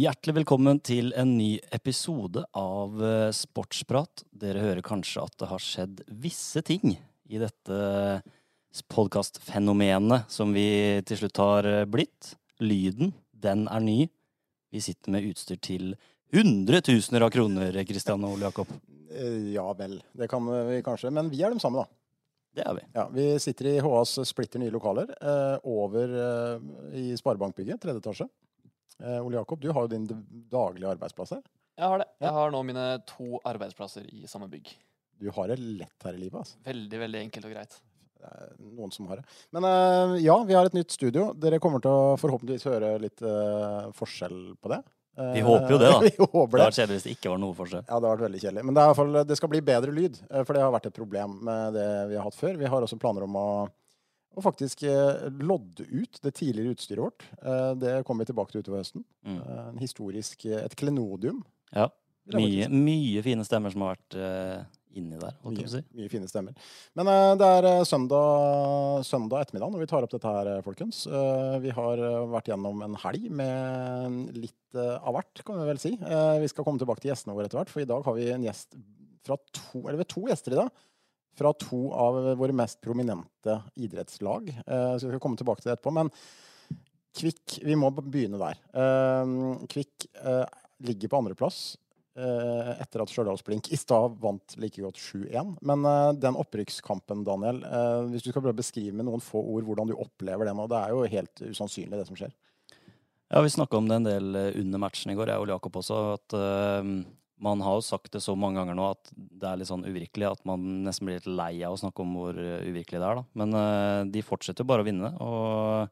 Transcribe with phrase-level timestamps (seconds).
[0.00, 4.22] Hjertelig velkommen til en ny episode av eh, Sportsprat.
[4.32, 7.80] Dere hører kanskje at det har skjedd visse ting i dette
[8.94, 12.30] podkastfenomenet som vi til slutt har eh, blitt.
[12.64, 13.12] Lyden,
[13.44, 13.98] den er ny.
[14.72, 15.92] Vi sitter med utstyr til
[16.32, 18.72] hundretusener av kroner, Kristian og Ole Jakob.
[19.10, 21.12] Eh, Ja vel, det kan vi kanskje.
[21.12, 21.90] Men vi er dem samme, da.
[22.56, 22.88] Det er vi.
[22.96, 25.12] Ja, vi sitter i HAs splitter nye lokaler
[25.68, 26.14] over
[26.96, 28.32] i Sparebankbygget, tredje etasje.
[29.00, 30.06] Eh, Ole Jakob, du har jo din
[30.52, 31.42] daglige arbeidsplass her.
[31.80, 32.08] Jeg har det.
[32.20, 34.72] Jeg har nå mine to arbeidsplasser i samme bygg.
[35.20, 36.58] Du har det lett her i livet, altså.
[36.64, 37.78] Veldig, veldig enkelt og greit.
[38.20, 39.24] Det er noen som har det.
[39.56, 41.30] Men eh, ja, vi har et nytt studio.
[41.40, 44.80] Dere kommer til å forhåpentligvis høre litt eh, forskjell på det.
[45.16, 46.00] Eh, Vi håper jo det, da.
[46.04, 47.84] vi Det håper hadde vært kjedelig hvis det ikke var noe forskjell.
[47.88, 48.64] Ja, det har vært veldig kjedelig.
[48.68, 50.74] Men det, er i hvert fall, det skal bli bedre lyd, eh, for det har
[50.76, 52.60] vært et problem med det vi har hatt før.
[52.60, 53.48] Vi har også planer om å,
[54.38, 57.24] å faktisk eh, lodde ut det tidligere utstyret vårt.
[57.42, 59.04] Eh, Det kommer vi tilbake til utover høsten.
[59.26, 59.38] Mm.
[59.40, 61.42] Eh, En historisk, et klenodium.
[61.74, 61.88] Ja.
[62.30, 64.14] Mye, mye fine stemmer som har vært
[64.94, 65.80] inni der, å si.
[65.80, 66.54] Mye, mye fine stemmer.
[66.98, 67.08] Men
[67.40, 71.00] det er søndag, søndag ettermiddag når vi tar opp dette her, folkens.
[71.64, 75.92] Vi har vært gjennom en helg med litt av hvert, kan vi vel si.
[75.98, 78.46] Vi skal komme tilbake til gjestene våre etter hvert, for i dag har vi en
[78.46, 78.78] gjest
[79.26, 80.70] fra to, eller to gjester i dag.
[81.38, 84.48] Fra to av våre mest prominente idrettslag.
[84.66, 85.94] Eh, så vi skal komme tilbake til det etterpå.
[85.94, 86.10] Men
[87.16, 88.58] Kvikk, vi må begynne der.
[88.76, 89.36] Eh,
[89.70, 90.44] Kvikk eh,
[90.86, 91.62] ligger på andreplass
[92.20, 95.54] etter at Stjørdals Blink i stad vant like godt 7-1.
[95.64, 95.86] Men
[96.20, 97.62] den opprykkskampen, Daniel,
[98.10, 100.66] hvis du skal prøve å beskrive med noen få ord hvordan du opplever det nå,
[100.68, 102.34] det er jo helt usannsynlig, det som skjer.
[103.30, 106.00] Ja, vi snakka om det en del under matchen i går, jeg og Jakob også,
[106.18, 106.36] at
[107.40, 110.28] man har jo sagt det så mange ganger nå at det er litt sånn uvirkelig
[110.28, 113.20] at man nesten blir litt lei av å snakke om hvor eh, uvirkelig det er,
[113.20, 113.24] da.
[113.40, 115.12] Men uh, de fortsetter bare å vinne.
[115.24, 115.88] Og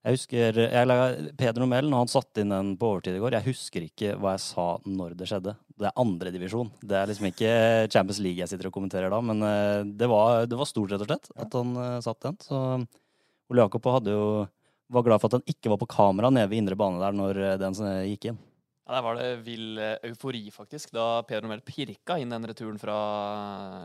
[0.00, 3.48] jeg husker jeg, Peder Nomel, når han satte inn den på overtid i går, jeg
[3.50, 5.56] husker ikke hva jeg sa når det skjedde.
[5.80, 6.72] Det er andredivisjon.
[6.82, 7.50] Det er liksom ikke
[7.92, 11.06] Champions League jeg sitter og kommenterer da, men uh, det var, det var stort, rett
[11.06, 12.40] og slett, at han uh, satt den.
[12.42, 12.62] Så
[13.50, 14.24] Ole Jakob hadde jo
[14.90, 17.38] var glad for at han ikke var på kamera nede ved indre bane der når
[17.62, 17.76] den
[18.10, 18.40] gikk inn.
[18.90, 22.78] Ja, Der var det vill eh, eufori, faktisk, da Peder Nomel pirka inn den returen
[22.82, 22.96] fra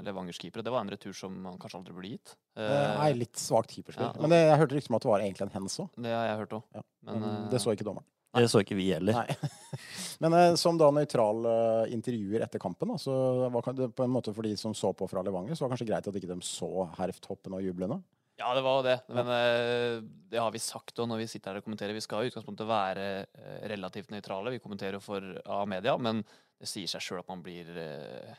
[0.06, 0.64] Levangers keepere.
[0.66, 2.34] Det var en retur som han kanskje aldri burde gitt.
[2.58, 4.08] Eh, Nei, litt svakt keeperspill.
[4.10, 4.18] ja.
[4.26, 5.92] Men det, jeg hørte rykter om at det var egentlig en hands òg.
[6.08, 6.66] Det har jeg hørt òg.
[6.80, 6.82] Ja.
[7.06, 8.10] Men, Men eh, det så ikke dommeren.
[8.36, 9.16] Det så ikke vi heller.
[9.22, 9.78] Nei.
[10.26, 13.14] Men eh, som da nøytral eh, intervjuer etter kampen, da, så
[13.54, 15.70] var kan- det på en måte for de som så på fra Levanger, så var
[15.72, 18.02] det kanskje greit at ikke de så herfthoppen og jublene.
[18.36, 18.96] Ja, det var jo det.
[19.16, 20.02] Men eh,
[20.32, 21.96] det har vi sagt òg når vi sitter her og kommenterer.
[21.96, 24.52] Vi skal i utgangspunktet være eh, relativt nøytrale.
[24.52, 26.20] Vi kommenterer for av media, men
[26.60, 28.36] det sier seg sjøl at man blir eh,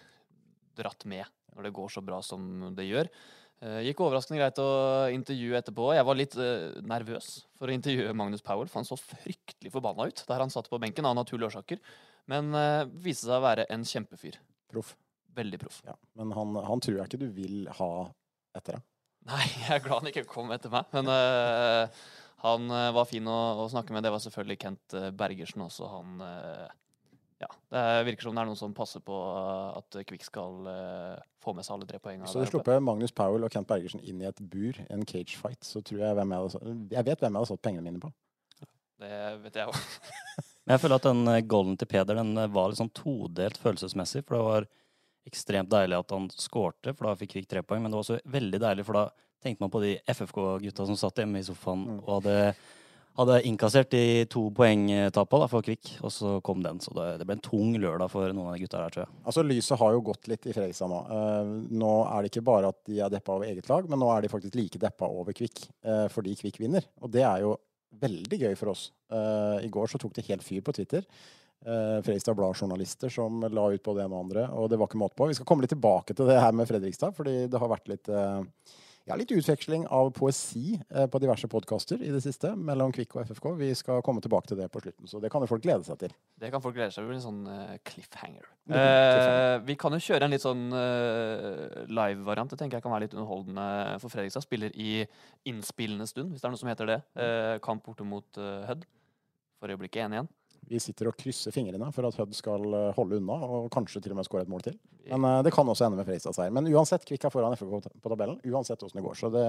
[0.76, 1.24] dratt med
[1.56, 3.08] når det går så bra som det gjør.
[3.56, 4.68] Gikk overraskende greit å
[5.08, 5.86] intervjue etterpå.
[5.96, 6.34] Jeg var litt
[6.84, 10.68] nervøs for å intervjue Magnus Powell, for han så fryktelig forbanna ut der han satt
[10.68, 11.80] på benken av naturlige årsaker.
[12.28, 12.52] Men
[13.00, 14.36] viste seg å være en kjempefyr.
[14.68, 14.92] Proff.
[15.40, 15.80] Veldig proff.
[15.88, 15.96] Ja.
[16.20, 17.90] Men han, han tror jeg ikke du vil ha
[18.60, 18.84] etter deg.
[19.26, 20.88] Nei, jeg er glad han ikke kom etter meg.
[20.94, 22.00] Men uh,
[22.44, 24.04] han uh, var fin å, å snakke med.
[24.06, 25.88] Det var selvfølgelig Kent eh, Bergersen også.
[25.94, 26.66] Han uh,
[27.42, 27.50] Ja.
[27.72, 29.16] Det virker som det er noen som passer på
[29.76, 30.54] at Kvikk skal
[31.44, 32.30] få med seg alle tre poengene.
[32.30, 35.36] Så du der slipper Magnus Powell og Kent Bergersen inn i et bur, en cage
[35.36, 38.00] fight, så tror jeg hvem jeg hadde Jeg vet hvem jeg hadde satt pengene mine
[38.00, 38.08] på.
[39.04, 39.76] Det vet jeg òg.
[40.64, 44.24] Men jeg føler at den golden til Peder den var litt sånn todelt følelsesmessig.
[44.24, 44.70] For det var
[45.26, 47.82] ekstremt deilig at han skårte, for da fikk Kvikk tre poeng.
[47.82, 49.04] Men det var også veldig deilig, for da
[49.42, 51.98] tenkte man på de FFK-gutta som satt hjemme i sofaen Mm.
[52.00, 52.54] og hadde,
[53.16, 55.92] hadde innkassert de to poengtapa for Kvikk.
[56.02, 56.80] Og så kom den.
[56.80, 59.14] Så det, det ble en tung lørdag for noen av de gutta der, tror jeg.
[59.24, 60.98] Altså, Lyset har jo gått litt i Fredrikstad nå.
[61.10, 64.10] Uh, nå er det ikke bare at de er deppa over eget lag, men nå
[64.16, 66.84] er de faktisk like deppa over Kvikk uh, fordi Kvikk vinner.
[67.00, 67.56] Og det er jo
[67.96, 68.90] veldig gøy for oss.
[69.12, 71.06] Uh, I går så tok det helt fyr på Twitter.
[71.66, 75.00] Uh, Fredrikstad Blad-journalister som la ut på det ene og andre, og det var ikke
[75.02, 75.26] måte på.
[75.30, 78.10] Vi skal komme litt tilbake til det her med Fredrikstad, fordi det har vært litt
[78.12, 78.76] eh,
[79.06, 83.28] ja, litt utveksling av poesi eh, på diverse podkaster i det siste mellom Kvikk og
[83.28, 83.46] FFK.
[83.60, 86.00] Vi skal komme tilbake til det på slutten, så det kan jo folk glede seg
[86.00, 86.14] til.
[86.42, 87.14] Det kan folk glede seg over.
[87.14, 88.48] En sånn eh, cliffhanger.
[88.66, 92.50] Eh, vi kan jo kjøre en litt sånn uh, live-variant.
[92.50, 93.68] Det tenker jeg kan være litt underholdende
[94.02, 94.42] for Fredrikstad.
[94.42, 95.04] Spiller i
[95.46, 97.00] innspillende stund, hvis det er noe som heter det.
[97.22, 98.82] Eh, kamp borte mot Hødd.
[99.62, 100.26] For øyeblikket 1-1.
[100.66, 104.14] Vi sitter og krysser fingrene for at Hødd skal eh, holde unna, og kanskje til
[104.14, 104.78] og med skåre et mål til.
[105.06, 106.54] Men uh, det kan også ende med Fredrikstad-seier.
[106.54, 108.40] Men uansett, Kvikk er foran FK på tabellen.
[108.50, 109.18] Uansett åssen det går.
[109.18, 109.44] Så det,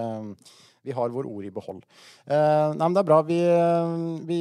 [0.86, 1.82] vi har vår ord i behold.
[2.30, 3.18] Uh, nei, men det er bra.
[3.26, 3.96] Vi, eh,
[4.30, 4.40] vi,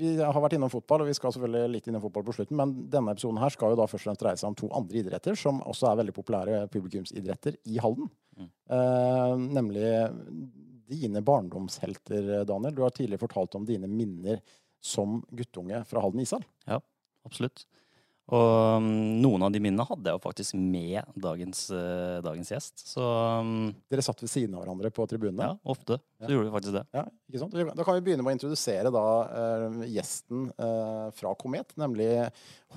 [0.00, 2.58] vi har vært innom fotball, og vi skal selvfølgelig litt innom fotball på slutten.
[2.58, 5.00] Men denne episoden her skal jo da først og fremst dreie seg om to andre
[5.04, 8.10] idretter, som også er veldig populære publikumsidretter i Halden.
[8.34, 8.50] Mm.
[8.74, 9.86] Uh, nemlig
[10.90, 12.74] dine barndomshelter, Daniel.
[12.74, 14.42] Du har tidligere fortalt om dine minner
[14.84, 16.44] som guttunge fra Halden ishall.
[17.24, 17.64] Absolutt.
[18.32, 18.86] Og um,
[19.20, 22.80] noen av de minnene hadde jeg jo faktisk med dagens, uh, dagens gjest.
[22.88, 25.50] Så um, Dere satt ved siden av hverandre på tribunene.
[25.50, 26.24] ja, ofte Ja.
[26.24, 26.82] så gjorde vi faktisk det.
[26.96, 27.56] Ja, ikke sant?
[27.76, 32.08] Da kan vi begynne med å introdusere da, uh, gjesten uh, fra Komet, nemlig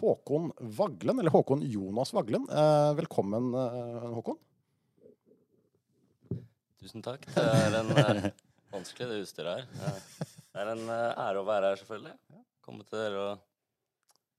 [0.02, 2.44] Håkon Vaglen, eller Håkon Jonas Vaglen.
[2.52, 3.48] Eh, velkommen,
[4.18, 4.36] Håkon.
[6.84, 7.24] Tusen takk.
[7.34, 7.94] Det er en
[8.76, 9.64] vanskelig det utstyret her.
[9.88, 10.37] Ja.
[10.58, 12.16] Det er en eh, ære å være her, selvfølgelig.
[12.66, 13.42] Komme til dere og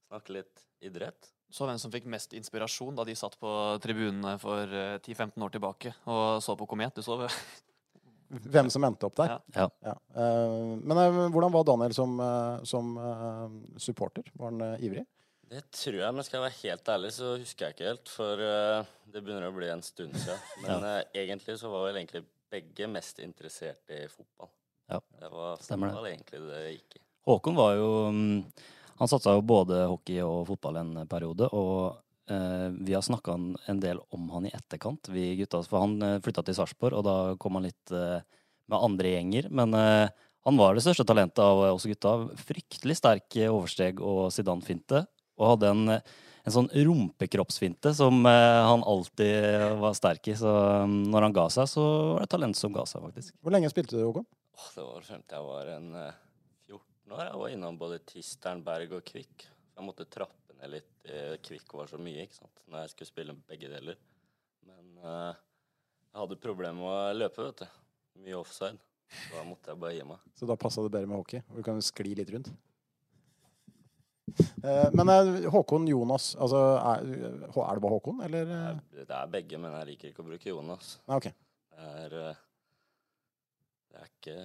[0.09, 1.29] snakke litt idrett.
[1.49, 3.51] Så hvem som fikk mest inspirasjon da de satt på
[3.81, 6.99] tribunene for eh, 10-15 år tilbake og så på Komet?
[6.99, 7.31] Du så det?
[8.53, 9.39] Hvem som endte opp der.
[9.55, 9.69] Ja.
[9.81, 9.95] Ja.
[9.95, 14.27] Eh, men eh, hvordan var Daniel som, eh, som eh, supporter?
[14.35, 15.07] Var han eh, ivrig?
[15.49, 18.13] Det tror jeg, men skal jeg være helt ærlig, så husker jeg ikke helt.
[18.13, 20.45] For eh, det begynner å bli en stund siden.
[20.67, 20.99] Men ja.
[21.23, 24.51] egentlig så var vel egentlig begge mest interessert i fotball.
[24.89, 24.99] Ja.
[25.21, 26.13] Det var Stemmer det.
[26.15, 27.01] egentlig det gikk i.
[27.29, 28.21] Håkon var jo um,
[28.99, 33.35] Han satsa jo både hockey og fotball en periode, og eh, vi har snakka
[33.71, 35.61] en del om han i etterkant, vi gutta.
[35.63, 38.19] For han uh, flytta til Sarpsborg, og da kom han litt eh,
[38.69, 39.47] med andre gjenger.
[39.55, 40.09] Men eh,
[40.47, 42.15] han var det største talentet av oss gutta.
[42.47, 45.03] Fryktelig sterk eh, oversteg og sidanfinte.
[45.39, 50.35] Og hadde en, eh, en sånn rumpekroppsfinte som eh, han alltid var sterk i.
[50.39, 50.49] Så
[50.83, 53.35] um, når han ga seg, så var det talent som ga seg, faktisk.
[53.43, 54.27] Hvor lenge spilte du, Håkon?
[54.75, 56.19] Det var frem til jeg var en eh,
[56.67, 57.23] 14 år.
[57.25, 59.47] Jeg var innom både Tisternberg og Kvikk.
[59.75, 60.93] Jeg måtte trappe ned litt.
[61.05, 63.99] Eh, Kvikk var så mye, ikke sant, når jeg skulle spille begge deler.
[64.69, 65.31] Men uh,
[66.11, 67.83] jeg hadde problemer med å løpe, vet du.
[68.25, 68.81] Mye offside.
[69.09, 70.25] Så da måtte jeg bare gi meg.
[70.37, 71.41] Så da passa det bedre med hockey.
[71.49, 72.51] og Du kan skli litt rundt.
[74.63, 77.07] Eh, men eh, Håkon Jonas, altså er,
[77.47, 78.45] er det bare Håkon, eller?
[78.91, 79.15] Det eh?
[79.15, 80.97] er, begge, men jeg liker ikke å bruke Jonas.
[81.09, 81.29] Nei, ok.
[81.73, 82.41] Det er, eh,
[83.89, 84.37] det er ikke,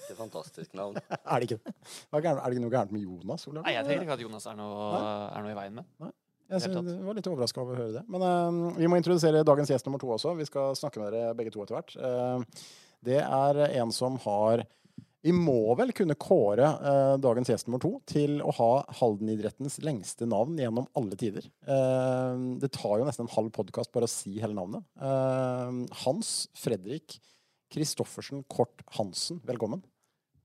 [0.00, 0.98] ikke fantastisk navn.
[1.30, 1.76] Er det ikke det?
[2.12, 3.46] Er det ikke noe gærent med Jonas?
[3.50, 3.64] Olav?
[3.66, 4.90] Nei, jeg tenker ikke at Jonas er noe,
[5.30, 6.12] er noe i veien med.
[6.50, 8.04] Jeg synes, det var litt overraska over å høre det.
[8.10, 10.34] Men uh, vi må introdusere dagens gjest nummer to også.
[10.40, 11.94] Vi skal snakke med dere begge to etter hvert.
[11.94, 12.42] Uh,
[13.06, 14.64] det er en som har
[15.24, 18.70] Vi må vel kunne kåre uh, dagens gjest nummer to til å ha
[19.00, 21.44] Halden-idrettens lengste navn gjennom alle tider.
[21.68, 24.86] Eh, det tar jo nesten en halv podkast bare å si hele navnet.
[24.96, 27.20] Eh, Hans Fredrik
[27.70, 29.82] Kristoffersen Kort Hansen, velkommen.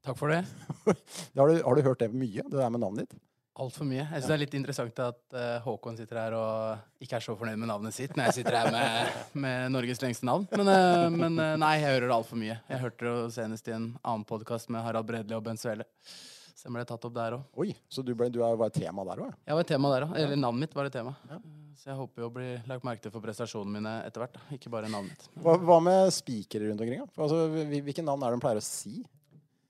[0.05, 0.43] Takk for det.
[1.37, 3.17] Har du, har du hørt det mye, det der med navnet ditt?
[3.55, 4.03] Altfor mye.
[4.03, 7.37] Jeg synes det er litt interessant at uh, Håkon sitter her og ikke er så
[7.39, 10.43] fornøyd med navnet sitt når jeg sitter her med, med Norges lengste navn.
[10.51, 12.59] Men, uh, men uh, nei, jeg hører det altfor mye.
[12.67, 15.87] Jeg hørte det senest i en annen podkast med Harald Bredli og Bent Svele.
[16.55, 17.41] Så jeg ble tatt opp der òg.
[17.59, 19.31] Oi, så du, ble, du er, var tema der òg?
[19.33, 19.39] ja?
[19.51, 20.13] Jeg var tema der òg.
[20.15, 21.11] Eller navnet mitt var et tema.
[21.29, 21.39] Ja.
[21.75, 24.37] Så jeg håper jo å bli lagt merke til for prestasjonene mine etter hvert.
[24.55, 25.25] Ikke bare navnet mitt.
[25.43, 27.03] Hva, hva med spikere rundt omkring?
[27.19, 28.93] Altså, hvil- hvilke navn er det de pleier å si?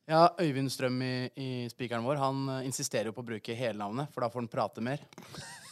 [0.06, 3.80] Ja, Øyvind Strøm i, i spikeren vår Han eh, insisterer jo på å bruke hele
[3.82, 5.02] navnet, for da får han prate mer.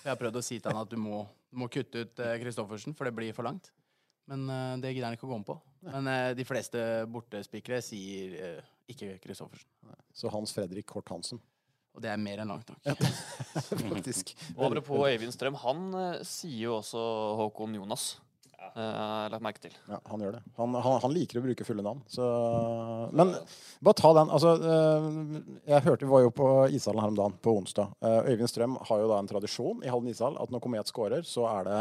[0.02, 1.22] Jeg har prøvd å si til han at du må,
[1.54, 3.70] du må kutte ut eh, Kristoffersen, for det blir for langt.
[4.34, 5.60] Men eh, det gidder han ikke å gå med på.
[5.86, 6.82] Men eh, de fleste
[7.14, 9.70] bortespikere sier eh, ikke Kristoffersen.
[10.14, 11.42] Så Hans Fredrik Kort Hansen,
[11.94, 13.04] Og det er mer enn langt nok.
[13.94, 14.34] faktisk.
[14.58, 17.02] Og apropos Øyvind Strøm, han eh, sier jo også
[17.40, 18.16] Håkon Jonas.
[18.76, 19.74] Eh, har lagt merke til.
[19.90, 20.42] Ja, han gjør det.
[20.58, 22.00] Han, han, han liker å bruke fulle navn.
[22.10, 22.26] Så,
[23.14, 23.36] men
[23.84, 24.32] bare ta den.
[24.34, 25.10] Altså, eh,
[25.70, 27.94] jeg hørte Vi var jo på ishallen her om dagen, på onsdag.
[28.02, 31.28] Eh, Øyvind Strøm har jo da en tradisjon i Halden ishall at når Komet scorer,
[31.28, 31.80] så er det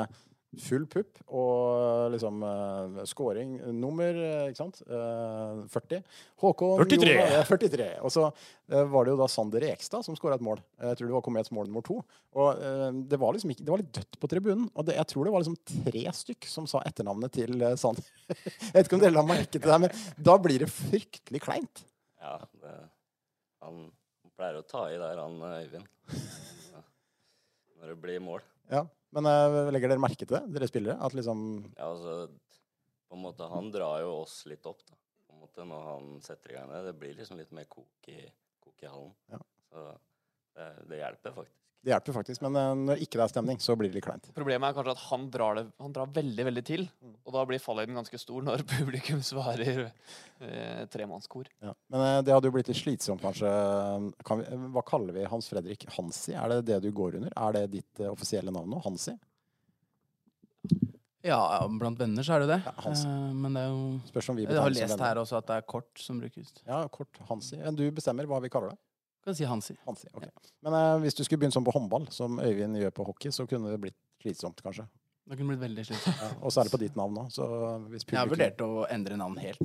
[0.61, 4.83] full pupp og liksom uh, scoring nummer, eh, ikke sant?
[4.85, 6.03] Uh, 40.
[6.43, 7.15] Håkon 43.
[7.15, 7.87] Jo, uh, 43.
[8.05, 10.61] Og så eh, var det jo da Sander Ekstad som skåra et mål.
[10.83, 12.01] Jeg tror det var kommet et mål nummer to.
[12.37, 14.69] Og eh, det var liksom ikke Det var litt dødt på tribunen.
[14.75, 18.05] Og det, jeg tror det var liksom tre stykk som sa etternavnet til uh, Sander.
[18.37, 21.85] jeg vet ikke om dere la merke til det, men da blir det fryktelig kleint.
[22.23, 22.77] Ja, det,
[23.65, 23.85] han,
[24.37, 25.91] pleier å ta i der, han eh, Øyvind.
[26.73, 26.83] Ja.
[27.81, 28.45] Når det blir mål.
[28.73, 28.87] Ja.
[29.12, 30.97] Men uh, legger dere merke til det, dere spillere?
[31.05, 31.45] At liksom
[31.76, 32.29] Ja, altså,
[33.09, 34.97] på en måte, han drar jo oss litt opp, da.
[35.26, 36.85] På en måte, når han setter i gang det.
[36.88, 38.23] Det blir liksom litt mer kok i,
[38.62, 39.12] kok i hallen.
[39.33, 39.43] Ja.
[39.69, 39.85] Så
[40.57, 41.62] det, det hjelper faktisk.
[41.83, 44.29] Det hjelper faktisk, men eh, når ikke det er stemning, så blir det litt kleint.
[44.37, 46.85] Problemet er kanskje at han drar, det, han drar veldig veldig til.
[47.27, 51.51] Og da blir fallhøyden ganske stor når publikum svarer eh, tremannskor.
[51.65, 51.75] Ja.
[51.91, 53.51] Men eh, det hadde jo blitt litt slitsomt, kanskje.
[54.29, 56.37] Kan vi, eh, hva kaller vi Hans Fredrik Hansi?
[56.39, 57.35] Er det det du går under?
[57.35, 58.79] Er det ditt eh, offisielle navn nå?
[58.87, 59.17] Hansi?
[61.23, 61.39] Ja,
[61.79, 62.61] blant venner så er det det.
[62.67, 63.11] Ja, Hansi.
[63.11, 65.59] Eh, men det er jo Spørs om vi Jeg har lest her også at det
[65.59, 66.55] er kort som brukes.
[66.62, 67.59] Ja, kort Hansi.
[67.62, 68.81] Men Du bestemmer hva vi kaller det.
[69.23, 69.76] Kan si Hansi.
[69.87, 70.26] Hansi, ok.
[70.67, 73.47] Men eh, hvis du skulle begynt sånn på håndball, som Øyvind gjør på hockey, så
[73.47, 74.88] kunne det blitt slitsomt, kanskje.
[75.23, 76.19] Det kunne blitt veldig slitsomt.
[76.19, 76.31] Ja.
[76.43, 77.29] Og særlig på ditt navn nå.
[77.31, 78.17] Publikum...
[78.17, 79.62] Jeg har vurdert å endre navn helt.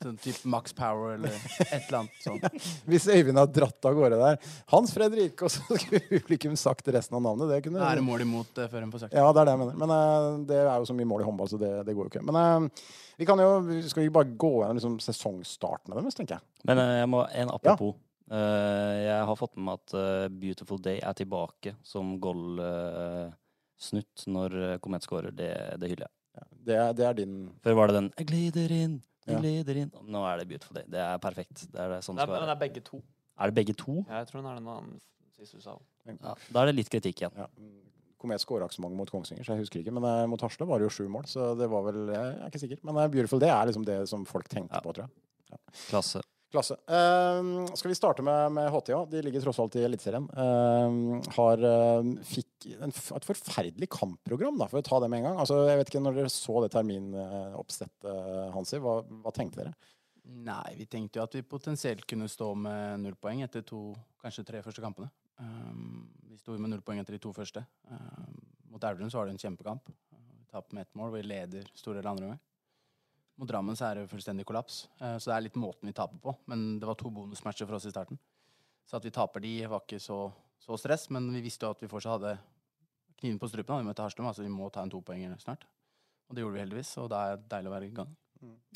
[0.00, 2.46] Sånn typ Max Power eller et eller annet sånt.
[2.90, 4.38] Hvis Øyvind har dratt av gårde der
[4.72, 7.52] Hans Fredrik, og så skulle publikum sagt resten av navnet.
[7.52, 9.22] Det kunne Da er det mål imot uh, før hun får sagt det.
[9.22, 9.78] Ja, det er det jeg mener.
[9.84, 12.14] Men uh, det er jo så mye mål i håndball, så det, det går jo
[12.14, 12.24] ikke.
[12.26, 13.52] Men uh, vi kan jo
[13.86, 16.46] Skal jo bare gå gjennom liksom, sesongstartene deres, tenker jeg.
[16.66, 17.94] Men jeg må en apropos.
[17.94, 24.50] Eh, jeg har fått med meg at eh, Beautiful Day er tilbake som goal-snutt når
[24.58, 25.30] uh, Komet scorer.
[25.36, 26.12] Det, det hyller jeg.
[26.66, 29.38] Det er, det er din Før var det den 'Jeg glider inn, jeg Ja.
[29.40, 29.92] glider inn'.
[30.10, 30.84] Nå er det Beautiful Day.
[30.90, 31.56] Det er perfekt.
[31.72, 33.02] Det er sånn Det er, skal men det er begge to.
[33.38, 33.92] Er det begge to?
[34.08, 35.00] Ja, jeg tror den er den annen
[35.36, 35.78] siste du sa.
[36.06, 37.32] Ja, da er det litt kritikk igjen.
[37.36, 37.46] ja.
[38.18, 39.92] Komet skåra ikke så mange mot Kongsvinger, så jeg husker ikke.
[39.92, 42.46] Men eh, mot Hasle var det jo sju mål, så det var vel Jeg er
[42.48, 42.78] ikke sikker.
[42.82, 44.80] Men eh, Beautiful Day er liksom det som folk tenkte Ja.
[44.80, 45.10] på, tror jeg.
[45.90, 46.20] Klasse.
[46.56, 46.76] Klasse.
[46.88, 49.02] Uh, skal vi starte med, med HTA?
[49.10, 50.24] De ligger tross alt i Eliteserien.
[50.32, 55.28] Uh, har uh, fikk en, et forferdelig kampprogram, da, for å ta det med en
[55.28, 55.42] gang.
[55.42, 58.08] Altså, jeg vet ikke, Når dere så det terminoppsettet,
[58.56, 59.74] Hansi, hva, hva tenkte dere?
[60.46, 64.46] Nei, vi tenkte jo at vi potensielt kunne stå med null poeng etter to, kanskje
[64.48, 65.12] tre første kampene.
[66.26, 67.62] Vi sto med null poeng etter de to første.
[68.72, 69.92] Mot Elverum så var det en kjempekamp.
[70.10, 72.42] Uh, Vi taper med ett mål, vi leder store deler andre gang.
[73.36, 75.94] Mot Drammen så er det jo fullstendig kollaps, uh, så det er litt måten vi
[75.96, 76.34] taper på.
[76.50, 78.18] Men det var to bonusmatcher for oss i starten.
[78.86, 80.20] Så at vi taper de, var ikke så,
[80.62, 82.36] så stress, men vi visste jo at vi fortsatt hadde
[83.20, 85.66] kniven på strupen vi møtte Harstad, altså vi må ta en topoenger snart.
[86.28, 88.14] Og det gjorde vi heldigvis, og da er det deilig å være i gang.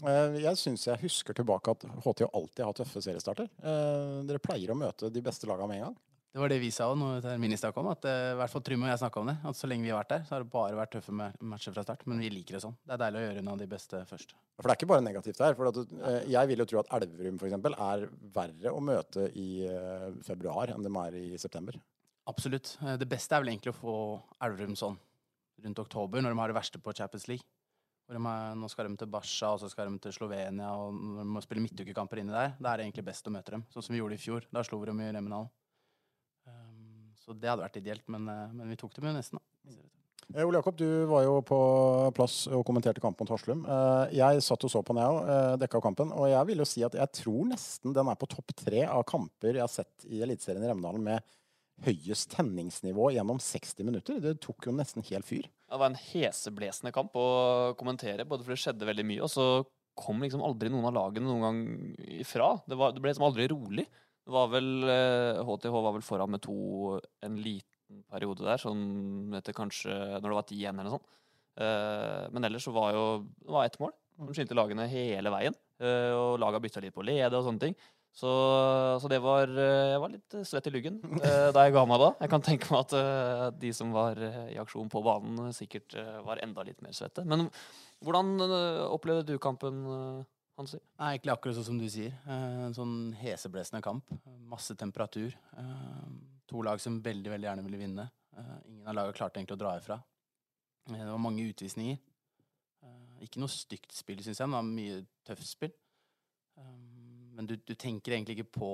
[0.09, 3.51] Eh, Jeg syns jeg husker tilbake at HT alltid har tøffe seriestarter.
[3.61, 5.99] Eh, Dere pleier å møte de beste lagene med en gang.
[6.31, 7.89] Det var det vi sa òg når terministak kom.
[7.91, 9.35] At eh, i hvert fall Trym og jeg snakka om det.
[9.51, 11.75] At så lenge vi har vært der, så har det bare vært tøffe ma- matcher
[11.75, 12.05] fra start.
[12.07, 12.77] Men vi liker det sånn.
[12.87, 14.35] Det er deilig å gjøre unna de beste først.
[14.61, 15.57] For det er ikke bare negativt her.
[15.59, 18.07] For at, eh, jeg vil jo tro at Elverum eksempel, er
[18.37, 21.81] verre å møte i eh, februar enn de er i september.
[22.31, 22.77] Absolutt.
[23.01, 23.95] Det beste er vel egentlig å få
[24.47, 24.99] Elverum sånn
[25.65, 27.43] rundt oktober, når de har det verste på Champions League.
[28.07, 30.95] Hvor de er, nå skal de til Barca, og så skal de til Slovenia, og
[30.95, 32.55] når de må spille midtukekamper inni der.
[32.59, 34.47] Da er det egentlig best å møte dem, sånn som vi gjorde i fjor.
[34.55, 35.51] Da slo vi dem i Remenal.
[37.21, 39.73] Så det hadde vært ideelt, men, eh, men vi tok dem jo nesten, da.
[40.31, 41.59] Eh, Ole Jakob, du var jo på
[42.15, 43.65] plass og kommenterte kampen mot Haslum.
[43.67, 46.13] Eh, Jeg satt og så på den, jeg òg, dekka kampen.
[46.15, 49.03] Og jeg vil jo si at jeg tror nesten den er på topp tre av
[49.05, 51.23] kamper jeg har sett i Eliteserien i Remdalen med
[51.83, 54.21] høyest tenningsnivå gjennom 60 minutter.
[54.21, 55.49] Det tok jo nesten helt fyr.
[55.49, 59.47] Det var en heseblesende kamp å kommentere, både fordi det skjedde veldig mye, og så
[60.01, 61.61] kom liksom aldri noen av lagene noen gang
[62.21, 62.53] ifra.
[62.69, 63.87] Det, var, det ble liksom aldri rolig.
[64.31, 66.55] Var vel, eh, HTH var vel foran med to
[67.27, 71.09] en liten periode der, sånn etter kanskje når det var ti igjen eller noe sånt.
[71.61, 73.07] Eh, men ellers så var jo
[73.43, 75.57] det var ett mål De skilte lagene hele veien.
[75.83, 77.75] eh, og laga bytta litt på lede og sånne ting.
[78.13, 78.31] Så,
[79.01, 80.97] så det var eh, Jeg var litt eh, svett i luggen
[81.27, 82.09] eh, da jeg ga meg da.
[82.25, 85.55] Jeg kan tenke meg at eh, de som var eh, i aksjon på banen, eh,
[85.57, 87.23] sikkert eh, var enda litt mer svette.
[87.27, 87.49] Men
[88.05, 90.27] hvordan eh, opplevde du kampen, eh,
[90.61, 90.79] Hansi?
[91.01, 92.13] Nei, egentlig akkurat sånn som du sier.
[92.29, 94.11] Eh, En sånn heseblesende kamp.
[94.51, 95.35] Masse temperatur.
[95.57, 96.11] Eh,
[96.51, 98.11] To lag som veldig veldig gjerne ville vinne.
[98.37, 100.03] Eh, Ingen av lagene klarte egentlig å dra ifra.
[100.91, 101.99] Det var mange utvisninger.
[103.21, 105.73] Ikke noe stygt spill, syns jeg, det var mye tøft spill.
[107.37, 108.71] Men du, du tenker egentlig ikke på,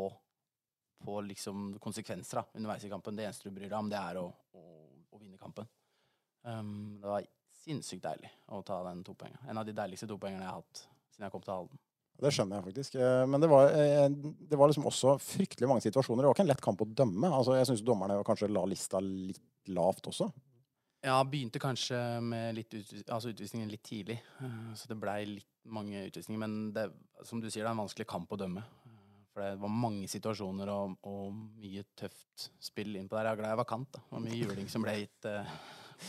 [1.02, 3.18] på liksom konsekvenser da, underveis i kampen.
[3.18, 4.62] Det eneste du bryr deg om, det er å, å,
[5.10, 5.66] å vinne kampen.
[6.46, 7.26] Um, det var
[7.64, 9.50] sinnssykt deilig å ta den topoengeren.
[9.50, 11.82] En av de deiligste topoengerne jeg har hatt siden jeg kom til Halden.
[12.16, 12.94] Det skjønner jeg faktisk.
[12.96, 16.22] Eh, Men det var, eh, det var liksom også fryktelig mange situasjoner.
[16.24, 17.28] Det var ikke en lett kamp å dømme.
[17.28, 20.30] Altså, jeg syns dommerne kanskje la lista litt lavt også.
[21.04, 24.16] Ja, begynte kanskje med litt ut, altså utvisningen litt tidlig.
[24.40, 26.38] eh, Så det blei litt mange utvisninger.
[26.40, 26.90] Men det,
[27.22, 28.64] som du sier, det er en vanskelig kamp å dømme.
[29.36, 33.28] For det var mange situasjoner og, og mye tøft spill innpå der.
[33.28, 33.90] Jeg er glad jeg var kant.
[33.92, 34.00] da.
[34.00, 35.44] Det var mye juling som ble gitt uh,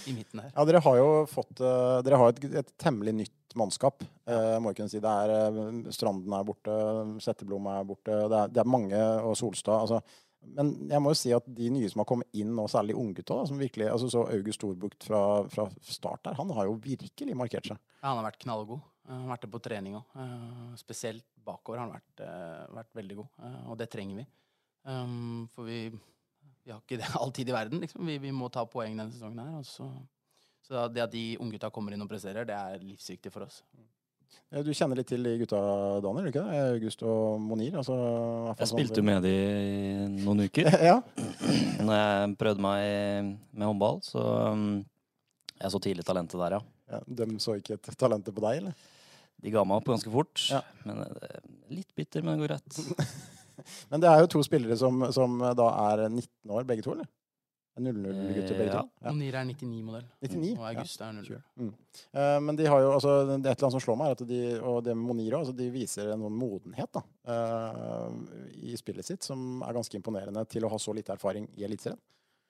[0.07, 0.53] i midten her.
[0.55, 4.71] Ja, dere har jo fått uh, Dere har et, et temmelig nytt mannskap, eh, må
[4.71, 5.01] jeg kunne si.
[5.03, 6.77] Det er eh, Stranden er borte,
[7.23, 9.83] Setteblom er borte, det er, det er mange, og Solstad.
[9.83, 10.01] altså
[10.55, 13.39] men jeg må jo si at de nye som har kommet inn, og særlig unggutta,
[13.49, 15.21] som virkelig altså Så August Storbukt fra,
[15.51, 17.79] fra start der, han har jo virkelig markert seg.
[17.99, 18.83] Ja, han har vært knallgod.
[19.07, 20.19] Eh, Han har vært det på trening òg.
[20.79, 24.27] Spesielt bakover har han vært, eh, vært veldig god, eh, og det trenger vi.
[24.87, 25.89] Um, for vi,
[26.63, 28.05] vi har ikke det all tid i verden, liksom.
[28.07, 29.57] Vi, vi må ta poeng denne sesongen her.
[29.59, 29.87] Og så,
[30.67, 33.61] så det at de unggutta kommer inn og presterer, det er livsviktig for oss.
[34.47, 35.57] Du kjenner litt til de gutta,
[36.03, 36.59] Daniel, ikke det?
[36.77, 37.73] August og Monir?
[37.81, 37.95] Altså,
[38.53, 40.69] Jeg sånn- spilte jo med de i noen uker.
[40.89, 41.01] ja.
[41.83, 44.85] Når jeg prøvde meg med håndball, så um,
[45.57, 46.61] Jeg så tidlig talentet der, ja.
[46.95, 47.01] ja.
[47.07, 48.87] De så ikke et talentet på deg, eller?
[49.43, 50.43] De ga meg opp ganske fort.
[50.53, 50.61] Ja.
[50.87, 51.41] Men eh,
[51.81, 53.17] Litt bitter, men det går greit.
[53.91, 57.07] Men det er jo to spillere som, som da er 19 år, begge to, eller?
[57.77, 58.81] 00-gutter Eh, begge to.
[59.01, 59.11] Ja.
[59.11, 60.09] Monir er 99-modell.
[60.25, 60.65] 99, Og.
[60.71, 61.39] August er 00.
[61.55, 61.71] Mm.
[62.13, 64.17] Uh, men de har jo, altså, det er et eller annet som slår meg, er
[64.17, 68.13] at de, og det med Monira altså, de viser en modenhet da, uh,
[68.57, 71.99] i spillet sitt som er ganske imponerende til å ha så lite erfaring i Eliteserien.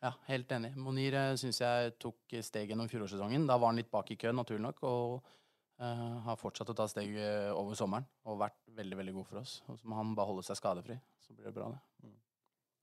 [0.03, 0.75] Ja, helt enig.
[0.77, 3.48] Monir syns jeg tok steg gjennom fjorårssesongen.
[3.50, 5.34] Da var han litt bak i køen, naturlig nok, og
[5.77, 8.05] Uh, har fortsatt å ta steg eh, over sommeren.
[8.25, 9.60] Og vært veldig veldig god for oss.
[9.69, 11.81] Og så må han bare holde seg skadefri, så blir det bra, det.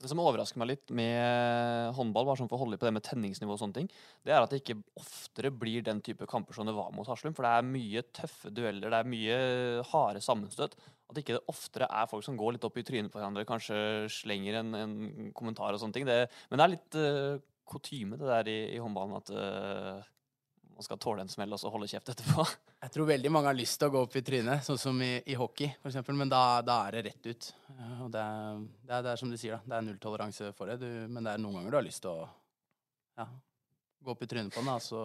[0.03, 3.05] Det som overrasker meg litt med håndball, bare sånn for å holde på det med
[3.07, 3.89] tenningsnivå og sånne ting,
[4.27, 7.37] det er at det ikke oftere blir den type kamper som det var mot Haslum.
[7.37, 9.39] For det er mye tøffe dueller, det er mye
[9.93, 10.77] harde sammenstøt.
[11.11, 13.79] At ikke det oftere er folk som går litt opp i trynet på hverandre, kanskje
[14.13, 14.95] slenger en, en
[15.37, 16.09] kommentar og sånne ting.
[16.09, 20.03] Det, men det er litt uh, kutyme det der i, i håndballen at eh,
[20.75, 22.45] man skal tåle en smell og så holde kjeft etterpå.
[22.85, 25.13] Jeg tror veldig mange har lyst til å gå opp i trynet, sånn som i,
[25.31, 27.51] i hockey f.eks., men da, da er det rett ut.
[27.77, 29.63] Eh, Og det er, det, er, det er som du sier, da.
[29.71, 30.81] Det er nulltoleranse for det.
[30.83, 32.27] Du, men det er noen ganger du har lyst til å
[33.21, 33.29] ja,
[34.05, 35.05] gå opp i trynet på den, og så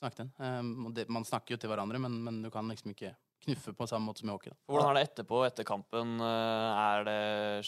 [0.00, 0.32] snakke den.
[0.42, 3.14] Um, det, man snakker jo til hverandre, men, men du kan liksom ikke
[3.44, 4.50] knuffe på samme måte som i hockey.
[4.52, 4.58] Da.
[4.72, 6.14] Hvordan er det etterpå, etter kampen?
[6.24, 7.18] Eh, Er det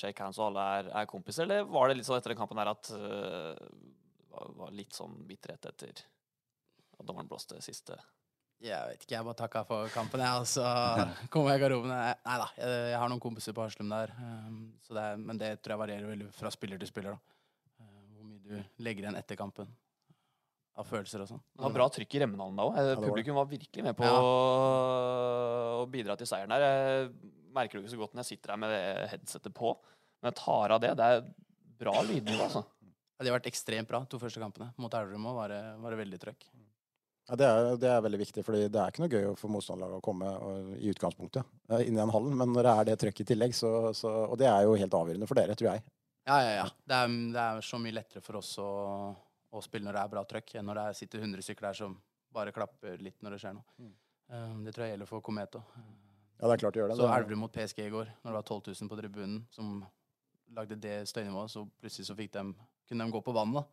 [0.00, 2.60] shake hands og alle er, er kompiser, eller var det litt sånn etter den kampen
[2.62, 3.52] her at uh,
[4.32, 6.00] var, var litt sånn bitterhet etter
[7.00, 7.96] at dommeren blåste siste
[8.64, 10.64] Jeg vet ikke, jeg bare takka for kampen, jeg, og så
[11.32, 11.92] kom jeg i garderoben.
[11.92, 15.40] Nei da, jeg, jeg har noen kompiser på Haslum der, um, så det er, men
[15.42, 17.16] det tror jeg varierer veldig fra spiller til spiller.
[17.18, 17.36] da.
[17.84, 19.68] Uh, hvor mye du legger igjen etter kampen
[20.76, 21.40] av følelser og sånn.
[21.56, 22.74] Det var bra trykk i Remmenhallen da òg.
[23.00, 24.16] Publikum var virkelig med på Ja.
[24.20, 26.64] å bidra til seieren der.
[26.66, 27.06] Jeg
[27.56, 28.74] merker det ikke så godt når jeg sitter her med
[29.12, 29.72] headsetet på,
[30.20, 30.90] men jeg tar av det.
[30.98, 31.24] Det er
[31.80, 32.64] bra lydnivå, altså.
[33.16, 34.68] Ja, de har vært ekstremt bra, to første kampene.
[34.76, 36.44] Mot Elverum òg var, var det veldig trøkk.
[37.26, 39.98] Ja, det, er, det er veldig viktig, fordi det er ikke noe gøy for motstanderlaget
[39.98, 41.42] å komme og, i utgangspunktet
[41.72, 44.12] eh, inn i den hallen, men når det er det trøkket i tillegg, så, så
[44.28, 45.82] Og det er jo helt avgjørende for dere, tror jeg.
[46.26, 46.66] Ja, ja, ja.
[46.86, 48.68] Det er, det er så mye lettere for oss å,
[49.50, 51.80] å spille når det er bra trøkk, enn når det er- sitter 100 stykker der
[51.80, 51.98] som
[52.36, 53.66] bare klapper litt når det skjer noe.
[53.82, 53.92] Mm.
[54.26, 55.74] Um, det tror jeg gjelder for Komet òg.
[56.36, 56.96] Ja, det er klart å gjøre det.
[57.00, 59.84] Så Det- Elverum mot PSG i går, når det var 12 000 på tribunen, som
[60.54, 62.54] lagde det støynivået, så plutselig så dem,
[62.86, 63.64] kunne de gå på vann da.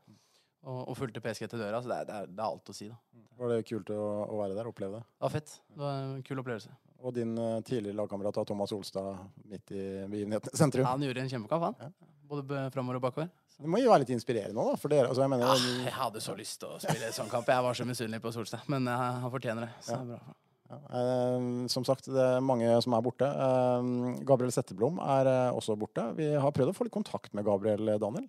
[0.63, 1.82] Og, og fulgte PSG til døra.
[1.84, 2.95] Så det er, det er, det er alt å si, da.
[3.39, 3.99] Var det kult å,
[4.32, 5.06] å være der oppleve det?
[5.17, 5.54] Det var fett.
[5.73, 6.71] Det var en kul opplevelse.
[7.04, 9.17] Og din eh, tidligere lagkamerat Thomas Olstad
[9.52, 10.86] midt i begivenheten sentrum.
[10.86, 11.95] Ja, Han gjorde en kjempekamp, han.
[12.30, 13.28] Både b- framover og bakover.
[13.60, 15.10] Det må jo være litt inspirerende òg, da, for dere.
[15.12, 17.49] Altså, jeg mener, ja, jeg hadde så lyst til å spille sånn kamp.
[17.52, 19.73] Jeg var så misunnelig på Solstad, men eh, han fortjener det.
[19.84, 19.99] Så Ja.
[19.99, 20.38] det er bra.
[20.73, 23.28] Ja, eh, som sagt, det er mange som er borte.
[23.28, 26.08] Uh, Gabriel Setteblom er uh, også borte.
[26.17, 28.26] Vi har prøvd å få litt kontakt med Gabriel, Daniel.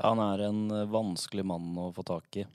[0.00, 2.46] Han er en eh, vanskelig mann å få tak i.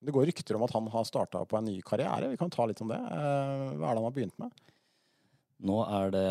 [0.00, 2.30] Det går rykter om at han har starta på en ny karriere.
[2.32, 2.98] Vi kan ta litt om det.
[2.98, 4.50] Eh, Hva er det han har begynt med?
[5.60, 6.24] Nå er det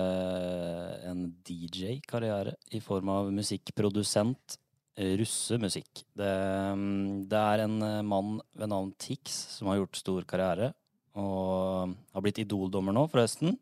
[1.06, 4.58] en DJ-karriere i form av musikkprodusent.
[4.98, 6.04] eh, Russemusikk.
[6.17, 6.32] Det,
[6.76, 7.78] mm, det er en
[8.10, 10.74] mann ved navn Tix som har gjort stor karriere.
[11.15, 13.54] Og har blitt Idol-dommer nå, forresten.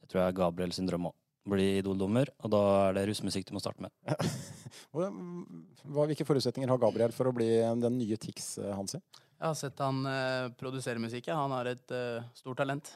[0.00, 1.14] Det tror jeg er Gabriel sin drøm òg.
[1.48, 3.90] Bli Idol-dommer, og da er det russemusikk du må starte med.
[4.94, 7.48] Hva, hva- hvilke forutsetninger har Gabriel for å bli
[7.82, 9.00] den nye Tix, eh, Hansi?
[9.42, 11.26] Jeg har sett han uh, produsere musikk.
[11.32, 11.34] ja.
[11.40, 12.92] Han har et uh, stort talent.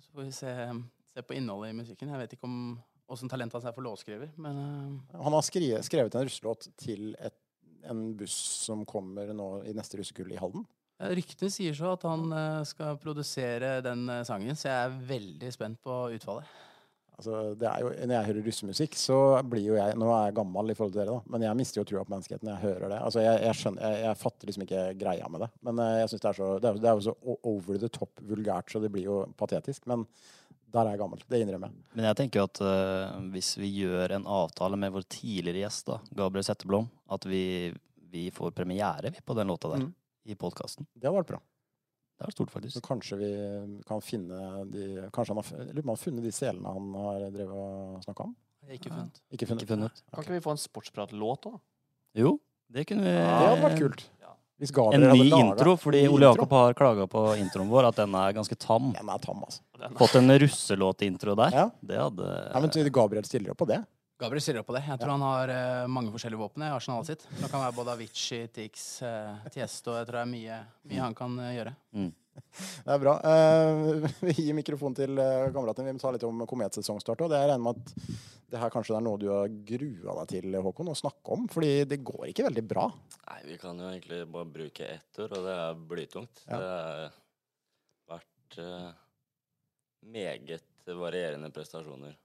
[0.00, 0.54] Så får vi se,
[1.12, 2.08] se på innholdet i musikken.
[2.08, 2.56] Jeg vet ikke om
[3.10, 5.18] åssen talent hans er for låtskriver, men uh...
[5.26, 7.36] Han har skri skrevet en russelåt til et,
[7.90, 10.64] en buss som kommer nå i neste russekull i Halden.
[11.02, 14.98] eh, ryktene sier så at han eh, skal produsere den eh, sangen, så jeg er
[15.10, 16.48] veldig spent på utfallet.
[17.20, 20.36] Altså, det er jo, når jeg hører russemusikk, så blir jo jeg Nå er jeg
[20.40, 22.64] gammel i forhold til dere, da, men jeg mister jo trua på menneskeheten når jeg
[22.64, 23.00] hører det.
[23.04, 25.50] Altså, jeg, jeg, skjønner, jeg, jeg fatter liksom ikke greia med det.
[25.68, 27.16] Men eh, jeg synes det er så Det er, det er jo så
[27.52, 29.84] over the top vulgært, så det blir jo patetisk.
[29.90, 30.06] Men
[30.70, 31.22] der er jeg gammel.
[31.26, 31.84] Det innrømmer jeg.
[31.98, 35.96] Men jeg tenker at uh, hvis vi gjør en avtale med vår tidligere gjest, da,
[36.22, 37.42] Gabriel Setteblom, at vi,
[38.12, 39.92] vi får premiere vi, på den låta der Mm.
[40.30, 40.86] i podkasten.
[40.94, 41.40] Det hadde vært bra.
[42.20, 43.28] Det er stort, Så kanskje vi
[43.88, 47.56] kan finne de Kanskje han har, eller han har funnet de selene han har drevet
[47.56, 48.34] og snakka om?
[48.68, 49.20] Ikke funnet.
[49.32, 49.64] Ikke funnet?
[49.64, 50.02] Ikke funnet.
[50.12, 51.60] Kan ikke vi få en sportspratlåt òg?
[52.20, 52.34] Jo,
[52.68, 54.04] det kunne vi Det hadde vært kult.
[54.20, 54.34] Ja.
[54.60, 56.42] Hvis En ny intro, fordi ny Ole intro.
[56.44, 58.92] Jakob har klaga på introen vår, at den er ganske tam.
[58.92, 59.62] Den er tam, altså.
[59.96, 61.56] Fått en russelåtintro der.
[61.56, 61.70] Ja.
[61.80, 63.80] Det hadde ja, men Gabriel stiller opp på det.
[64.20, 64.82] Gabriel stiller opp på det.
[64.84, 67.22] Jeg tror han har uh, mange forskjellige våpen i arsenalet sitt.
[67.38, 69.94] Det kan være både Avicii, Tix, uh, Tiesto.
[69.96, 70.58] Jeg tror det er mye,
[70.90, 71.72] mye han kan uh, gjøre.
[72.84, 73.14] Det er bra.
[73.26, 75.84] Eh, vi gir mikrofonen til uh, kameraten.
[75.84, 77.24] Vi må ta litt om kometsesongstart.
[77.24, 80.30] Og det jeg regner med at det her kanskje er noe du har grua deg
[80.32, 81.48] til, Håkon, å snakke om.
[81.52, 82.86] Fordi det går ikke veldig bra.
[83.26, 86.42] Nei, vi kan jo egentlig bare bruke ett år, og det er blytungt.
[86.46, 86.56] Ja.
[86.56, 88.58] Det har vært
[90.16, 92.16] meget varierende prestasjoner.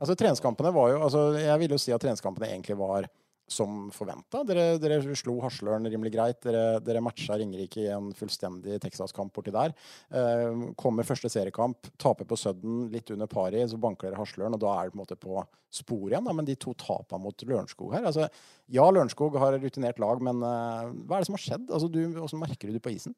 [0.00, 3.06] Altså treningskampene var jo altså, Jeg vil jo si at treningskampene egentlig var
[3.50, 4.42] som forventa.
[4.48, 6.40] Dere, dere slo Hasløren rimelig greit.
[6.44, 9.74] Dere, dere matcha Ringerike i en fullstendig Texas-kamp borti der.
[10.08, 14.62] Eh, kommer første seriekamp, taper på Sudden, litt under pari, så banker dere Hasløren, og
[14.64, 15.42] da er det på en måte på
[15.74, 16.28] sporet igjen.
[16.28, 16.36] Da.
[16.36, 18.30] Men de to tapa mot Lørenskog her altså,
[18.72, 21.68] Ja, Lørenskog har rutinert lag, men eh, hva er det som har skjedd?
[21.68, 23.16] Altså, du, hvordan merker du det på isen?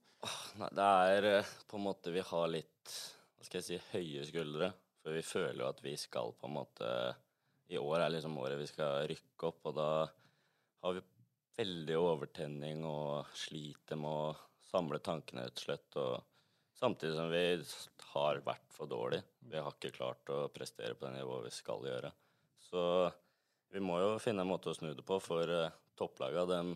[0.58, 2.96] Nei, det er eh, på en måte Vi har litt
[3.36, 4.72] hva skal jeg si, høye skuldre.
[5.06, 6.86] For vi føler jo at vi skal på en måte
[7.70, 9.90] i år er liksom året vi skal rykke opp, og da
[10.82, 11.02] har vi
[11.60, 14.34] veldig overtenning og sliter med å
[14.66, 15.98] samle tankene, rett og slett.
[16.02, 17.44] Og samtidig som vi
[18.16, 19.22] har vært for dårlige.
[19.46, 22.10] Vi har ikke klart å prestere på det nivået vi skal gjøre.
[22.66, 22.82] Så
[23.70, 26.74] vi må jo finne en måte å snu det på, for uh, topplaga dem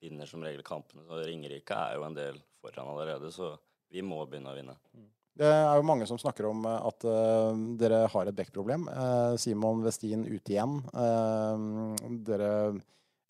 [0.00, 1.04] vinner som regel kampene.
[1.04, 3.52] Så Ringerike er jo en del foran allerede, så
[3.92, 4.80] vi må begynne å vinne.
[4.96, 5.10] Mm.
[5.40, 8.84] Det er jo mange som snakker om eh, at uh, dere har et backproblem.
[8.92, 10.80] Uh, Simon Westin ute igjen.
[10.92, 12.52] Uh, dere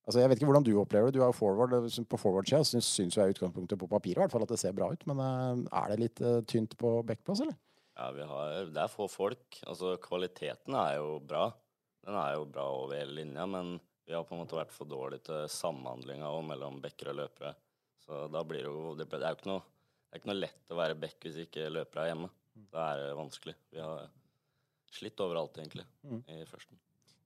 [0.09, 1.15] Altså, Jeg vet ikke hvordan du opplever det.
[1.15, 1.75] Du er jo forward.
[2.11, 4.89] På forward-sida syns, jeg i utgangspunktet på papiret i hvert fall at det ser bra
[4.91, 5.05] ut.
[5.07, 7.55] Men er det litt tynt på backplass, eller?
[7.95, 9.61] Ja, har, det er få folk.
[9.69, 11.45] Altså, kvaliteten er jo bra.
[12.09, 13.77] Den er jo bra over hele linja, men
[14.09, 17.55] vi har på en måte vært for dårlige til samhandlinga mellom backer og løpere.
[18.03, 19.63] Så da blir det jo Det, er jo ikke noe
[20.11, 22.29] det er ikke noe lett å være back hvis ikke løper er hjemme.
[22.75, 23.55] Da er det vanskelig.
[23.71, 24.09] Vi har
[24.91, 26.23] slitt overalt, egentlig, mm.
[26.35, 26.81] i førsten.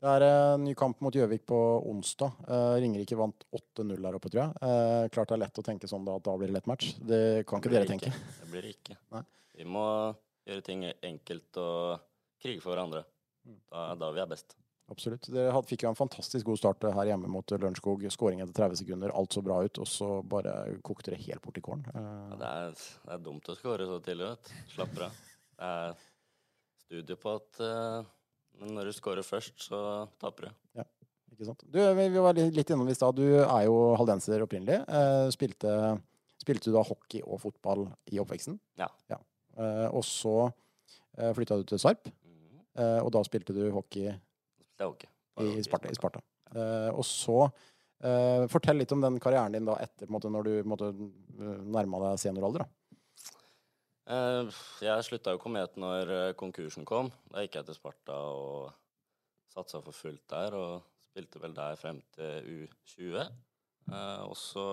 [0.05, 2.35] Det er en ny kamp mot Gjøvik på onsdag.
[2.44, 4.59] Uh, Ringerike vant 8-0 der oppe, tror jeg.
[4.61, 6.90] Uh, klart det er lett å tenke sånn da at da blir det lett match.
[7.01, 8.12] Det kan ikke dere tenke.
[8.12, 8.99] Det blir det ikke.
[9.16, 9.25] Nei.
[9.57, 9.87] Vi må
[10.44, 12.05] gjøre ting enkelt og
[12.44, 13.07] krige for hverandre.
[13.49, 13.57] Mm.
[13.73, 14.59] Da, da vi er best.
[14.92, 15.31] Absolutt.
[15.33, 18.03] Dere fikk jo en fantastisk god start her hjemme mot Lørenskog.
[18.12, 21.61] Skåring etter 30 sekunder, alt så bra ut, og så bare kokte det helt bort
[21.61, 21.87] i kålen.
[21.88, 22.03] Ja,
[22.40, 24.66] det, er, det, er, dumt å skåre så tidlig, vet du.
[24.75, 25.23] Slapper av.
[25.55, 25.94] Det er
[26.85, 28.11] studie på at uh,
[28.75, 29.79] når du skårer først, så
[30.20, 30.59] taper du.
[30.83, 30.87] Ja,
[31.33, 31.64] ikke sant.
[31.64, 33.16] Du, vi var litt innom i stad.
[33.16, 34.83] Du er jo haldenser opprinnelig.
[34.85, 35.73] Uh, spilte,
[36.44, 38.61] spilte, du da hockey og fotball i oppveksten?
[38.83, 38.90] Ja.
[39.09, 39.23] ja.
[39.57, 40.37] Uh, og så
[41.14, 42.64] flytta du til Sarp, mm.
[43.05, 44.09] og da spilte du hockey
[44.79, 45.05] det ok.
[45.41, 45.91] I Sparta.
[45.91, 46.23] I Sparta.
[46.55, 50.55] Uh, og så uh, Fortell litt om den karrieren din da etter måte, når du
[50.71, 52.67] måtte, uh, nærma deg senioralder.
[54.05, 54.53] Uh,
[54.85, 57.11] jeg slutta jo Komet når konkursen kom.
[57.33, 58.71] Da gikk jeg til Sparta og
[59.55, 60.59] satsa for fullt der.
[60.59, 63.27] Og spilte vel der frem til U20.
[64.27, 64.67] og så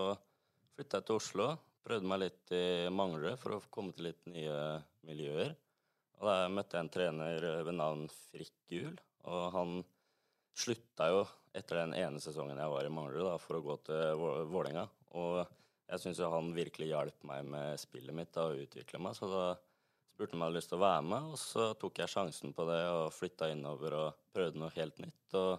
[0.73, 1.51] flytta jeg til Oslo.
[1.85, 5.53] Prøvde meg litt i Manglerud for å komme til litt nye miljøer.
[6.17, 8.97] Og der møtte jeg en trener ved navn Frikk Gul.
[9.29, 9.81] Og han
[10.61, 11.23] slutta jo
[11.57, 14.85] etter den ene sesongen jeg var i Manglerud, for å gå til Vålerenga.
[15.19, 15.41] Og
[15.91, 19.17] jeg syns jo han virkelig hjalp meg med spillet mitt da, og utvikle meg.
[19.17, 19.49] Så da
[20.13, 22.55] spurte han om jeg hadde lyst til å være med, og så tok jeg sjansen
[22.55, 25.35] på det og flytta innover og prøvde noe helt nytt.
[25.35, 25.51] Og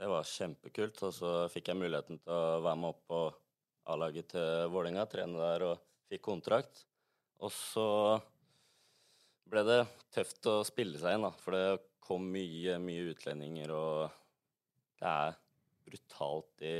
[0.00, 1.02] det var kjempekult.
[1.06, 3.22] Og så fikk jeg muligheten til å være med opp på
[3.94, 6.86] A-laget til Vålerenga, trene der og fikk kontrakt.
[7.44, 7.88] Og så
[9.50, 9.82] ble det
[10.14, 11.34] tøft å spille seg inn, da.
[11.44, 11.66] For det
[12.04, 15.40] kom mye, mye utlendinger, og det er
[15.84, 16.76] brutalt i,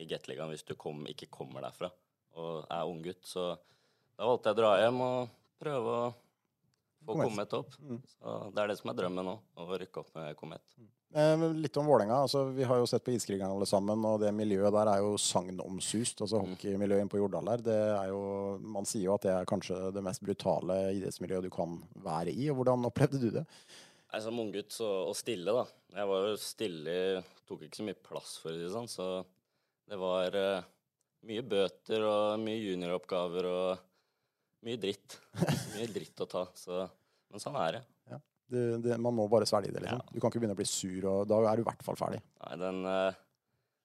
[0.00, 1.90] i Gateligaen hvis du kom, ikke kommer derfra
[2.34, 3.22] og er ung gutt.
[3.28, 3.52] Så
[4.16, 6.04] da valgte jeg å dra hjem og prøve å
[7.04, 7.78] få Komet opp.
[7.84, 8.02] Mm.
[8.08, 10.64] Så det er det som er drømmen nå, å rykke opp med Komet.
[10.80, 10.90] Mm.
[11.14, 12.16] Eh, litt om Vålerenga.
[12.24, 15.12] Altså, vi har jo sett på Iskrigerne alle sammen, og det miljøet der er jo
[15.20, 16.24] sagnomsust.
[16.24, 17.64] Altså hockeymiljøet inne på Jordal der.
[17.68, 18.22] Det er jo,
[18.74, 22.48] man sier jo at det er kanskje det mest brutale idrettsmiljøet du kan være i.
[22.50, 23.44] og Hvordan opplevde du det?
[24.14, 25.64] Nei, Som unggutt og stille, da.
[25.90, 26.92] Jeg var jo stille,
[27.48, 28.86] tok ikke så mye plass, for å si det sånn.
[28.86, 29.06] Så
[29.90, 30.66] det var uh,
[31.26, 33.82] mye bøter og mye junioroppgaver og
[34.68, 35.16] mye dritt.
[35.74, 36.44] mye dritt å ta.
[36.54, 36.84] Så,
[37.26, 37.82] men sånn er det.
[38.54, 39.82] Det, det, man må bare svelge det.
[39.82, 39.98] liksom.
[40.04, 40.12] Ja.
[40.14, 42.20] Du kan ikke begynne å bli sur, og da er du i hvert fall ferdig.
[42.44, 43.16] Nei, den uh,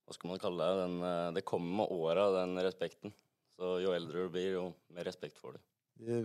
[0.06, 0.84] Hva skal man kalle det?
[0.84, 3.16] Den, uh, det kommer med åra, den respekten.
[3.56, 5.64] Så jo eldre du blir, jo mer respekt får du.
[6.06, 6.22] De,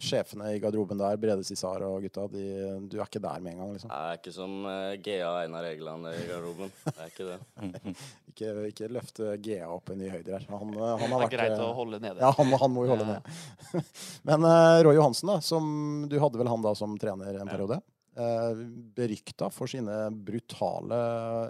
[0.00, 2.44] sjefene i garderoben der, Brede Cissar og gutta, de,
[2.88, 3.92] du er ikke der med en gang, liksom?
[3.92, 6.72] Jeg er ikke som uh, GA Einar Egeland i garderoben.
[6.88, 7.94] Jeg er ikke det.
[8.32, 10.48] ikke, ikke løfte GA opp en ny høyder her.
[10.54, 12.24] Han, eh, han har vært, det er greit å holde nede.
[12.24, 13.20] Ja, han, han må jo holde ja.
[13.20, 13.86] nede.
[14.30, 15.72] Men uh, Roy Johansen, da, som,
[16.08, 17.50] du hadde vel han da som trener en ja.
[17.52, 17.82] periode?
[18.20, 20.96] Berykta for sine brutale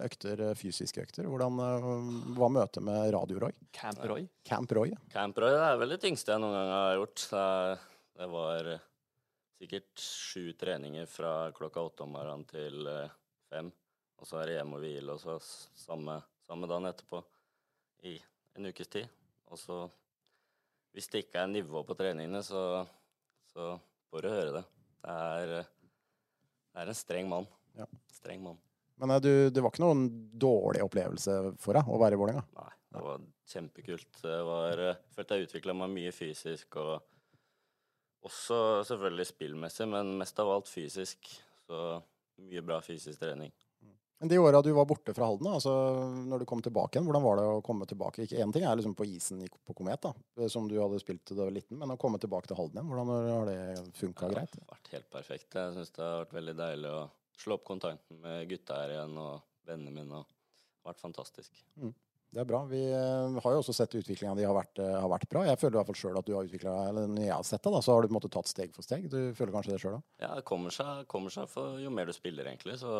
[0.05, 1.27] økter, fysiske økter.
[1.27, 1.57] Hvordan
[2.37, 3.57] var møtet med Radio-Roy?
[3.75, 4.29] Camp Roy?
[4.47, 4.93] Camp Roy.
[5.11, 7.25] Camp Roy er vel det tyngste jeg noen gang har gjort.
[8.21, 8.81] Det var eh,
[9.59, 13.13] sikkert sju treninger fra klokka åtte om morgenen til eh,
[13.49, 13.71] fem.
[14.21, 15.37] Og så er det hjem og hvile, og så
[15.81, 17.23] samme, samme dagen etterpå
[18.11, 18.19] i
[18.59, 19.07] en ukes tid.
[19.49, 19.79] Og så
[20.93, 22.85] Hvis det ikke er nivå på treningene, så,
[23.55, 23.71] så
[24.11, 24.63] får du høre det.
[25.01, 25.71] Det er, eh,
[26.75, 27.49] det er en streng mann.
[27.79, 27.87] Ja.
[28.13, 28.59] Streng mann.
[29.01, 30.05] Men du, det var ikke noen
[30.37, 32.45] dårlig opplevelse for deg å være i Vålerenga?
[32.59, 34.13] Nei, det var kjempekult.
[34.27, 36.99] Det var, jeg følte jeg utvikla meg mye fysisk, og
[38.27, 41.31] også selvfølgelig spillmessig, men mest av alt fysisk.
[41.67, 41.81] Så
[42.41, 43.53] mye bra fysisk trening.
[44.21, 45.73] Men de åra du var borte fra Halden, altså
[46.29, 48.27] når du kom tilbake igjen, hvordan var det å komme tilbake?
[48.27, 51.39] Ikke Én ting er liksom på isen på Komet, da, som du hadde spilt da
[51.39, 54.53] du var liten, men å komme tilbake til Halden igjen, hvordan har det funka greit?
[54.53, 55.57] Det har vært helt perfekt.
[55.57, 57.01] Jeg syns det har vært veldig deilig å
[57.41, 60.21] slå opp kontakten med gutta her igjen og vennene mine.
[60.21, 61.65] og Det har vært fantastisk.
[62.31, 62.61] Det er bra.
[62.71, 65.43] Vi eh, har jo også sett utviklinga di har, eh, har vært bra.
[65.49, 67.65] Jeg føler i hvert fall sjøl at du har utvikla Eller når jeg har sett
[67.65, 69.09] det, da, så har du på en måte tatt steg for steg.
[69.11, 70.05] Du føler kanskje det sjøl òg?
[70.23, 72.77] Ja, det kommer seg, kommer seg for jo mer du spiller, egentlig.
[72.79, 72.93] Så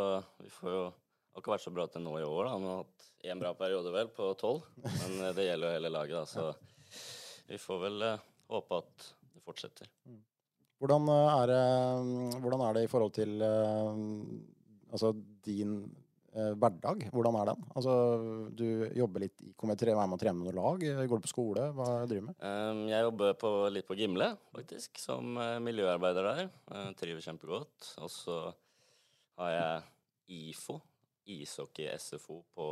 [0.43, 2.49] vi får jo Det har ikke vært så bra til nå i år.
[2.49, 2.57] da.
[2.59, 4.67] Vi har hatt én bra periode, vel, på tolv.
[4.83, 6.27] Men eh, det gjelder jo hele laget, da.
[6.27, 8.07] Så vi får vel
[8.51, 9.95] håpe at det fortsetter.
[10.83, 11.63] Hvordan, eh, er det,
[12.03, 13.47] mm, hvordan er det i forhold til
[14.91, 15.15] altså
[15.47, 15.85] din
[16.33, 17.03] hverdag?
[17.11, 17.65] Hvordan er den?
[17.75, 17.95] Altså,
[18.55, 18.67] du
[18.97, 20.85] jobber litt i å være med å trene med noe lag?
[21.11, 21.65] Går du på skole?
[21.75, 22.37] Hva driver du med?
[22.45, 26.43] Um, jeg jobber på, litt på Gimle, faktisk, som eh, miljøarbeider der.
[26.71, 27.93] Jeg triver kjempegodt.
[28.05, 28.39] Og så
[29.41, 29.89] har jeg
[30.51, 30.79] IFO,
[31.35, 32.67] ishockey-SFO, på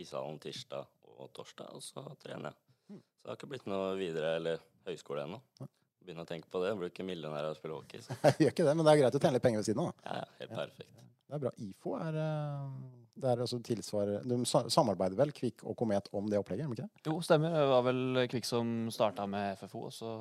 [0.00, 2.62] ishallen tirsdag og torsdag, og så trener jeg.
[2.96, 5.40] Så det har ikke blitt noe videre, eller høyskole ennå.
[6.06, 6.74] Begynner å tenke på det.
[6.78, 8.04] Blir ikke millionær av å spille hockey.
[8.04, 9.88] Så Jeg gjør ikke det, men det er greit å tjene litt penger ved siden
[9.88, 10.04] av.
[10.06, 10.92] ja, helt perfekt.
[11.26, 11.50] Det er bra.
[11.58, 12.66] IFO er, eh,
[13.16, 16.66] det er altså tilsvarer De samarbeider vel, Kvikk og Komet, om det opplegget?
[16.66, 17.06] gjør ikke det?
[17.08, 17.56] Jo, stemmer.
[17.56, 20.12] Det var vel Kvikk som starta med FFO, og så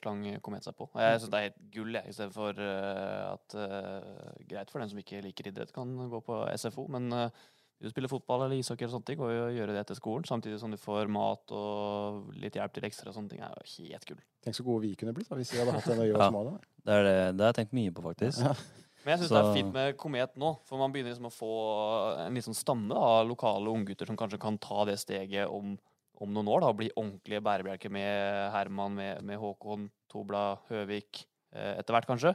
[0.00, 0.88] slang Komet seg på.
[0.92, 4.94] Og jeg syns det er helt gull, jeg, istedenfor uh, at uh, Greit for den
[4.94, 7.44] som ikke liker idrett, kan gå på SFO, men uh,
[7.82, 10.72] du spiller fotball eller ishockey eller sånne ting, og gjøre det etter skolen, samtidig som
[10.72, 14.22] du får mat og litt hjelp til ekstra og sånne ting, er jo helt gull.
[14.46, 16.30] Tenk så gode vi kunne blitt da, hvis vi hadde hatt en øye Ja.
[16.30, 16.72] som hadde det.
[16.86, 18.40] Det er det, det har jeg tenkt mye på, faktisk.
[18.46, 18.54] Ja.
[19.06, 21.50] Men jeg syns det er fint med Komet nå, for man begynner liksom å få
[22.24, 25.76] en sånn stamme av lokale unggutter som kanskje kan ta det steget om,
[26.18, 31.22] om noen år, da, og bli ordentlige bærebjelker med Herman, med, med Håkon, Tobla, Høvik,
[31.54, 32.34] eh, etter hvert kanskje.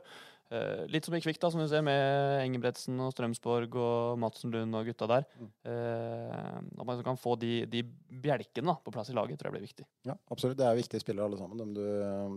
[0.52, 4.56] Eh, litt som i Kvikk, da, som du ser, med Engebretsen og Strømsborg og Madsen
[4.56, 5.28] Lund og gutta der.
[5.40, 5.54] Mm.
[5.76, 9.60] Eh, at man kan få de, de bjelkene da, på plass i laget, tror jeg
[9.60, 9.92] blir viktig.
[10.08, 10.60] Ja, absolutt.
[10.60, 11.84] Det er viktige spillere alle sammen, dem du,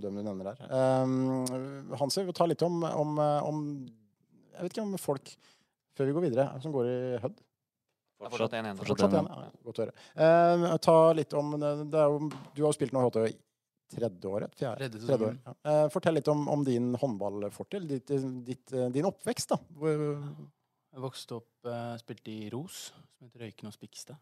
[0.02, 0.62] dem du nevner der.
[0.70, 3.68] Um, Hansi, vi ta litt om, om, om
[4.54, 5.32] Jeg vet ikke om folk,
[5.98, 6.96] før vi går videre, som går i.
[8.24, 8.76] Er fortsatt 1-1.
[8.78, 9.42] fortsatt Fortsatt en, igjen.
[9.44, 9.94] Ja, godt å høre.
[10.24, 13.34] Eh, ta litt om det er jo, Du har jo spilt noe i HT i
[13.94, 14.54] tredje året?
[14.56, 14.78] Fjerde?
[14.88, 15.38] Tredje Tredje år.
[15.44, 15.54] Ja.
[15.70, 18.12] Eh, fortell litt om, om din håndballfortid, ditt,
[18.46, 19.48] ditt, din oppvekst.
[19.52, 19.58] da.
[19.76, 20.48] Hvor-
[20.94, 24.14] Jeg vokste opp, uh, spilte i Ros, som heter Røyken og Spikstad.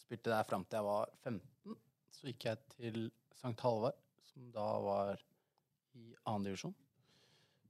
[0.00, 1.76] Spilte der fram til jeg var 15.
[2.16, 3.60] Så gikk jeg til St.
[3.60, 3.98] Halvard,
[4.32, 5.18] som da var
[5.94, 6.74] i annen divisjon.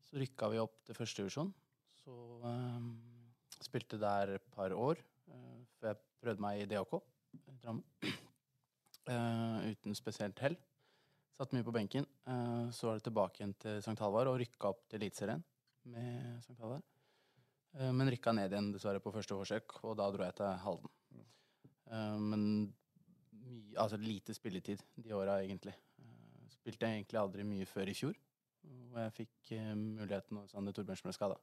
[0.06, 1.50] Så rykka vi opp til første divisjon.
[1.98, 2.14] Så
[2.44, 2.92] um,
[3.64, 5.00] spilte der et par år
[5.32, 6.94] uh, før jeg prøvde meg i DHK
[7.42, 7.84] i Drammen.
[9.06, 10.56] Uh, uten spesielt hell.
[11.36, 12.06] Satt mye på benken.
[12.28, 13.98] Uh, så var det tilbake igjen til St.
[14.02, 15.42] Halvard og rykka opp til Eliteserien
[15.90, 16.58] med St.
[16.60, 16.86] Halvard.
[17.76, 20.92] Men rykka ned igjen dessverre på første forsøk, og da dro jeg til Halden.
[22.24, 22.44] Men
[23.44, 25.74] mye, altså lite spilletid de åra, egentlig.
[26.54, 28.16] Spilte egentlig aldri mye før i fjor,
[28.92, 31.38] og jeg fikk eh, muligheten når Sander Torbjørnsen ble skada.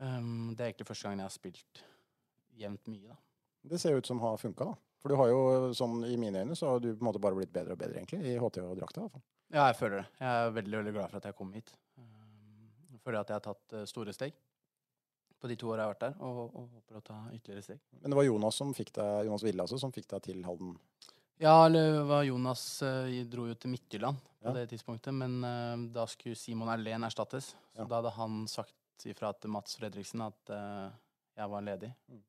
[0.00, 1.80] Det er egentlig første gangen jeg har spilt
[2.56, 3.18] jevnt mye, da.
[3.70, 4.78] Det ser ut som har funka, da.
[5.00, 5.40] For du har jo,
[5.76, 8.00] sånn i mine øyne, så har du på en måte bare blitt bedre og bedre,
[8.00, 9.00] egentlig, i HT og drakta.
[9.00, 9.24] i hvert fall.
[9.50, 10.06] Ja, jeg føler det.
[10.20, 11.72] Jeg er veldig veldig glad for at jeg kom hit.
[12.00, 14.36] Jeg føler at jeg har tatt eh, store steg
[15.40, 17.80] på de to åra jeg har vært der, og, og håper å ta ytterligere steg.
[18.02, 20.74] Men det var Jonas som fikk deg, Jonas Ville altså, som fikk deg til Halden.
[21.40, 24.52] Ja, eller var Jonas eh, dro jo til Midtjylland på Ja.
[24.58, 27.54] det tidspunktet, men uh, da skulle Simon Erlén erstattes.
[27.72, 27.84] Så Ja.
[27.88, 30.90] da hadde han sagt ifra til Mats Fredriksen at uh,
[31.36, 31.90] jeg var ledig.
[32.08, 32.20] Mm.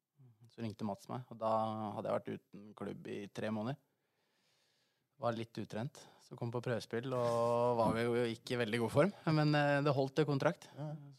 [0.51, 1.51] Så ringte Mats meg, og da
[1.97, 3.75] hadde jeg vært uten klubb i tre måneder.
[5.19, 5.99] Var litt utrent.
[6.23, 9.11] Så kom på prøvespill og var jo ikke i veldig god form.
[9.27, 10.69] Men uh, det holdt til kontrakt.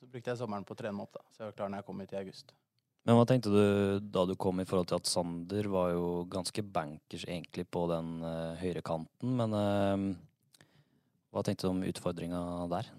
[0.01, 1.29] Så brukte jeg sommeren på å trene meg opp, da.
[1.37, 2.57] Så jeg var klar når jeg kom hit i august.
[3.03, 6.63] Men hva tenkte du da du kom i forhold til at Sander var jo ganske
[6.63, 10.69] bankers egentlig på den uh, høyre kanten, men uh,
[11.35, 12.93] hva tenkte du om utfordringa der?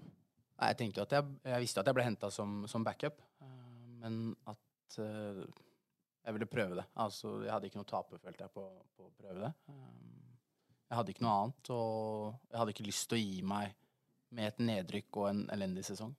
[0.64, 3.94] Jeg tenkte jo at jeg, jeg visste at jeg ble henta som, som backup, uh,
[4.04, 5.40] men at uh,
[6.24, 6.84] jeg ville prøve det.
[6.96, 8.64] Altså, jeg hadde ikke noe å følte jeg, på,
[8.96, 9.52] på å prøve det.
[9.68, 10.36] Eh,
[10.88, 13.74] jeg hadde ikke noe annet, og jeg hadde ikke lyst til å gi meg
[14.34, 16.14] med et nedrykk og en elendig sesong.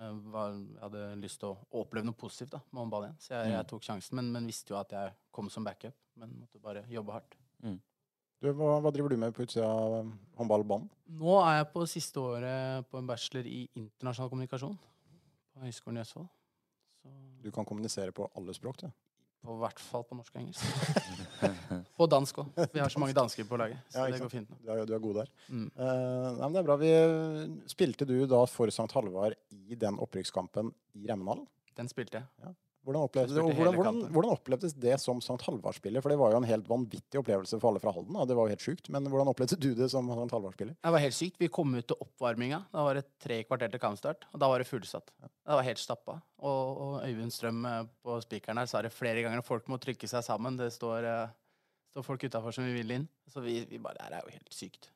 [0.00, 3.34] Jeg, var, jeg hadde lyst til å oppleve noe positivt da, med håndball igjen, så
[3.34, 3.68] jeg, jeg Mm.
[3.68, 7.12] tok sjansen, men, men visste jo at jeg kom som backup, men måtte bare jobbe
[7.18, 7.36] hardt.
[8.40, 10.86] Du, hva, hva driver du med på utsida av um, håndballbanen?
[11.20, 16.04] Nå er jeg på siste året på en bachelor i internasjonal kommunikasjon på Høgskolen i
[16.06, 16.30] Østfold.
[17.02, 17.12] Så
[17.44, 18.88] Du kan kommunisere på alle språk, du.
[19.44, 20.64] på hvert fall på norsk og engelsk.
[22.00, 22.50] og dansk òg.
[22.74, 24.50] Vi har så mange dansker på laget, så Ja, det går fint.
[24.60, 25.30] Du er, du er god der.
[25.48, 25.68] Mm.
[25.76, 26.78] Uh, nei, men det er bra.
[26.80, 26.92] Vi,
[27.70, 28.88] spilte du da for St.
[28.96, 31.46] Halvard i den opprykkskampen i Remmenhallen?
[31.78, 32.54] Den spilte jeg.
[32.90, 35.38] Hvordan opplevdes, Jeg hvordan, hvordan, hvordan opplevdes det som St.
[35.46, 36.02] Halvard-spiller?
[36.02, 38.16] For det var jo en helt vanvittig opplevelse for alle fra Halden.
[38.18, 38.24] Da.
[38.26, 38.90] Det var jo helt sjukt.
[38.90, 40.26] Men hvordan opplevde du det som St.
[40.34, 40.74] Halvard-spiller?
[40.74, 41.38] Det var helt sykt.
[41.38, 42.64] Vi kom ut til oppvarminga.
[42.74, 45.14] Da var det tre kvarter til kampstart, og da var det fullsatt.
[45.22, 46.18] Det var helt stappa.
[46.42, 49.46] Og, og Øyvind Strøm eh, på spikeren her sa det flere ganger.
[49.46, 50.58] Folk må trykke seg sammen.
[50.58, 51.36] Det står, eh,
[51.94, 53.06] står folk utafor som vi vil inn.
[53.30, 54.90] Så vi, vi bare Det her er jo helt sykt.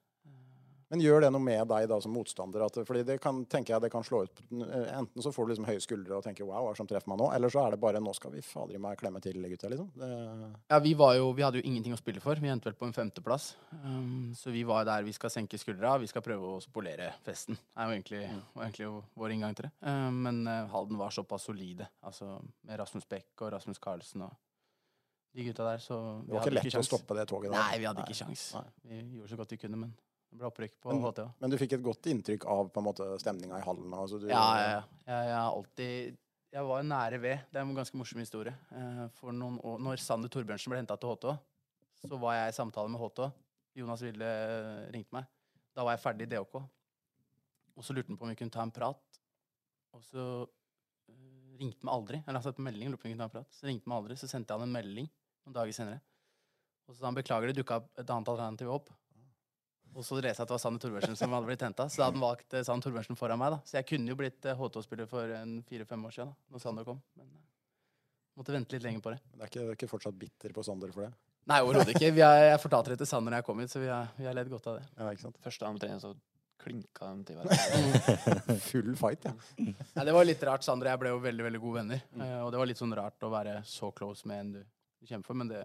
[0.95, 2.63] Men gjør det noe med deg da som motstander?
[2.63, 5.67] At, fordi det kan, tenker jeg det kan slå ut Enten så får du liksom
[5.67, 7.99] høye skuldre og tenker 'wow, hva som treffer meg nå?' Eller så er det bare
[7.99, 9.91] 'nå skal vi fader i meg klemme til, gutta', liksom.
[9.99, 10.11] Det,
[10.71, 12.39] Ja, vi, var jo, vi hadde jo ingenting å spille for.
[12.39, 13.57] Vi endte vel på en femteplass.
[13.83, 15.99] Um, så vi var der vi skal senke skuldra.
[15.99, 17.59] Vi skal prøve å spolere festen.
[17.59, 18.23] Det er jo egentlig,
[18.55, 19.75] var egentlig jo vår inngang til det.
[19.83, 21.91] Um, men uh, Halden var såpass solide.
[22.07, 24.39] Altså med Rasmus Beck og Rasmus Carlsen og
[25.35, 25.79] de gutta der.
[25.83, 27.59] Så det var ikke lett å stoppe det toget der.
[27.59, 28.55] Nei, vi hadde ikke sjans.
[28.87, 29.95] Vi gjorde så godt vi kunne, men
[30.35, 31.25] det ble opprykk på Men- HTA.
[31.41, 33.93] Men du fikk et godt inntrykk av på en måte stemninga i hallen?
[33.95, 34.81] Altså, du, Ja, ja, ja.
[35.07, 36.17] Jeg, jeg har alltid
[36.55, 37.39] Jeg var nære ved.
[37.51, 38.53] Det er en ganske morsom historie.
[38.75, 41.33] Eh, For noen år, når Sander Torbjørnsen ble henta til HT,
[42.07, 43.25] så var jeg i samtale med HT.
[43.75, 45.27] Jonas Ville eh, ringte meg.
[45.75, 46.55] Da var jeg ferdig i DHK.
[47.75, 49.19] Og så lurte han på om vi kunne ta en prat.
[49.95, 52.23] Og så eh, ringte han meg aldri.
[52.23, 53.51] Eller han satt på melding, lurte på om vi kunne ta en prat.
[53.59, 54.19] Så ringte han aldri.
[54.19, 55.11] Så sendte jeg han en melding
[55.47, 56.01] noen dager senere.
[56.87, 58.91] Og så sa han beklager, det dukka et annet alternativ opp.
[59.95, 61.87] Og så leste jeg at det var Sanne Torbjørnsen som hadde blitt henta.
[61.89, 63.55] Så da hadde han valgt Sanne Sander foran meg.
[63.55, 63.61] da.
[63.69, 66.89] Så jeg kunne jo blitt eh, HT-spiller for en fire-fem år siden, da når Sander
[66.89, 67.01] kom.
[67.21, 69.21] Men jeg måtte vente litt lenger på det.
[69.31, 71.13] Det er ikke, det er ikke fortsatt bitter på Sander for det?
[71.51, 72.11] Nei, overhodet ikke.
[72.17, 74.27] Vi har, jeg fortalte det til Sander når jeg kom hit, så vi har, vi
[74.27, 74.87] har ledd godt av det.
[74.97, 75.43] Ja, ikke sant?
[75.45, 76.15] Første gang på trening så
[76.65, 78.59] klinka de til hverandre.
[78.71, 79.35] Full fight, ja.
[79.61, 80.65] Nei, det var litt rart.
[80.67, 82.05] Sander og jeg ble jo veldig veldig gode venner.
[82.17, 85.29] Eh, og det var litt sånn rart å være så close med en du kjemper
[85.29, 85.63] for, men det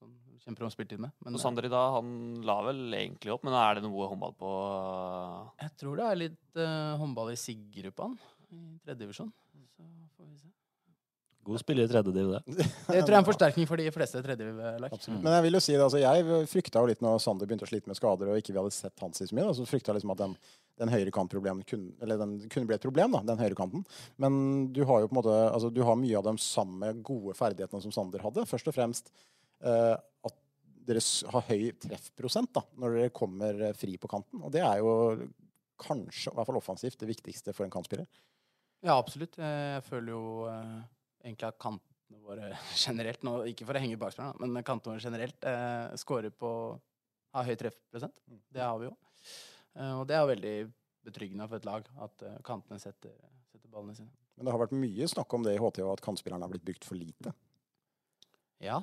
[0.00, 1.08] du kjemper om spilletidene.
[1.08, 1.24] med.
[1.24, 2.08] Men Og eh, Sander i dag, han
[2.46, 4.50] la vel egentlig opp, men er det noe håndball på
[5.62, 8.18] jeg tror det er litt uh, håndball i SIG-gruppaen
[8.54, 9.32] i tredjedivisjon.
[9.74, 10.50] Så får vi se.
[11.44, 12.40] God spiller i tredje div, det.
[12.88, 14.94] Det tror jeg er en forsterkning for de fleste tredjediv-lag.
[15.12, 17.70] Men jeg vil jo si det, altså jeg frykta jo litt når Sander begynte å
[17.70, 19.44] slite med skader og ikke vi hadde sett hans i så mye.
[19.50, 20.36] Da, så frykta jeg liksom at den,
[20.80, 23.84] den høyrekantproblemen kunne, eller den kunne bli et problem, da, den høyrekanten.
[24.24, 24.40] Men
[24.72, 27.84] du har jo på en måte, altså du har mye av de samme gode ferdighetene
[27.84, 28.48] som Sander hadde.
[28.48, 29.20] Først og fremst eh,
[29.62, 30.34] at
[30.84, 31.00] dere
[31.32, 34.42] har høy treffprosent da, når dere kommer eh, fri på kanten.
[34.44, 34.92] Og det er jo
[35.80, 38.08] kanskje, i hvert fall offensivt, det viktigste for en kantspiller.
[38.84, 39.38] Ja, absolutt.
[39.40, 40.80] Eh, Jeg føler jo eh,
[41.24, 42.50] egentlig at kantene våre
[42.86, 46.50] generelt, nå, ikke for å henge bakspilleren, men kantene våre generelt eh, scorer på
[47.34, 48.20] har høy treffprosent.
[48.54, 48.94] Det har vi jo.
[49.74, 50.56] Eh, og det er jo veldig
[51.04, 53.16] betryggende for et lag at eh, kantene setter,
[53.50, 54.12] setter ballene sine.
[54.36, 56.86] Men det har vært mye snakk om det i HTH, at kantspillerne har blitt brukt
[56.86, 57.32] for lite.
[58.62, 58.80] Ja.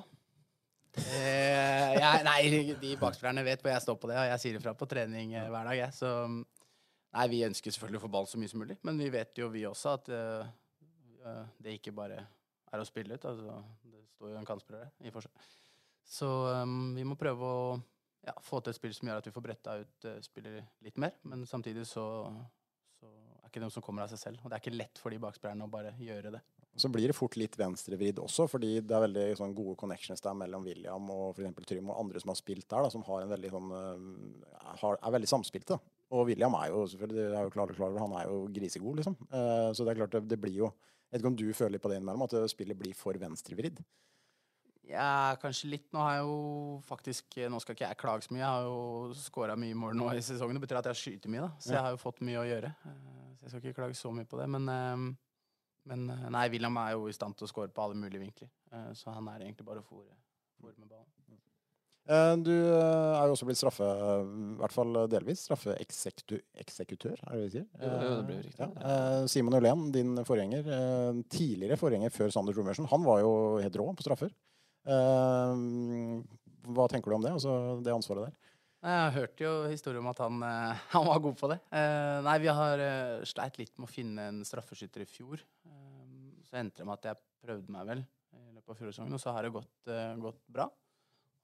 [1.00, 2.40] Eh, jeg, nei,
[2.76, 5.48] de bakspillerne vet hvor jeg står på det, og jeg sier ifra på trening eh,
[5.48, 5.96] hver dag, jeg.
[5.96, 9.40] Så nei, vi ønsker selvfølgelig å få ball så mye som mulig, men vi vet
[9.40, 10.52] jo vi også at eh,
[11.24, 12.20] eh, det ikke bare
[12.72, 13.24] er å spille ut.
[13.28, 13.56] Altså,
[13.88, 15.48] det står jo en kantspiller i forsvar.
[16.12, 16.28] Så
[16.60, 17.66] um, vi må prøve å
[18.26, 20.98] ja, få til et spill som gjør at vi får bretta ut uh, spillet litt
[21.00, 22.04] mer, men samtidig så,
[22.98, 24.42] så er ikke noe som kommer av seg selv.
[24.42, 26.42] Og det er ikke lett for de bakspillerne å bare gjøre det.
[26.76, 30.36] Så blir det fort litt venstrevridd også, fordi det er veldig sånn, gode connections der
[30.38, 33.32] mellom William og for Trym og andre som har spilt der, da, som har en
[33.34, 35.76] veldig sånn, øh, har, er veldig samspilte.
[36.12, 39.18] Og William er jo selvfølgelig, det er jo klar, klar han er jo grisegod, liksom.
[39.28, 40.70] Eh, så det er klart det, det blir jo
[41.12, 43.82] Jeg vet ikke om du føler litt på det innimellom, at spillet blir for venstrevridd?
[44.88, 45.84] Ja, kanskje litt.
[45.92, 46.38] Nå har jeg jo
[46.88, 48.40] faktisk Nå skal ikke jeg klage så mye.
[48.42, 50.56] Jeg har jo skåra mye mål nå i sesongen.
[50.58, 51.50] Det betyr at jeg skyter mye, da.
[51.62, 52.72] Så jeg har jo fått mye å gjøre.
[52.88, 52.96] Eh,
[53.36, 54.48] Så jeg skal ikke klage så mye på det.
[54.56, 55.04] Men, eh,
[55.88, 58.50] men eh, nei, William er jo i stand til å skåre på alle mulige vinkler.
[58.72, 60.12] Eh, Så han er egentlig bare å fòre
[60.62, 61.08] med ballen.
[62.02, 66.40] Eh, du er jo også blitt straffe, i hvert fall delvis, straffeeksekutør,
[67.22, 67.66] er det det vi sier?
[67.78, 68.58] Jo, jo, det blir riktig.
[68.58, 68.68] Ja.
[68.90, 70.66] Eh, Simon Ulén, din forgjenger,
[71.30, 74.34] tidligere forgjenger før Sander Romersen, han var jo helt rå på straffer.
[76.72, 77.52] Hva tenker du om det, altså
[77.82, 78.41] det ansvaret der?
[78.82, 81.60] Jeg hørte jo historier om at han, eh, han var god på det.
[81.70, 85.44] Eh, nei, vi har eh, sleit litt med å finne en straffeskytter i fjor.
[86.48, 89.32] Så endte det med at jeg prøvde meg vel i løpet av fjorårssesongen, og så
[89.32, 90.66] har det gått, gått bra.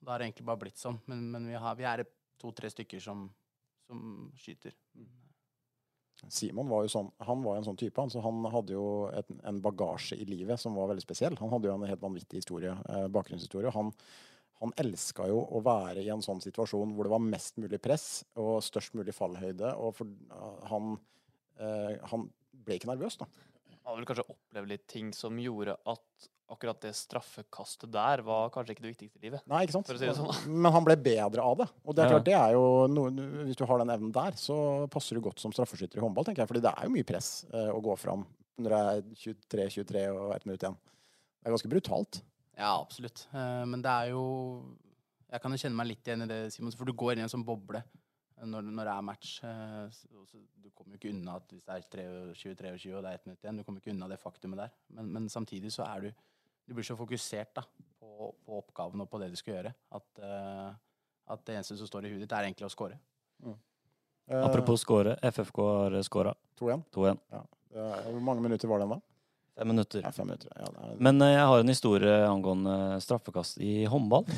[0.03, 0.99] Da har det egentlig bare blitt sånn.
[1.09, 2.03] Men, men vi, har, vi er
[2.43, 3.25] to-tre stykker som,
[3.87, 4.03] som
[4.39, 4.75] skyter.
[6.35, 9.31] Simon var jo sånn, han var en sånn type, han, så han hadde jo et,
[9.47, 11.39] en bagasje i livet som var veldig spesiell.
[11.39, 12.75] Han hadde jo en helt vanvittig historie,
[13.15, 13.73] bakgrunnshistorie.
[13.79, 13.95] Han,
[14.59, 18.25] han elska jo å være i en sånn situasjon hvor det var mest mulig press
[18.39, 19.71] og størst mulig fallhøyde.
[19.79, 20.11] Og for,
[20.71, 20.97] han,
[21.63, 22.27] eh, han
[22.67, 23.29] ble ikke nervøs, da.
[23.71, 28.49] Han hadde vel kanskje opplevd litt ting som gjorde at akkurat det straffekastet der var
[28.53, 29.45] kanskje ikke det viktigste i livet.
[29.51, 29.91] Nei, ikke sant?
[29.93, 30.33] Si sånn.
[30.65, 31.69] Men han ble bedre av det.
[31.85, 33.13] Og det er klart, det er jo noe,
[33.49, 34.59] Hvis du har den evnen der, så
[34.93, 36.51] passer du godt som straffeskytter i håndball, tenker jeg.
[36.51, 38.27] Fordi det er jo mye press eh, å gå fram
[38.59, 40.79] når det er 23-23 og ett minutt igjen.
[41.39, 42.21] Det er ganske brutalt.
[42.59, 43.27] Ja, absolutt.
[43.33, 44.23] Eh, Men det er jo
[45.31, 46.73] Jeg kan jo kjenne meg litt igjen i det, Simon.
[46.73, 49.33] For du går inn i en sånn boble eh, når, når det er match.
[49.45, 53.15] eh, så- Du kommer jo ikke unna at hvis det er 23-23 og det er
[53.15, 54.71] ett minutt igjen, du kommer ikke unna det faktumet der.
[54.91, 56.13] Men, men samtidig så er du
[56.69, 57.63] Du blir så fokusert da,
[58.01, 60.19] på, på oppgaven og på det du skal gjøre, at,
[61.33, 62.99] at det eneste som står i huet ditt, er egentlig å score.
[63.43, 63.55] Mm.
[64.45, 65.15] Apropos score.
[65.23, 66.85] FFK har scora 2-1.
[66.93, 67.19] 2-1.
[67.33, 69.01] Eh, Hvor mange minutter var den da?
[69.59, 70.05] Fem minutter.
[70.05, 70.51] Ja, fem minutter.
[70.55, 74.29] Ja, er, Men eh, jeg har en historie angående straffekast i håndball.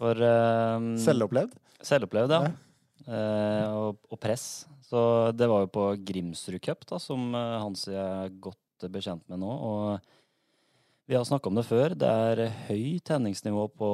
[0.00, 1.52] For eh, Selvopplevd?
[1.84, 2.54] Selvopplevd, ja.
[3.08, 4.66] Uh, og, og press.
[4.84, 5.00] Så
[5.36, 9.48] det var jo på Grimsrud Cup, da, som Hansi er godt bekjent med nå.
[9.48, 11.94] Og vi har snakka om det før.
[11.96, 13.90] Det er høy tenningsnivå på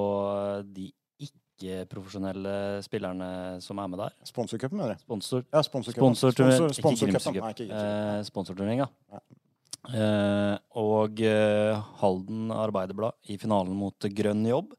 [0.67, 0.89] de
[1.29, 3.31] ikke-profesjonelle spillerne
[3.63, 4.19] som er med der.
[4.27, 5.07] Sponsorcupen, mener du?
[5.07, 6.19] Sponsor, Ja, sponsorcupen.
[6.19, 8.87] Sponsor, Sponsor, sponsor, sponsor, sponsor, sponsor, sponsor, sponsor, sponsor.
[9.15, 9.23] Ja.
[9.93, 14.73] Eh, og eh, Halden Arbeiderblad i finalen mot Grønn jobb.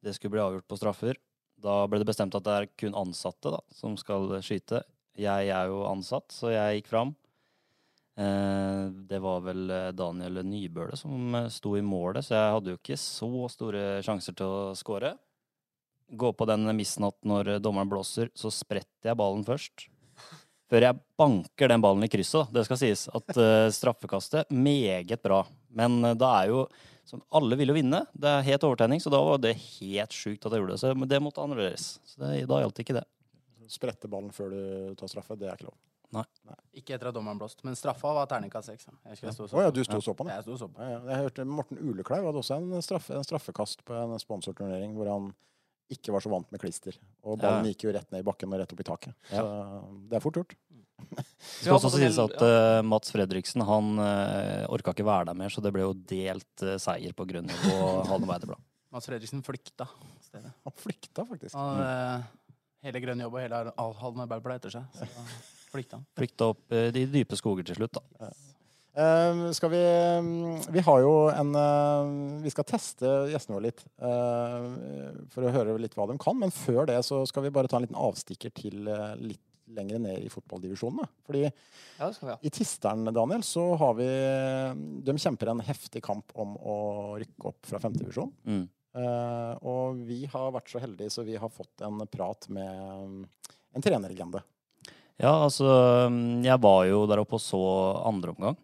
[0.00, 1.20] Det skulle bli avgjort på straffer.
[1.60, 4.82] Da ble det bestemt at det er kun ansatte da, som skal skyte.
[5.16, 7.14] Jeg er jo ansatt, så jeg gikk fram.
[8.16, 12.80] Eh, det var vel eh, Daniel Nybøle som sto i målet, så jeg hadde jo
[12.80, 15.12] ikke så store sjanser til å skåre.
[16.06, 19.88] Gå på den missen at når dommeren blåser, så spretter jeg ballen først.
[20.66, 22.50] Før jeg banker den ballen i krysset.
[22.54, 25.44] Det skal sies at uh, straffekastet meget bra.
[25.78, 26.66] Men uh, da er jo
[27.06, 28.00] som Alle vil jo vinne.
[28.18, 30.80] Det er het overtenning, så da var det helt sjukt at jeg gjorde det.
[30.82, 31.84] Så, men det måtte annerledes.
[32.02, 33.04] Så det, da gjaldt ikke det.
[33.70, 35.76] Sprette ballen før du tar straffe, det er ikke lov.
[36.14, 36.24] Nei.
[36.78, 37.62] Ikke etter at dommeren blåst.
[37.66, 38.88] Men straffa var terningkast seks.
[38.88, 38.94] ja.
[39.10, 40.34] Jeg jeg Å ja, du sto og så på den?
[40.34, 40.82] Jeg sto og så på.
[40.82, 41.00] Ja, ja.
[41.12, 45.32] Jeg hørte Morten Ulekleiv hadde også en, straffe, en straffekast på en sponsorturnering hvor han
[45.92, 46.96] ikke var så vant med klister.
[47.22, 47.72] Og ballen Ja.
[47.72, 49.14] gikk jo rett ned i bakken og rett opp i taket.
[49.30, 49.42] Ja.
[49.42, 50.56] Så det er fort gjort.
[51.16, 55.52] Det skal også sies at uh, Mats Fredriksen han uh, orka ikke være der mer,
[55.52, 57.74] så det ble jo delt uh, seier på grunn på
[58.08, 58.62] Halne Arbeiderblad.
[58.94, 59.86] Mats Fredriksen flykta
[60.24, 60.54] stedet.
[60.64, 61.54] Han flykta faktisk.
[61.54, 62.56] Han, uh,
[62.86, 64.96] hele Grønn jobb og hele Halne Halden etter seg.
[64.96, 65.08] Så
[65.74, 66.06] flykta han.
[66.16, 68.26] Flykta opp eh, de dype skoger til slutt, da.
[68.26, 68.44] Eh,
[69.52, 69.82] skal vi
[70.72, 75.76] Vi har jo en eh, Vi skal teste gjestene våre litt eh, for å høre
[75.80, 76.38] litt hva de kan.
[76.40, 79.42] Men før det så skal vi bare ta en liten avstikker til eh, litt
[79.76, 81.08] lenger ned i fotballdivisjonene.
[81.26, 82.38] Fordi Ja, skal vi ha.
[82.40, 84.08] i Tisteren, Daniel, så har vi
[85.04, 86.76] De kjemper en heftig kamp om å
[87.20, 88.32] rykke opp fra femtedivisjon.
[88.46, 88.66] Mm.
[88.96, 93.26] Uh, og vi har vært så heldige så vi har fått en prat med
[93.76, 94.40] en trenerlegende.
[95.20, 95.66] Ja, altså
[96.44, 97.60] Jeg var jo der oppe og så
[98.08, 98.56] andre omgang.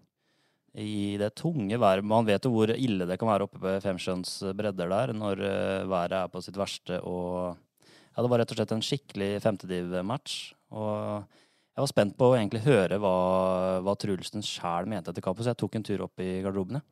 [0.72, 2.04] I det tunge været.
[2.04, 5.88] Man vet jo hvor ille det kan være oppe på Femsjøens bredder der når eh,
[5.90, 7.00] været er på sitt verste.
[7.04, 7.52] Og
[7.82, 10.54] ja, det var rett og slett en skikkelig femtediv-match.
[10.72, 11.26] Og
[11.72, 13.16] jeg var spent på å egentlig høre hva,
[13.84, 16.82] hva Trulsen sjæl mente etter kampen, så jeg tok en tur opp i garderobene.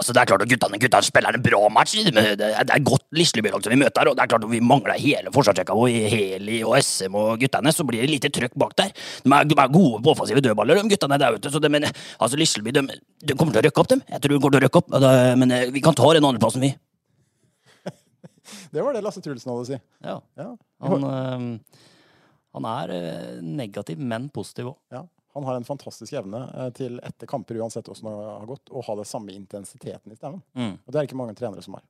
[0.00, 1.92] Altså, det er klart at guttene, guttene spiller en bra match.
[2.08, 4.08] men Det er er godt Lisleby-lag som vi møter.
[4.08, 7.72] og det er klart at Vi mangler hele forsvarsrekka og Heli og SM og guttene,
[7.76, 8.94] så blir det lite trøkk bak der.
[9.24, 11.52] De er, de er gode på offensive dødballer, de guttene der ute.
[11.52, 12.86] så det, men altså, Lisleby de,
[13.28, 14.02] de kommer til å røkke opp, dem.
[14.08, 16.64] Jeg tror de kommer til å røkke opp, men eh, vi kan ta den andreplassen,
[16.64, 16.72] vi.
[18.72, 19.78] Det var det Lasse Trulsen hadde å si.
[20.02, 20.48] Ja, Ja.
[20.80, 21.46] han, øh,
[22.56, 24.76] han er eh, negativ, men positiv òg.
[24.96, 25.04] Ja.
[25.36, 28.82] Han har en fantastisk evne eh, til etter kamper, uansett hvordan det har gått, å
[28.86, 30.42] ha det samme intensiteten i stemmen.
[30.58, 30.74] Mm.
[30.74, 31.86] Og det er det ikke mange trenere som har.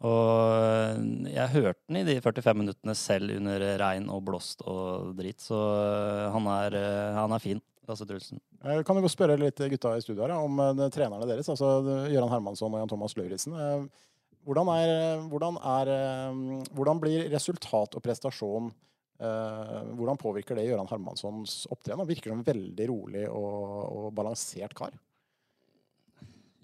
[0.00, 5.10] Og øh, jeg hørte den i de 45 minuttene selv under regn og blåst og
[5.18, 6.78] drit, så øh, han er,
[7.18, 8.40] han er fin, Lasse Trulsen.
[8.64, 12.12] Eh, Kan du spørre litt gutta i studio her om eh, trenerne deres, altså eh,
[12.14, 13.56] Gøran Hermansson og Jan Thomas Lauritzen.
[13.56, 14.06] Eh,
[14.48, 18.78] Hvordan, er, hvordan, er, eh, hvordan blir resultat og prestasjon eh,
[19.20, 22.00] Hvordan påvirker det Gøran Hermanssons opptreden?
[22.00, 24.94] Han virker som en veldig rolig og, og balansert kar.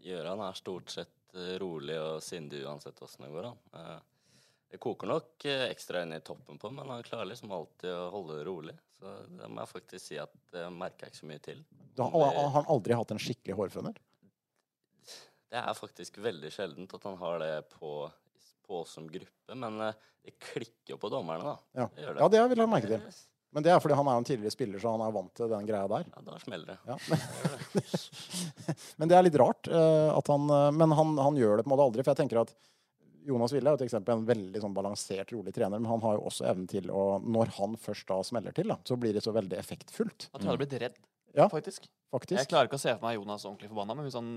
[0.07, 3.59] Gøran er stort sett eh, rolig og sindig uansett åssen det går an.
[3.75, 3.97] Eh,
[4.71, 8.11] Det koker nok eh, ekstra inn i toppen på, men han klarer liksom alltid å
[8.15, 8.75] holde det rolig.
[8.97, 11.65] Så det må jeg faktisk si at det merker jeg ikke så mye til.
[11.97, 13.99] Da har har han aldri hatt en skikkelig hårføner.
[15.47, 17.93] Det er faktisk veldig sjeldent at han har det på,
[18.67, 21.83] på oss som gruppe, men eh, det klikker jo på dommerne, da.
[21.83, 23.25] Ja, Det ja det vil jeg merke til.
[23.57, 25.69] Men det er fordi han er en tidligere spiller, så han er vant til den
[25.69, 26.09] greia der.
[26.13, 26.79] Ja, da smeller det.
[26.85, 26.97] Ja.
[29.01, 31.71] Men det er litt rart eh, at han eh, Men han, han gjør det på
[31.71, 32.05] en måte aldri.
[32.05, 32.53] For jeg tenker at
[33.27, 36.19] Jonas Ville er jo til eksempel en veldig sånn balansert, rolig trener, men han har
[36.19, 39.25] jo også evnen til å Når han først da smeller til, da, så blir det
[39.25, 40.29] så veldig effektfullt.
[40.33, 41.01] At du hadde blitt redd.
[41.37, 41.49] Ja.
[41.51, 41.89] faktisk.
[42.31, 44.29] Jeg klarer ikke å se for meg Jonas ordentlig forbanna, men hvis, han,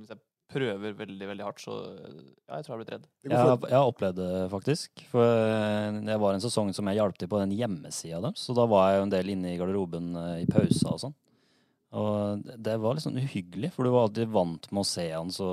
[0.00, 0.20] hvis jeg
[0.52, 3.06] prøver veldig veldig hardt, så ja, jeg tror jeg har blitt redd.
[3.24, 5.04] Jeg har, jeg har opplevd det, faktisk.
[5.10, 8.44] For eh, det var en sesong som jeg hjalp til på den hjemmesida deres.
[8.46, 11.14] Så da var jeg jo en del inne i garderoben eh, i pausa og sånn.
[11.92, 15.28] Og det- var litt sånn uhyggelig, for du var alltid vant med å se han
[15.28, 15.48] så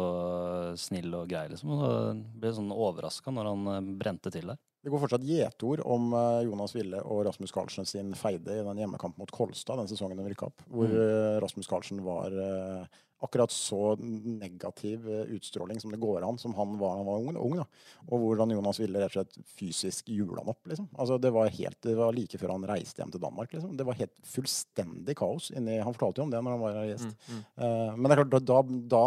[0.79, 1.73] snill og grei, liksom.
[1.75, 4.59] Og da ble jeg sånn overraska når han eh, brente til der.
[4.81, 8.79] det går fortsatt gjetord om eh, Jonas Ville og Rasmus Karlsen sin feide i den
[8.79, 10.63] hjemmekampen mot Kolstad den sesongen de rykka opp.
[10.71, 10.95] Hvor Mm.
[11.03, 12.85] eh, Rasmus Karlsen var eh,
[13.21, 17.19] akkurat så negativ eh, utstråling som det går an, som han var da han var
[17.19, 17.35] ung.
[17.37, 17.65] ung da.
[18.07, 20.61] Og hvordan Jonas Ville rett og slett fysisk jule han opp.
[20.71, 20.87] liksom.
[20.95, 23.51] Altså Det var helt, det var like før han reiste hjem til Danmark.
[23.53, 23.75] liksom.
[23.77, 25.51] Det var helt fullstendig kaos.
[25.51, 27.11] inni, Han fortalte jo om det når han var gjest.
[27.27, 27.43] Mm, mm.
[27.59, 28.61] Uh, men det er klart, da, da,
[28.95, 29.03] da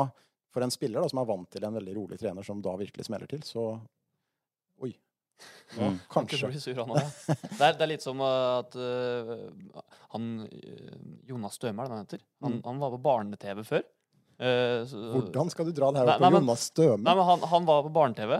[0.52, 3.06] for en spiller da, som er vant til en veldig rolig trener, som da virkelig
[3.08, 3.80] smeller til, så
[4.82, 4.92] Oi.
[5.78, 5.96] Ja, Mm.
[6.12, 6.52] Kanskje.
[6.60, 7.00] sur, han òg.
[7.26, 9.80] Det, er- det er litt som at uh,
[10.12, 10.26] han
[11.26, 12.20] Jonas Støme, er det han heter?
[12.44, 12.62] Han, Mm.
[12.66, 13.82] han var på barne-TV før.
[14.42, 17.14] Eh, så- Hvordan skal du dra det her opp nei, på Jonas Støme?
[17.30, 18.32] Han, han var på barne-TV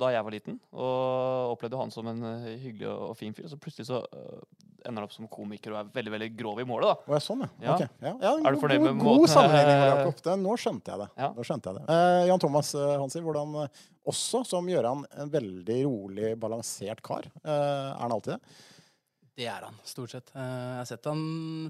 [0.00, 3.48] da jeg var liten, og opplevde han som en øh, hyggelig og, og fin fyr.
[3.50, 4.40] Så plutselig så uh,
[4.86, 6.88] ender han opp som komiker og er veldig veldig grov i målet.
[6.88, 7.12] da.
[7.14, 7.74] Ja, sånn, ja.
[7.74, 7.88] Okay.
[8.00, 8.14] Ja.
[8.22, 10.22] ja Er du fornøyd god, med god måten- sammenligning, Jakob.
[10.24, 11.08] Det- Nå skjønte jeg det.
[11.20, 11.30] Ja.
[11.50, 11.84] Skjønte jeg det.
[11.90, 17.28] Uh, Jan Thomas eh, Hansi, hvordan eh, også som Gøran en veldig rolig, balansert kar.
[17.44, 18.40] Eh, er han alltid det?
[19.40, 20.30] Det er han, stort sett.
[20.36, 21.22] Eh, Jeg har sett han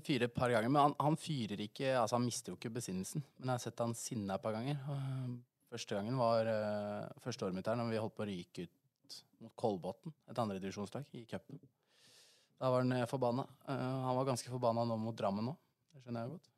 [0.02, 3.22] fyre et par ganger, men han, han fyrer ikke Altså, han mister jo ikke besinnelsen.
[3.38, 4.80] Men jeg har sett han sinna et par ganger.
[5.70, 9.18] Første gangen var eh, første året mitt her, når vi holdt på å ryke ut
[9.40, 11.60] mot Kolbotn, et andredivisjonslag, i cupen.
[12.60, 13.46] Da var han eh, forbanna.
[13.70, 15.54] Eh, Han var ganske forbanna nå mot Drammen nå.
[15.94, 16.50] Det skjønner jeg jo godt.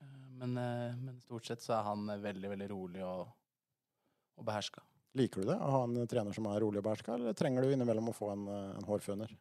[0.00, 3.28] Eh, Men, eh, men stort sett så er han eh, veldig, veldig rolig og,
[4.40, 4.80] og beherska.
[5.20, 5.58] Liker du det?
[5.60, 8.32] Å ha en trener som er rolig og beherska, eller trenger du innimellom å få
[8.32, 9.36] en, eh, en hårføner?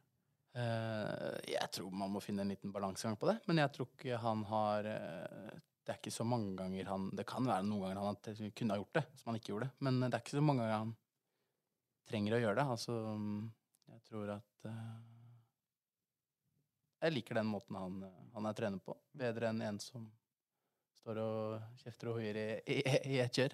[0.55, 4.19] Eh, jeg tror man må finne en liten balansegang på det, men jeg tror ikke
[4.23, 7.99] han har eh, Det er ikke så mange ganger han Det kan være noen ganger
[7.99, 9.67] han kunne ha gjort det, som han ikke gjorde.
[9.83, 10.93] Men det er ikke så mange ganger han
[12.07, 12.67] trenger å gjøre det.
[12.77, 12.95] Altså,
[13.91, 14.95] jeg tror at eh,
[17.03, 17.99] Jeg liker den måten han,
[18.33, 18.95] han er trener på.
[19.11, 20.07] Bedre enn en som
[21.05, 22.77] står og kjefter og hoier i, i,
[23.13, 23.53] i ett kjør.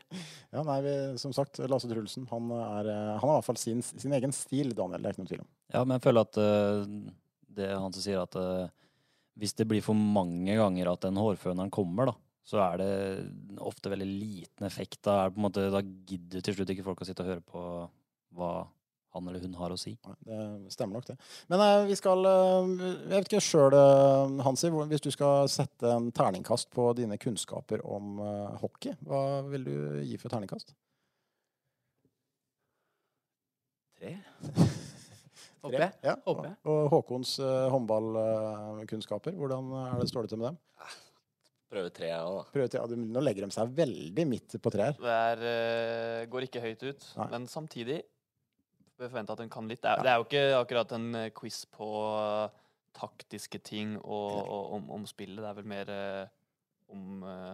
[0.53, 3.59] Ja, nei, vi, som sagt, Lasse Trulsen han, er, eh, han har i hvert fall
[3.59, 5.01] sin, sin egen stil, Daniel.
[5.03, 5.49] Det er ikke noe tvil om.
[5.73, 6.85] Ja, men jeg føler at uh,
[7.59, 8.71] det han som sier at uh,
[9.41, 12.15] hvis det blir for mange ganger at den hårføneren kommer, da,
[12.47, 12.91] så er det
[13.63, 15.01] ofte veldig liten effekt.
[15.03, 17.33] Da, er det på en måte, da gidder til slutt ikke folk å sitte og
[17.33, 17.65] høre på
[18.37, 18.53] hva
[19.13, 19.93] han eller hun har å si.
[20.25, 21.17] Det stemmer nok, det.
[21.51, 22.69] Men eh, vi skal eh,
[23.11, 23.75] Jeg vet ikke sjøl,
[24.45, 29.23] Hansi, hvor- hvis du skal sette en terningkast på dine kunnskaper om eh, hockey, hva
[29.51, 29.75] vil du
[30.07, 30.71] gi for terningkast?
[33.99, 34.15] Tre.
[35.61, 35.93] Håper jeg.
[36.07, 36.15] Ja.
[36.25, 36.55] Håper jeg.
[36.71, 40.61] Og Håkons eh, håndballkunnskaper, hvordan er det, står det til med dem?
[41.71, 42.45] Prøve tre, jeg òg, da.
[42.51, 44.97] Prøve til, ja, du, nå legger de seg veldig midt på treet.
[44.99, 47.27] Det er, øh, går ikke høyt ut, Nei.
[47.31, 47.99] men samtidig
[49.01, 49.81] bør forvente at hun kan litt.
[49.83, 52.61] Det er, det er jo ikke akkurat en øh, quiz på øh,
[52.97, 55.41] taktiske ting og, og om, om spillet.
[55.41, 56.23] Det er vel mer øh,
[56.91, 57.53] om uh,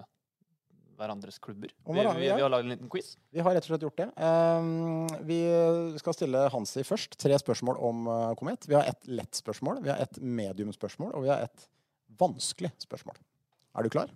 [0.98, 1.70] hverandres klubber.
[1.86, 3.12] Vi, vi, vi har lagd en liten quiz.
[3.30, 4.08] Vi har rett og slett gjort det.
[4.18, 5.38] Um, vi
[6.02, 8.66] skal stille Hansi først tre spørsmål om uh, Komet.
[8.66, 11.68] Vi har et lett spørsmål, vi har et mediumspørsmål, og vi har et
[12.18, 13.20] vanskelig spørsmål.
[13.78, 14.10] Er du klar?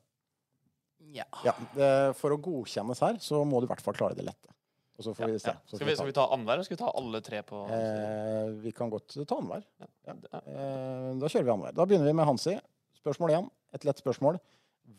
[1.14, 1.28] Ja.
[1.46, 1.54] Ja.
[1.76, 4.56] Det, for å godkjennes her, så må du i hvert fall klare det lette.
[5.00, 5.50] Og så får vi se.
[5.54, 5.58] Ja.
[5.66, 8.72] Skal, vi, skal vi ta annenhver, eller skal vi ta alle tre på Eh, vi
[8.76, 9.64] kan godt ta annenhver.
[9.82, 9.88] Ja.
[10.12, 10.42] Ja.
[10.42, 11.78] Eh, da kjører vi annenhver.
[11.80, 12.58] Da begynner vi med Hansi.
[13.00, 13.48] Spørsmål én.
[13.74, 14.38] Et lett spørsmål.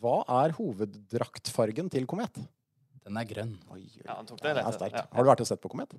[0.01, 2.41] Hva er hoveddraktfargen til Komet?
[3.03, 3.53] Den er grønn.
[3.75, 4.79] Oi, oi, Ja, han tok det Den er sterkt.
[4.79, 4.93] sterk.
[4.97, 5.07] Ja.
[5.13, 5.95] Har du vært og sett på Komet?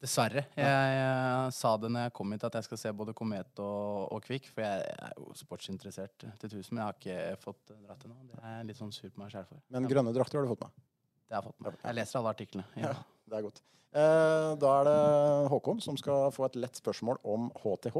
[0.00, 0.46] Dessverre.
[0.56, 4.06] Jeg, jeg sa det når jeg kom hit, at jeg skal se både Komet og,
[4.16, 4.46] og Kvikk.
[4.54, 8.16] For jeg er jo sportsinteressert til tusen, men jeg har ikke fått dratt ennå.
[8.30, 9.60] Det er jeg litt sånn sur på meg sjæl for.
[9.68, 10.86] Men grønne drakter har du fått med?
[11.30, 11.76] Det har jeg fått med.
[11.84, 12.64] Jeg leser alle artiklene.
[12.80, 12.94] Ja.
[13.30, 13.60] Det er godt.
[13.90, 17.96] Eh, da er det Håkon som skal få et lett spørsmål om HTH.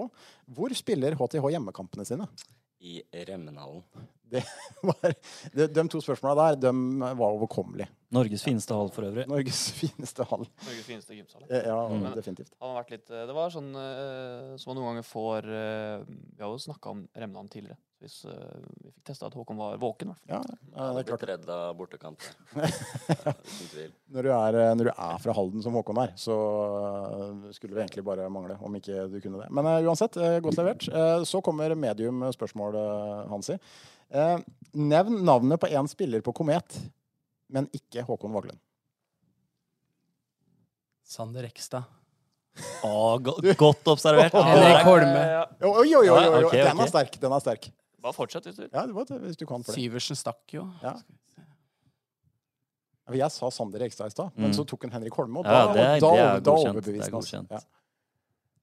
[0.54, 2.26] Hvor spiller HTH hjemmekampene sine?
[2.80, 3.82] I Remmenhallen.
[4.86, 5.10] Var,
[5.52, 6.70] de, de to spørsmåla der de
[7.18, 7.88] var overkommelige.
[8.14, 9.24] Norges fineste hall for øvrig.
[9.28, 10.46] Norges fineste hall.
[10.64, 11.42] Norges fineste gymsal.
[11.50, 12.06] Eh, Ja, Mm.
[12.14, 12.54] definitivt.
[12.62, 16.04] Han har vært litt, eh, det var sånn eh, som man noen ganger får eh,
[16.38, 17.76] Vi har jo snakka om Remnan tidligere.
[18.00, 18.32] Hvis uh,
[18.80, 20.56] vi fikk testa at Håkon var våken, i hvert fall.
[20.72, 21.20] Ja, det er klart.
[21.20, 22.24] blitt redd av bortekamp.
[22.56, 23.90] Uten tvil.
[24.14, 26.36] Når du, er, eh, når du er fra Halden som Håkon er, så
[26.80, 29.50] eh, skulle det egentlig bare mangle om ikke du kunne det.
[29.52, 30.88] Men uh, uansett, uh, godt servert.
[31.28, 32.80] Så kommer medium spørsmål,
[33.28, 33.60] Hansi.
[34.10, 34.38] Eh,
[34.72, 36.78] nevn navnet på én spiller på Komet,
[37.46, 38.58] men ikke Håkon Vaglen.
[41.06, 41.86] Sander Rekstad.
[42.86, 44.34] Å, go godt observert.
[44.50, 45.22] Henrik Holme.
[45.62, 46.50] Oi, oi, oi!
[46.56, 47.20] Den er sterk.
[47.22, 47.70] Den er sterk.
[48.00, 48.70] Bare fortsett hvis du vil.
[48.72, 49.80] Ja, det var hvis du kan for det.
[49.82, 50.66] Syversen stakk jo.
[50.82, 50.94] Ja.
[53.10, 54.54] Ja, Jeg sa Sander Ekstad i stad, men Mm.
[54.56, 56.50] så tok han Henrik Holme, og da, Ja, det er- og da, det er da
[56.50, 56.76] godkjent.
[56.76, 57.30] overbeviste Det er han oss.
[57.30, 57.50] godkjent.
[57.50, 57.58] Ja.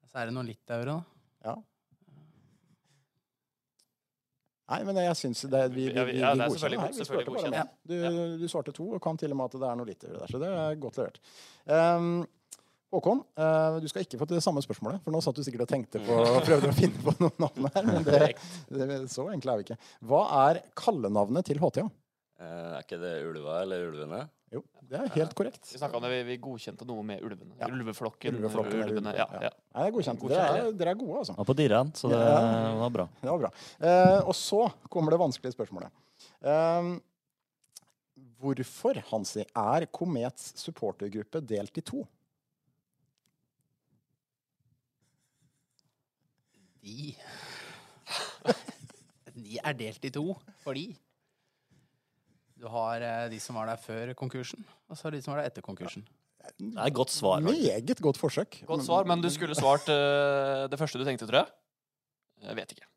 [0.07, 0.85] Så er det noen litauere,
[1.43, 1.55] da.
[4.69, 6.87] Nei, men jeg syns det vi, vi, vi, vi- ja, det er godkjenner selvfølgelig her.
[6.91, 7.69] Vi selvfølgelig bare godkjent.
[7.87, 10.27] Du, du svarte to, og kan til og med at det er noe litauere der,
[10.27, 11.19] så det er godt levert.
[11.67, 12.27] Um,
[12.93, 15.65] Håkon, eh, du skal ikke få til det samme spørsmålet, for nå satt du sikkert
[15.65, 18.19] og tenkte på og prøvde å finne på noen navn her, men det,
[18.71, 19.77] det, så enkle er vi ikke.
[20.07, 21.83] Hva er kallenavnet til HTA?
[22.39, 24.21] Eh, er ikke det ulva eller ulvene?
[24.55, 25.65] Jo, det er helt korrekt.
[25.73, 27.57] Vi snakket om det, vi, godkjente noe med ulvene.
[27.59, 27.67] Ja.
[27.67, 28.37] Ulveflokken.
[28.39, 28.93] Ulveflokken ulvene.
[28.93, 29.41] ulvene, Ja, ja.
[29.49, 29.51] ja.
[29.75, 30.23] Nei, det er godkjent.
[30.31, 31.35] Dere er, dere er gode, altså.
[31.41, 32.39] Var på dirren, så det Ja.
[32.85, 33.09] var bra.
[33.19, 33.51] Det var bra.
[33.83, 35.91] Eh, og så kommer det vanskelige spørsmålet.
[36.39, 36.93] Eh,
[38.39, 42.05] hvorfor, Hansi, er Komets supportergruppe delt i to?
[46.83, 47.15] De
[49.37, 50.31] De er delt i to
[50.63, 50.87] fordi
[52.57, 55.43] du har eh, de som var der før konkursen, og så har de som var
[55.43, 56.01] der etter konkursen.
[56.57, 57.37] Det er et godt svar.
[57.43, 57.67] faktisk.
[57.67, 58.57] Meget godt forsøk.
[58.65, 61.51] Godt svar, men du skulle svart eh, det første du tenkte, tror jeg.
[62.47, 62.87] Jeg vet ikke.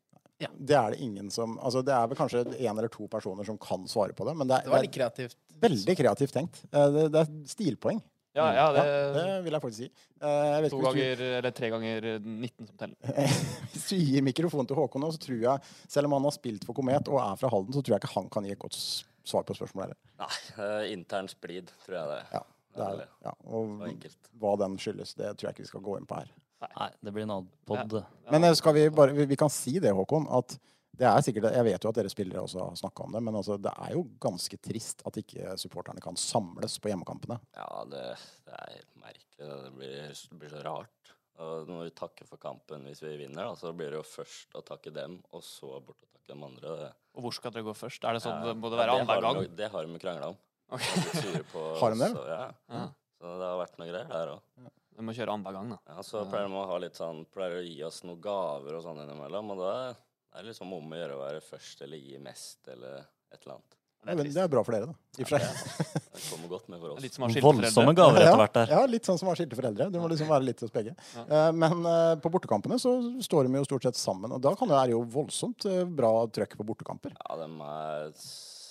[0.57, 3.59] Det er det ingen som Altså, det er vel kanskje én eller to personer som
[3.61, 5.35] kan svare på det, men det Det var er, litt kreativt.
[5.61, 6.63] veldig kreativt tenkt.
[6.73, 8.01] Eh, Det, det er stilpoeng.
[8.33, 8.83] Ja, ja, det,
[9.17, 9.87] det vil jeg faktisk si.
[10.21, 12.95] Eh, Jeg vet To ikke hvis du- ganger, eller tre ganger 19 som teller.
[13.73, 15.59] Hvis du gir mikrofon til Håkon nå, så tror jeg,
[15.91, 18.13] selv om han har spilt for Komet og er fra Halden, så tror jeg ikke
[18.15, 18.77] han kan gi et godt
[19.27, 19.99] svar på spørsmålet heller.
[20.23, 22.21] Nei, eh, intern splid, tror jeg det.
[22.37, 22.43] Ja,
[22.79, 23.83] det er, ja, og
[24.39, 26.31] hva den skyldes, det tror jeg ikke vi skal gå inn på her.
[26.77, 27.95] Nei, det blir en annen pod.
[28.31, 30.55] Men eh, skal vi bare Vi, vi kan si det, Håkon, at
[31.01, 33.37] det er sikkert Jeg vet jo at dere spillere også har snakka om det, men
[33.39, 37.39] altså, det er jo ganske trist at ikke supporterne kan samles på hjemmekampene.
[37.57, 38.03] Ja, det,
[38.45, 39.49] det er helt merkelig.
[39.65, 41.13] Det blir, det blir så rart.
[41.41, 44.53] Og når vi takker for kampen hvis vi vinner, da, så blir det jo først
[44.59, 46.75] å takke dem, og så bort å takke de andre.
[46.83, 48.05] Det, Og hvor skal dere gå først?
[48.05, 49.41] Er det sånn, Ja, Må det ja, være har annenhver gang?
[49.47, 50.37] de- Det har de krangla om.
[50.71, 51.01] Okay.
[51.33, 52.11] De på Har de det?
[52.29, 52.43] Ja.
[52.69, 52.83] Ja.
[53.17, 54.69] Så det har vært noe greier der òg.
[55.01, 55.79] Vi må kjøre annenhver gang, da.
[55.95, 58.83] Ja, så pleier de å ha litt sånn Pleier å gi oss noen gaver og
[58.85, 59.73] sånn innimellom, og da
[60.33, 62.99] er det liksom om å gjøre å være først eller gi mest eller
[63.31, 63.77] et eller annet.
[64.01, 64.93] Det Det er er, det er bra for dere, da.
[65.21, 67.01] I ja, Det, er- det kommer godt med for er oss.
[67.03, 68.71] Litt som har Voldsomme gaver etter hvert der.
[68.73, 69.91] Ja, litt sånn som har skilte foreldre.
[69.93, 70.95] Du må liksom være litt hos begge.
[71.21, 74.67] Eh, Men eh, på bortekampene så står de jo stort sett sammen, og da kan
[74.71, 77.13] det være jo voldsomt eh, bra trøkk på bortekamper.
[77.13, 78.09] Ja, dem er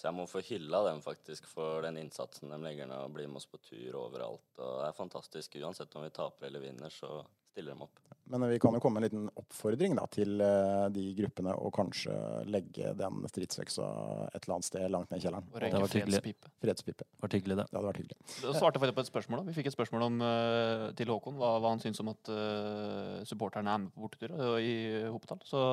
[0.03, 3.37] Jeg må få hylla dem faktisk for den innsatsen de legger ned og blir med
[3.37, 4.43] oss på tur overalt.
[4.59, 5.55] Og det er fantastisk.
[5.63, 7.21] Uansett om vi taper eller vinner, så
[7.61, 8.11] stiller dem opp.
[8.31, 11.71] Men vi kan jo komme med en liten oppfordring da, til eh, de gruppene å
[11.75, 12.15] kanskje
[12.47, 13.87] legge den stridsøksa
[14.29, 15.49] et eller annet sted langt ned i kjelleren.
[15.51, 16.53] Og Det røyke var fredspipe.
[16.63, 17.07] Fredspipe.
[17.11, 17.65] Det var hyggelig, det.
[17.67, 18.19] Det hadde vært hyggelig.
[18.37, 19.41] Du svarte faktisk på et spørsmål.
[19.41, 19.47] da.
[19.51, 23.19] Vi fikk et spørsmål om, eh, til Håkon hva, hva han syns om at uh,
[23.27, 24.77] supporterne er med på bortetur i
[25.11, 25.43] Hopetall.
[25.51, 25.65] Så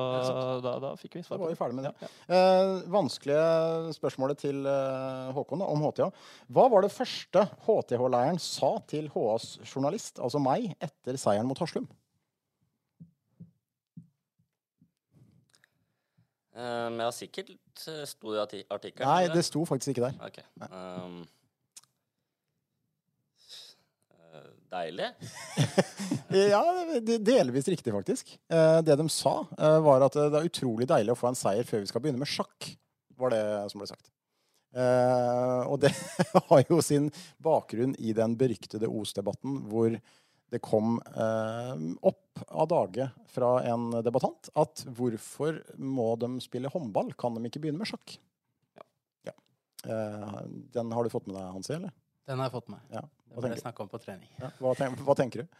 [0.64, 1.38] da, da fikk vi svar.
[1.38, 1.62] Da var vi det.
[1.62, 1.94] ferdig med det.
[2.02, 6.10] Ja, Uh, vanskelige spørsmålet til uh, Håkon da, om HTA.
[6.52, 11.88] Hva var det første HTH-leiren sa til HAs journalist, altså meg, etter seieren mot Haslum?
[16.58, 17.50] Um, jeg har sikkert
[17.86, 19.06] eh, sto det i arti- artikkelen?
[19.06, 20.16] Nei, det sto faktisk ikke der.
[20.26, 20.42] Okay.
[20.66, 21.20] Um,
[24.18, 25.12] eh, deilig.
[26.28, 26.60] Ja,
[27.24, 28.34] delvis riktig, faktisk.
[28.52, 29.38] Eh, Det de sa,
[29.80, 32.28] var at det er utrolig deilig å få en seier før vi skal begynne med
[32.28, 32.66] sjakk.
[33.16, 33.40] Var det
[33.72, 34.10] som ble sagt.
[35.72, 35.88] Og det
[36.50, 37.08] har jo sin
[37.42, 39.96] bakgrunn i den beryktede Os-debatten, hvor
[40.52, 47.12] det kom eh, opp av dage fra en debattant at hvorfor må de spille håndball?
[47.20, 48.14] Kan de ikke begynne med sjakk?
[49.28, 49.34] Ja.
[49.84, 50.42] Eh,
[50.74, 51.74] den har du fått med deg, Hansi?
[51.76, 51.92] eller?
[52.28, 52.80] Den har jeg fått med.
[52.92, 53.02] Ja.
[53.28, 54.28] Det Hva ble tenker, snakka om på trening.
[54.40, 54.48] ja.
[54.60, 55.58] hva, tenk, hva tenker du?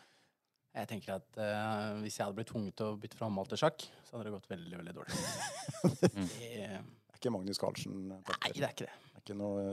[0.78, 3.60] Jeg tenker at eh, hvis jeg hadde blitt tvunget til å bytte fra håndball til
[3.60, 5.20] sjakk, så hadde det gått veldig, veldig dårlig.
[6.00, 7.96] det, Det er ikke Magnus Carlsen?
[8.12, 8.92] nei, det er ikke det.
[9.08, 9.64] Det er ikke noe,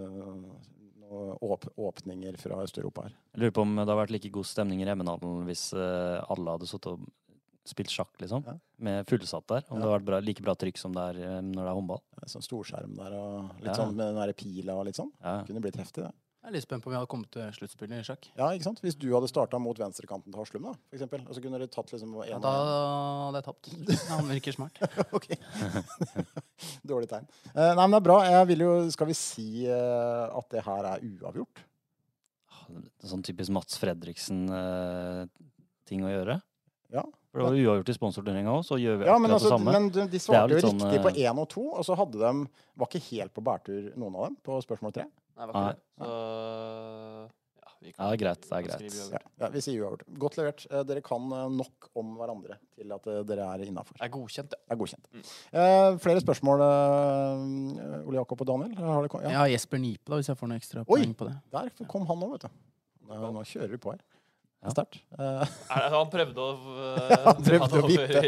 [1.09, 3.13] noe åp åpninger fra Øst-Europa her.
[3.35, 6.55] Jeg lurer på om det har vært like god stemning i Remmenhallen hvis eh, alle
[6.57, 7.05] hadde sittet og
[7.65, 8.43] spilt sjakk, liksom.
[8.45, 8.53] Ja.
[8.77, 9.63] Med fullsatt der.
[9.69, 9.81] Om Ja.
[9.81, 12.01] det hadde vært bra, like bra trykk som det er eh, når det er håndball.
[12.29, 13.73] Sånn storskjerm der og litt Ja.
[13.79, 15.11] sånn med den der pila og litt sånn.
[15.47, 16.13] Kunne blitt heftig, det.
[16.45, 18.27] Jeg er litt spent på om vi hadde kommet til sluttspillet i sjakk.
[18.37, 18.77] Ja, ikke sant?
[18.85, 21.73] Hvis du hadde starta mot venstrekanten til Haslum, da, for eksempel, og så kunne dere
[21.73, 23.65] tatt liksom en Ja, da hadde jeg tapt.
[24.11, 24.77] Han virker smart.
[25.17, 25.25] Ok.
[26.91, 27.25] Dårlig tegn.
[27.49, 28.17] Uh, nei, men det er bra.
[28.29, 31.65] Jeg vil jo, skal vi si uh, at det her er uavgjort?
[33.09, 36.37] Sånn typisk Mats Fredriksen-ting å gjøre.
[36.93, 37.01] Ja.
[37.33, 39.73] For det var uavgjort i sponsorturneringa òg, så gjør vi Ja, men, altså, det samme.
[39.73, 42.15] men de, de svarte jo sånn, riktig på eh, én og to, og så hadde
[42.21, 42.31] de
[42.77, 45.03] Var ikke helt på bærtur, noen av dem, på spørsmål tre.
[45.35, 45.81] Nei, var ikke det.
[45.99, 46.09] Så
[47.59, 47.71] ja.
[47.81, 48.45] vi Ja, er greit.
[48.45, 48.85] Det er greit.
[49.11, 50.05] Ja, ja, vi sier uavgjort.
[50.23, 50.65] Godt levert.
[50.71, 53.99] Eh, Dere kan eh, nok om hverandre til at eh, dere er innafor.
[54.01, 54.55] Er godkjent.
[54.55, 55.09] Det er godkjent.
[55.13, 55.25] Mm.
[55.61, 58.75] Eh, flere spørsmål, eh, Ole Jakob og Daniel?
[58.79, 59.35] Har det kom, ja.
[59.41, 60.89] Ja, Jesper Nipe, da, hvis jeg får noe ekstra Oi!
[60.95, 61.35] poeng på det.
[61.57, 62.61] Der kom han òg, vet du.
[63.11, 64.01] Nå, nå kjører vi på her.
[64.63, 64.71] Ja.
[64.73, 64.97] Sterkt.
[65.13, 65.33] Det,
[65.93, 66.53] han prøvde å
[67.27, 68.23] Han prøvde å vippe.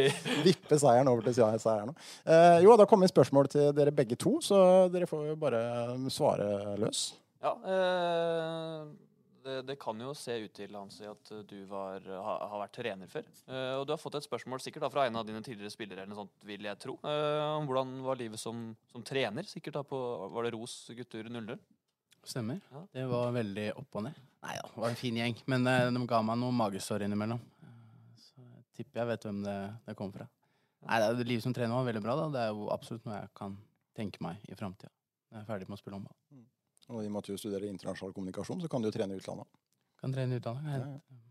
[0.45, 4.17] vippe seieren over til seieren Uh, Eh, jo, det har kommet spørsmål til dere begge
[4.19, 4.59] to, så
[4.93, 5.61] dere får jo bare
[6.13, 7.09] svare løs.
[7.41, 8.87] Ja, eh,
[9.47, 13.09] det, det kan jo se ut til Hansi, at du var, ha, har vært trener
[13.11, 13.25] før.
[13.47, 16.03] Eh, og du har fått et spørsmål sikkert da, fra en av dine tidligere spillere,
[16.03, 16.97] eller noe sånt, vil jeg tro.
[17.07, 19.47] Eh, om hvordan var livet som, som trener?
[19.47, 20.01] Sikkert da på
[20.35, 21.55] Var det Ros gutter 00?
[22.27, 22.59] Stemmer.
[22.73, 22.81] Ja.
[22.93, 24.17] Det var veldig opp og ned.
[24.43, 25.37] Nei da, det var en fin gjeng.
[25.47, 27.39] Men eh, de ga meg noe magesår innimellom.
[27.63, 27.77] Eh,
[28.19, 29.55] Så jeg tipper jeg vet hvem det,
[29.87, 30.27] det kom fra.
[30.87, 32.15] Nei, det, er- Livet som trener var veldig bra.
[32.19, 32.27] da.
[32.35, 33.55] Det er jo absolutt noe jeg kan
[33.97, 34.91] tenke meg i framtida.
[35.31, 36.17] Når jeg er ferdig med å spille håndball.
[36.87, 39.19] Og I og med at du studerer internasjonal kommunikasjon, så kan du jo trene i
[39.19, 39.47] utlandet.
[39.99, 40.67] Kan trene i utlandet.
[40.71, 41.23] Ja, ja.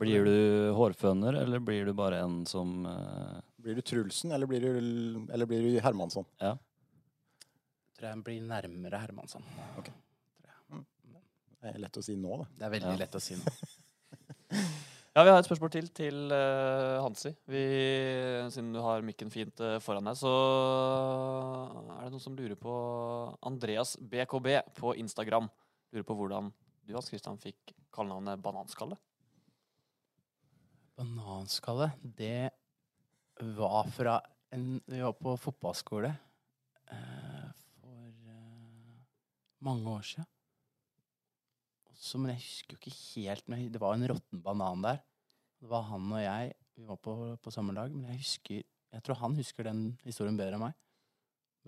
[0.00, 3.38] Blir du hårføner, eller blir du bare en som uh...
[3.60, 6.24] Blir du Trulsen, eller blir du, eller blir du Hermansson?
[6.40, 9.44] Tror jeg blir nærmere Hermansson.
[11.60, 12.46] Det er lett å si nå, da.
[12.56, 13.00] Det er veldig Ja.
[13.04, 13.44] lett å si nå.
[15.10, 17.32] Ja, vi har et spørsmål til til eh, Hansi.
[17.50, 17.60] Vi,
[18.54, 20.30] siden du har mikken fint eh, foran deg, så
[21.96, 22.74] er det noen som lurer på
[23.50, 24.46] Andreas BKB
[24.78, 25.48] på Instagram.
[25.90, 26.52] Lurer på hvordan
[26.86, 28.96] du, Hans Christian, fikk kallenavnet Bananskalle.
[30.96, 32.50] Bananskalle, det
[33.58, 34.20] var fra
[34.54, 36.10] en Vi var på fotballskole
[36.90, 37.46] eh,
[37.80, 38.12] for
[39.66, 40.26] mange år siden.
[42.00, 45.02] Så, men jeg husker jo ikke helt men Det var en råtten banan der.
[45.60, 46.54] Det var han og jeg.
[46.78, 47.92] Vi var på, på samme lag.
[47.92, 50.78] Men jeg husker Jeg tror han husker den historien bedre enn meg.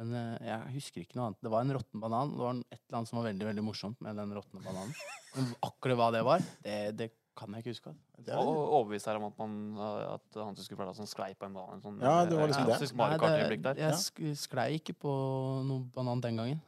[0.01, 1.43] Men eh, jeg husker ikke noe annet.
[1.45, 2.33] Det var en råtten banan.
[2.33, 4.95] Det var et eller annet som var veldig veldig morsomt med den råtne bananen.
[5.37, 7.93] Men akkurat hva det var, det, det kan jeg ikke huske.
[8.19, 9.55] Det Og er, overbevist her om at, man,
[10.17, 11.85] at Hansi skulle klare sånn sklei på en banan.
[11.85, 12.81] Sånn, Ja, det var liksom det.
[12.81, 13.21] Nei, Mario
[13.81, 15.13] Jeg sklei ikke på
[15.69, 16.61] noen banan den gangen.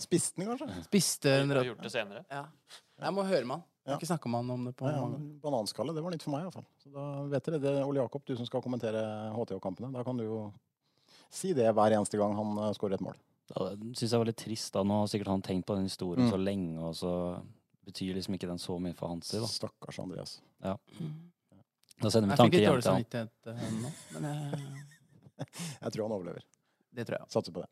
[0.00, 0.84] Spiste den, kanskje?
[0.86, 2.24] Spiste en har rød gjort det senere.
[2.30, 2.44] ja.
[2.96, 3.64] Jeg må høre med han.
[3.86, 3.96] Ja.
[3.98, 6.32] ikke snakka med han om det på Ja, ja, mange bananskalle, det var nytt for
[6.32, 6.64] meg iallfall.
[6.82, 7.74] Så da vet dere det.
[7.86, 9.02] Ole Jakob, du som skal kommentere
[9.36, 9.92] HTH-kampene.
[9.94, 10.38] Da kan du jo
[11.30, 13.14] si det hver eneste gang han uh, skårer et mål.
[13.52, 14.72] det syns jeg var litt trist.
[14.74, 16.32] da Nå har sikkert han tenkt på den historien Mm.
[16.32, 17.12] så lenge, og så
[17.86, 19.44] betyr liksom ikke den så mye for hans del.
[19.46, 20.40] Stakkars Andreas.
[20.64, 20.74] Ja.
[22.02, 23.04] Da sender vi Jeg fikk litt dårlig til han.
[23.04, 24.86] samvittighet eh, nå, men jeg,
[25.84, 26.42] Jeg tror han overlever.
[26.96, 27.28] det tror jeg.
[27.30, 27.70] Satser på det.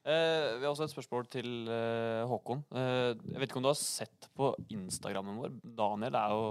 [0.00, 2.62] Eh, vi har også et spørsmål til eh, Håkon.
[2.72, 5.58] Eh, jeg vet ikke om du har sett på Instagrammen vår.
[5.76, 6.44] Daniel er jo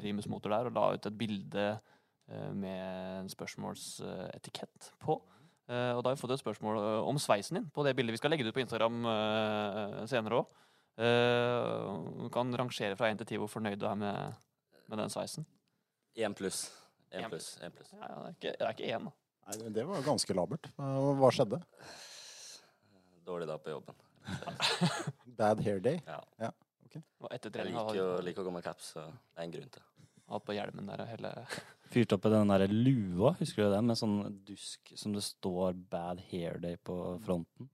[0.00, 5.20] primus motor der og la ut et bilde eh, med en spørsmålsetikett på.
[5.70, 8.16] Eh, og da har vi fått et spørsmål eh, om sveisen din på det bildet.
[8.16, 10.56] Vi skal legge det ut på Instagram eh, senere òg.
[11.00, 14.34] du kan rangere fra én til ti hvor fornøyd du er med,
[14.90, 15.46] med den sveisen.
[16.18, 16.66] Én pluss.
[17.14, 17.54] Én pluss.
[17.72, 17.94] Plus.
[17.94, 19.12] Ja, Ja, det er ikke- det er én, da.
[19.46, 20.66] Nei, det- var ganske labert.
[20.76, 21.62] Hva hva skjedde?
[23.30, 23.94] Dårlig dag på jobben.
[25.38, 26.00] Bad hair day?
[27.22, 29.68] Og etter Jeg liker, jo, liker å gå med caps, så det er en grunn
[29.76, 29.84] til.
[30.32, 31.30] hatt på hjelmen der og hele
[31.94, 33.80] Fyrte opp i den der lua, husker du det?
[33.86, 34.16] Med sånn
[34.46, 37.70] dusk som det står 'Bad Hair Day' på fronten.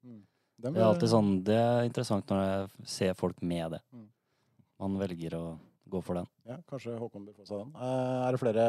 [0.57, 3.82] Den Det er alltid sånn, det er interessant når jeg ser folk med det.
[3.92, 4.07] Mm.
[4.80, 5.44] Man velger å
[5.91, 6.26] gå for den.
[6.49, 7.70] Ja, kanskje Håkon bør få seg den.
[7.78, 8.64] Eh, er det flere,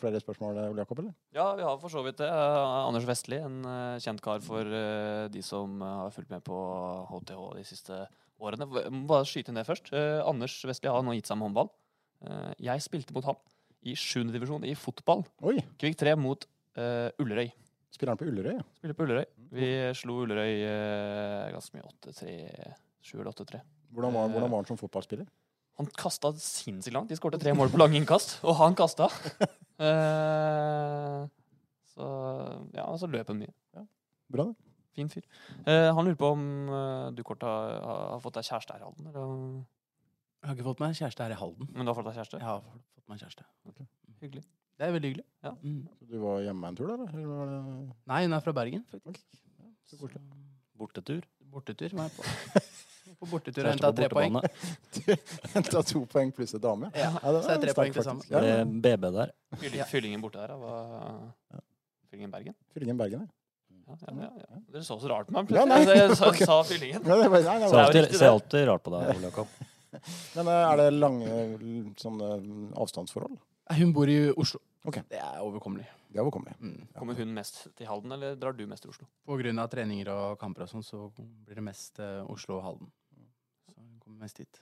[0.00, 1.00] flere spørsmål, Ole Jakob?
[1.02, 1.14] eller?
[1.34, 2.28] Ja, vi har for så vidt det.
[2.28, 6.44] Eh, Anders Vestli, en eh, kjent kar for eh, de som eh, har fulgt med
[6.46, 6.60] på
[7.10, 7.98] HTH de siste
[8.38, 8.68] årene.
[8.82, 9.90] Jeg må bare skyte det først.
[9.96, 11.70] Eh, Anders Vestli har nå gitt seg med håndball.
[12.26, 13.38] Eh, jeg spilte mot ham
[13.86, 14.24] i 7.
[14.34, 15.24] divisjon i fotball.
[15.46, 15.58] Oi!
[15.78, 16.42] Kvikk 3 mot
[16.74, 17.52] uh, Ullerøy.
[17.94, 18.56] Spiller han på Ullerøy?
[18.58, 18.64] Ja.
[18.80, 19.26] Spiller på Ullerøy.
[19.54, 22.32] Vi slo Ullerøy uh, ganske mye 8-3.
[23.06, 23.60] 7 eller 8-3.
[23.94, 24.32] Hvordan, Eh.
[24.34, 25.28] hvordan var han som fotballspiller?
[25.76, 27.10] Han kasta sinnssykt langt.
[27.12, 29.10] De skårte tre mål på lange innkast, og han kasta.
[29.76, 31.26] Uh,
[31.92, 32.06] så
[32.72, 33.52] ja, så løp han mye.
[34.32, 34.54] Bra, det.
[34.96, 35.26] Fin fyr.
[35.66, 37.74] Uh, han lurer på om uh, du kort har,
[38.14, 39.10] har fått deg kjæreste her i Halden?
[39.10, 39.34] Eller?
[40.40, 41.68] Jeg har ikke fått meg kjæreste her i Halden.
[41.74, 42.40] Men du har fått deg kjæreste?
[42.40, 43.44] Jeg har fått meg kjæreste.
[44.22, 44.46] Hyggelig.
[44.76, 45.26] Det er veldig hyggelig.
[45.44, 45.52] Ja.
[45.60, 45.78] Mm.
[46.00, 46.96] Så Du var hjemme en tur, da?
[46.96, 47.12] eller?
[47.12, 47.28] eller?
[47.34, 49.24] var det- Nei, hun er fra Bergen, faktisk.
[49.92, 50.24] så borte.
[50.76, 51.20] Bortetur.
[51.52, 52.64] Bortetur var jeg på.
[53.20, 54.36] På bortetur og henta tre poeng.
[55.54, 56.90] Henta to poeng pluss en dame.
[56.94, 58.26] Ja, Ja, det så er det tre poeng til sammen.
[58.30, 58.64] Ja, ja.
[58.64, 59.32] BB der.
[59.88, 60.56] Fyllingen borte der, da.
[60.60, 61.64] Var
[62.10, 62.54] Fyllingen Bergen?
[62.74, 63.32] Fyllingen Bergen, ja.
[63.86, 64.60] Ja, ja, ja, ja.
[64.74, 65.86] Dere så så rart på meg Ja, plutselig.
[65.86, 65.96] nei.
[65.96, 66.40] Jeg sa, Ok.
[66.42, 67.04] sa Fyllingen.
[67.06, 69.52] ja Ser alltid, riktig, ser alltid rart på deg, Ole Jakob.
[70.36, 71.36] Men eh, er det lange
[72.02, 72.30] sånne
[72.82, 73.38] avstandsforhold?
[73.78, 74.60] Hun bor i Oslo.
[74.86, 75.02] Okay.
[75.10, 75.86] Det er overkommelig.
[76.12, 76.54] Det er overkommelig.
[76.62, 76.82] Mm.
[76.98, 79.06] Kommer hun mest til Halden, eller drar du mest til Oslo?
[79.26, 82.64] På grunn av treninger og kamper og sånn, så blir det mest eh, Oslo og
[82.66, 82.92] Halden.
[84.20, 84.60] Mest hit.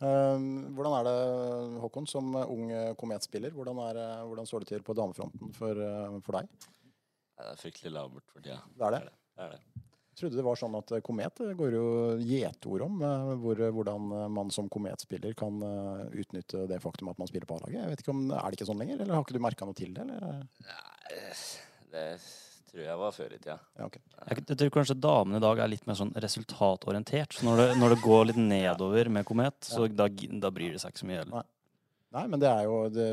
[0.00, 0.44] Eh,
[0.74, 1.16] hvordan er det,
[1.84, 3.54] Håkon, som ung eh, kometspiller?
[3.54, 6.70] Hvordan, er, hvordan står det til på damefronten for, eh, for deg?
[7.34, 8.60] Det er fryktelig labert for tida.
[8.74, 9.02] Det er det?
[9.34, 9.84] Det er det.
[10.14, 11.86] Jeg trodde det var sånn at eh, komet går jo
[12.22, 17.18] gjetord om eh, hvor, hvordan eh, man som kometspiller kan eh, utnytte det faktum at
[17.18, 17.80] man spiller på A-laget.
[17.80, 19.78] Jeg vet ikke om, Er det ikke sånn lenger, eller har ikke du merka noe
[19.78, 20.06] til det?
[20.06, 20.44] Eller?
[20.68, 21.30] Nei,
[21.94, 22.06] det
[22.74, 23.56] tror jeg var før i tida.
[23.78, 24.02] Ja, okay.
[24.18, 27.38] Jeg, jeg tror kanskje damene i dag er litt mer sånn resultatorientert.
[27.38, 30.82] Så når det, når det går litt nedover med Komet, så da, da bryr det
[30.82, 31.50] seg ikke så mye heller.
[32.14, 33.04] Nei, men det er jo, det,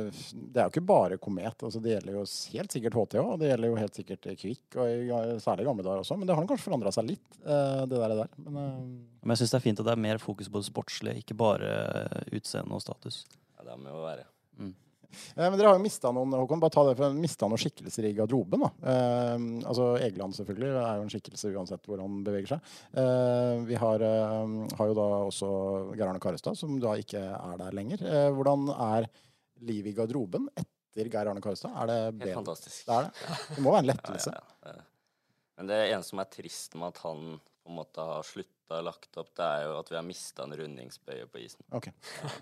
[0.53, 1.64] det er jo ikke bare Komet.
[1.66, 4.91] Altså, det gjelder jo helt sikkert HTH, og Det gjelder jo helt sikkert Kvikk, og
[4.91, 6.18] i, særlig gamle dager også.
[6.22, 8.16] Men det har kanskje forandra seg litt, eh, det der.
[8.22, 8.36] der.
[8.45, 8.76] Men uh...
[9.22, 11.38] Men jeg syns det er fint at det er mer fokus på det sportslige, ikke
[11.38, 11.74] bare
[12.30, 13.24] utseende og status.
[13.57, 14.28] Ja, det må jo være.
[14.62, 14.72] Eh,
[15.36, 18.14] Men dere har jo mista noen Håkon, bare ta det, for mista noen skikkelser i
[18.18, 18.64] garderoben.
[18.66, 18.70] da.
[18.93, 22.72] Eh, altså Egeland selvfølgelig er jo en skikkelse uansett hvor han beveger seg.
[22.97, 25.51] Eh, vi har, eh, har jo da også
[25.95, 28.01] Geir Arne Karestad, som da ikke er der lenger.
[28.05, 29.09] Eh, hvordan er
[29.62, 31.76] livet i garderoben etter Geir Arne Karestad?
[31.84, 32.86] Er det Helt fantastisk.
[32.88, 33.38] Det det.
[33.55, 34.34] Det må være en Ja, lettelse.
[34.36, 34.82] ja, ja.
[35.62, 37.26] Men det eneste som er trist med at han
[37.64, 40.53] på en måte har slutta lagt opp, det er jo at vi har mista en
[40.57, 41.64] rundingsbøye på isen.
[41.76, 41.89] Ok.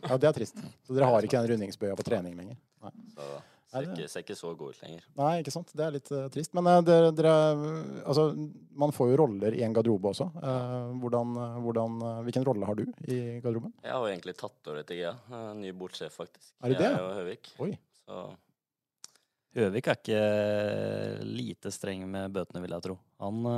[0.07, 0.59] Ja, det er trist.
[0.87, 2.59] Så dere har ikke den rundingsbøya på trening lenger?
[2.85, 2.93] Nei.
[3.15, 3.29] Så
[3.69, 5.03] Er ser ikke, ser ikke så god ut lenger.
[5.19, 5.73] Nei, ikke sant.
[5.77, 6.55] Det er litt uh, trist.
[6.57, 7.33] Men uh, dere, dere
[8.01, 8.29] Altså,
[8.81, 10.29] man får jo roller i en garderobe også.
[10.39, 13.73] Uh, hvordan, eh, hvordan, hvilken rolle har du i garderoben?
[13.83, 15.13] Jeg har jo egentlig tatt over etter Gea.
[15.59, 16.53] Ny bortsjef, faktisk.
[16.63, 16.91] Er det det?
[16.95, 17.51] Jeg og Høvik.
[17.65, 17.71] Oi.
[18.05, 18.25] Så
[19.59, 20.23] Høvik er ikke
[21.25, 22.97] lite streng med bøtene, vil jeg tro.
[23.21, 23.49] Han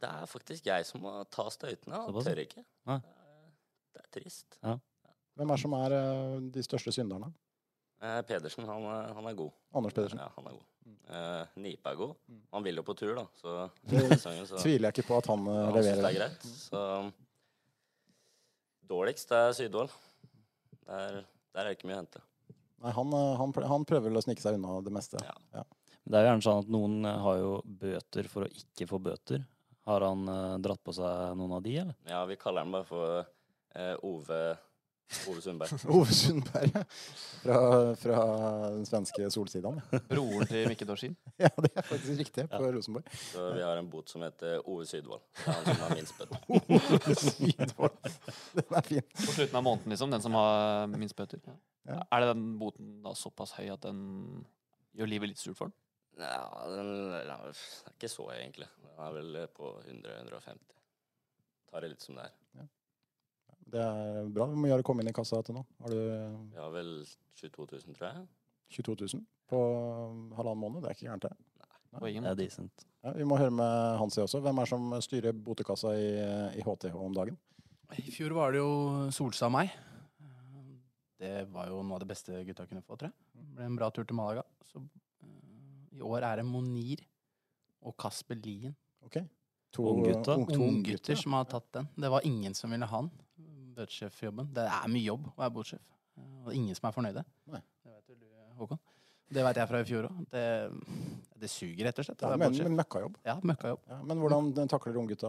[0.00, 1.94] det er faktisk jeg som må ta støytene.
[1.96, 2.64] Han Såpass, tør ikke.
[2.86, 2.98] Ja.
[3.94, 4.58] Det er- trist.
[4.62, 4.76] Ja.
[5.38, 7.28] Hvem er som er eh, de største synderne?
[8.00, 9.52] Eh, Pedersen, han, er- han er god.
[9.74, 10.18] Anders Pedersen?
[10.22, 10.64] Ja, han er god.
[11.08, 12.14] Eh, Nipe er god.
[12.28, 12.40] Mm.
[12.54, 13.26] Han vil jo på tur, da.
[13.40, 13.54] Så,
[13.90, 16.02] Det så Tviler jeg ikke på at han ja, han synes leverer.
[16.02, 16.46] det er greit.
[16.62, 17.12] Så
[18.88, 19.92] dårligst det er Sydvold.
[20.88, 21.18] Der,
[21.52, 22.22] der er det ikke mye å hente.
[22.78, 25.20] Nei, han, eh, han, han prøver vel å snike seg unna det meste.
[25.26, 25.64] Ja.
[26.08, 27.50] Det er jo gjerne sånn at noen eh, har jo
[27.82, 29.42] bøter for å ikke få bøter.
[29.88, 31.94] Har han eh, dratt på seg noen av de, eller?
[32.10, 34.40] Ja, vi kaller han bare for eh, Ove,
[35.30, 35.78] Ove Sundberg.
[35.96, 36.82] Ove Sundberg ja.
[37.40, 37.60] fra,
[37.96, 38.26] fra
[38.74, 39.80] den svenske Solsidan.
[40.10, 41.16] Broren til Mikke Dorsin.
[41.40, 43.08] Ja, det er faktisk riktig på Rosenborg.
[43.30, 45.24] Så vi har en bot som heter Ove Sydvold.
[45.38, 46.22] Det er han som har minst
[46.58, 48.12] Ove Sydvold.
[48.60, 49.10] Den er fin.
[49.14, 50.12] På slutten av måneden, liksom.
[50.12, 51.40] Den som har minst bøter.
[51.48, 51.56] Ja.
[51.88, 52.02] Ja.
[52.12, 54.44] Er det den boten da såpass høy at den
[54.98, 55.76] gjør livet litt surt for den?
[56.18, 57.62] Ja, den den er
[57.92, 58.68] ikke så egentlig.
[58.82, 60.58] Den er vel på 100-150.
[61.68, 62.66] Tar det litt som det er.
[63.68, 64.46] Det er bra.
[64.48, 65.64] Hvor mye har du kommet inn i kassa til nå?
[65.84, 66.92] Har du Vi har vel
[67.36, 68.26] 22 000, tror jeg.
[68.78, 69.58] 22 000 på
[70.38, 70.82] halvannen måned?
[70.82, 71.34] Det er ikke gærent, det.
[71.98, 72.12] Nei.
[72.12, 72.86] Det er decent.
[73.04, 74.40] Ja, vi må høre med Hansi også.
[74.44, 76.08] Hvem er det som styrer botekassa i,
[76.58, 77.38] i HTH om dagen?
[77.96, 78.72] I fjor var det jo
[79.14, 79.72] Solstad og meg.
[81.18, 83.16] Det var jo noe av det beste gutta kunne få, tror jeg.
[83.34, 84.44] Det ble en bra tur til Malaga.
[84.68, 84.82] Så
[85.98, 87.02] i år er det Monir
[87.82, 88.74] og Kasper Lien.
[89.04, 89.24] Okay.
[89.76, 91.16] To unggutter ung- Unggutter unggutter.
[91.20, 91.88] som har tatt den.
[91.96, 93.10] Det var ingen som ville ha den.
[93.78, 94.52] Bøtesjefjobben.
[94.54, 95.82] Det er mye jobb å være båtsjef.
[96.18, 97.24] Eh, Og er ingen som er fornøyde.
[97.52, 97.60] Nei.
[97.84, 98.26] Det vet du,
[98.58, 98.78] Håkon.
[99.30, 100.20] Det vet jeg fra i fjor òg.
[100.32, 100.42] Det,
[101.38, 102.18] det suger, rett og slett.
[102.18, 103.16] Det er være men, men møkkajobb.
[103.28, 103.80] Ja, møkkajobb.
[103.92, 105.28] Ja, men hvordan takler unggutta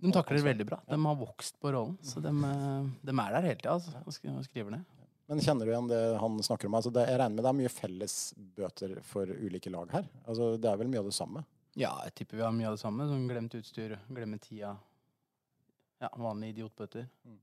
[0.00, 0.78] De takler det veldig bra.
[0.88, 1.96] De har vokst på rollen.
[2.06, 4.84] Så de, eh, de er der hele tida altså, og skriver ned.
[5.26, 6.74] Men kjenner du igjen det han snakker om?
[6.76, 8.16] Altså det, jeg regner med det er mye felles
[8.56, 10.08] bøter for ulike lag her.
[10.28, 11.44] Altså det er vel mye av det samme?
[11.80, 13.06] Ja, jeg tipper vi har mye av det samme.
[13.08, 14.74] Sånn glemt utstyr, glemme tida.
[16.04, 17.08] Ja, vanlige idiotbøter.
[17.24, 17.40] Mm.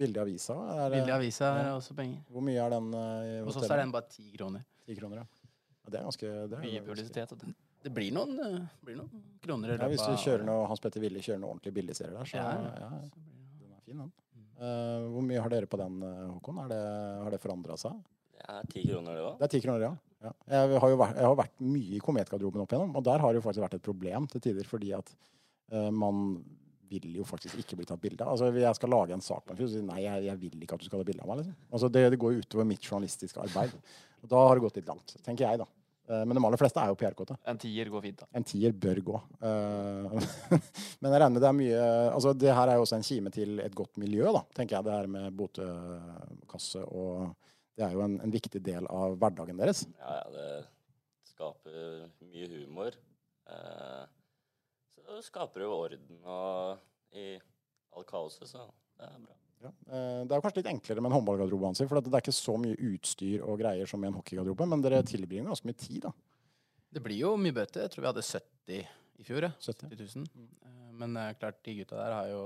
[0.00, 0.54] Billig avisa?
[0.76, 1.72] Er, Billig avisa er ja.
[1.78, 2.20] også penger.
[2.32, 2.92] Hvor mye er den?
[2.96, 4.62] eh, i Hos oss er den bare ti kroner.
[4.86, 5.26] 10 kroner, ja.
[5.44, 5.90] ja.
[5.90, 7.34] Det er ganske det er Mye publisitet.
[7.40, 7.50] Det.
[7.84, 11.00] Det blir noen, eh, blir noen kroner i Ja, hvis du kjører noe Hans Petter
[11.04, 12.90] Wille kjører noe ordentlig billigserie der, så Ja, ja, ja.
[13.08, 14.12] Så blir det- den er fin, den.
[14.60, 16.60] Eh, hvor mye har dere på den, eh, Håkon?
[16.68, 16.80] Det,
[17.24, 17.96] har det forandra seg?
[18.36, 19.34] Det er ti kroner, det òg.
[19.38, 19.92] Det er ti kroner, ja.
[20.26, 20.32] ja.
[20.52, 23.32] Jeg, har jo vært, jeg har vært mye i kometgarderoben opp igjennom, og der har
[23.32, 25.12] det jo faktisk vært et problem til tider, fordi at
[25.72, 26.38] uh, man
[26.90, 28.34] vil jo faktisk ikke bli tatt bilde av.
[28.34, 30.64] Altså, jeg skal lage en sak på en fyr, og si nei, jeg, jeg vil
[30.64, 31.42] ikke at du skal ta bilde av meg.
[31.42, 31.58] Liksom.
[31.70, 33.76] Altså, det, det går jo utover mitt journalistiske arbeid.
[34.24, 35.68] Og da har det gått litt langt, tenker jeg, da.
[36.10, 37.36] Eh, men de aller fleste er jo PR-kåte.
[37.50, 38.28] En tier går fint, da.
[38.34, 39.20] En tier bør gå.
[39.46, 40.16] Eh,
[41.00, 43.32] men jeg regner med det er mye Altså, det her er jo også en kime
[43.34, 44.88] til et godt miljø, da, tenker jeg.
[44.88, 47.30] Det her med botekasse og
[47.78, 49.86] Det er jo en, en viktig del av hverdagen deres.
[50.00, 52.98] Ja, ja, det skaper mye humor.
[54.90, 57.32] Så så det skaper jo orden og i
[57.96, 58.66] all kaoset, så
[58.98, 59.34] det er bra.
[59.60, 59.70] Ja.
[59.92, 62.56] Eh, Det er kanskje litt enklere med en håndballgarderobe, Hansi, for det er ikke så
[62.60, 66.12] mye utstyr og greier som i en hockeygarderobe, men dere tilbringer ganske mye tid, da.
[66.90, 67.84] Det blir jo mye bøter.
[67.84, 68.86] Jeg tror vi hadde 70
[69.20, 69.52] i fjor, ja.
[69.60, 69.90] 70.
[69.90, 70.30] 70 000.
[70.64, 72.44] Eh, Men eh, klart, de gutta der har jo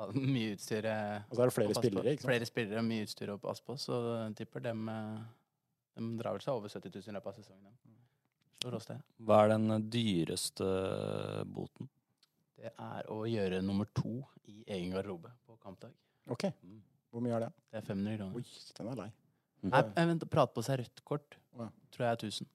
[0.14, 2.30] mye utstyr Og så er det flere spillere, ikke sant?
[2.30, 4.86] Flere spillere, mye utstyr å passe på, så jeg tipper dem,
[5.96, 7.74] de drar vel seg over 70 000 i løpet av sesongen.
[9.24, 10.66] Hva er den dyreste
[11.48, 11.88] boten?
[12.60, 14.18] Det er å gjøre nummer to
[14.52, 15.92] i egen garderobe på kampdag.
[16.30, 16.44] Ok.
[17.10, 17.52] Hvor mye er det?
[17.72, 18.34] Det er 500 kroner.
[18.36, 18.44] Oi,
[18.78, 19.10] den er lei.
[19.62, 21.68] Nei, jeg venter, prate på seg rødt kort, Ja.
[21.92, 22.46] tror jeg er 1000.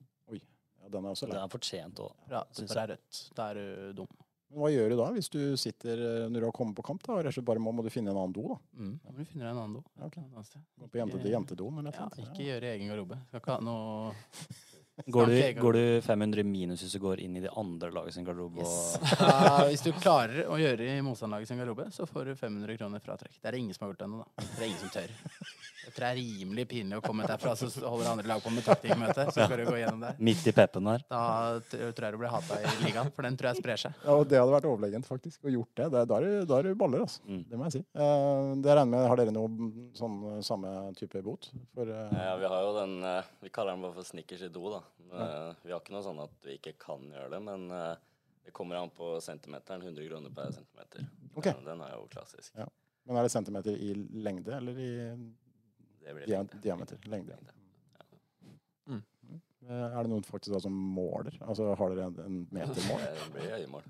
[0.86, 1.34] Ja, den er også lei.
[1.36, 2.14] Den er fortjent òg.
[2.30, 3.20] Prate på seg rødt.
[3.36, 4.08] Da er du dum.
[4.52, 7.02] Men hva gjør du da, hvis du sitter eh, når du har kommet på kamp?
[7.04, 8.44] da, og rett og slett bare må, må du finne en annen do?
[8.54, 8.58] da?
[8.78, 8.92] Mm.
[9.04, 9.84] Da må du finne deg en annen do.
[9.98, 10.18] Ja, ok.
[10.22, 10.62] Et annet sted.
[10.80, 12.30] Gå på jente, Ikke- jentedoen eller Ja, noe sånt?
[12.30, 13.18] ikke gjøre egen garderobe.
[13.28, 14.14] Skal ikke ha noe
[15.12, 18.24] Går, du- går du 500 minus hvis du går inn i de andre laget sin
[18.24, 18.64] garderobe?
[18.64, 18.96] Yes.
[19.20, 23.04] Ja, hvis du klarer å gjøre i motstanderlaget sin garderobe, så får du 500 kroner
[23.04, 23.36] fratrekk.
[23.42, 24.46] Det er det ingen som har gjort ennå, da.
[24.56, 25.12] Det er ingen som tør.
[25.86, 28.64] Jeg tror det er rimelig pinlig å komme derfra, så holder andre lag på med
[28.66, 29.28] taktikkmøte.
[29.36, 30.16] Så skal du gå gjennom der.
[30.18, 31.04] Midt i peppen der.
[31.12, 31.20] Da
[31.70, 34.00] tror jeg du blir hata i ligaen, for den tror jeg sprer seg.
[34.02, 35.44] Ja, og Det hadde vært overlegent, faktisk.
[35.46, 35.92] Å gjort det.
[35.94, 37.22] det da er du- er baller, altså.
[37.30, 37.44] Mm.
[37.52, 37.84] Det må jeg si.
[37.94, 39.70] Uh, det regner med, Har dere noe
[40.00, 40.18] sånn
[40.48, 41.52] samme type bot?
[41.76, 42.18] For, uh...
[42.18, 44.82] Ja, vi har jo den eh, Vi kaller den bare for snickers i do, da.
[45.14, 47.94] Eh, Vi har ikke noe sånn at vi ikke kan gjøre det, men eh,
[48.46, 49.82] det kommer an på centimeteren.
[49.82, 51.08] 100 kroner per centimeter.
[51.36, 51.54] Okay.
[51.66, 52.54] Den, er jo klassisk.
[52.58, 52.68] Ja.
[53.06, 54.92] Men er det centimeter i lengde eller i
[56.02, 56.30] Det blir
[56.62, 57.00] diameter?
[57.10, 57.38] Lengde.
[57.38, 57.55] Lengde.
[59.66, 61.34] Eh, Er det noen faktisk da som måler?
[61.42, 63.00] Altså Har dere en, en metermål?
[63.20, 63.88] Det blir øyemål.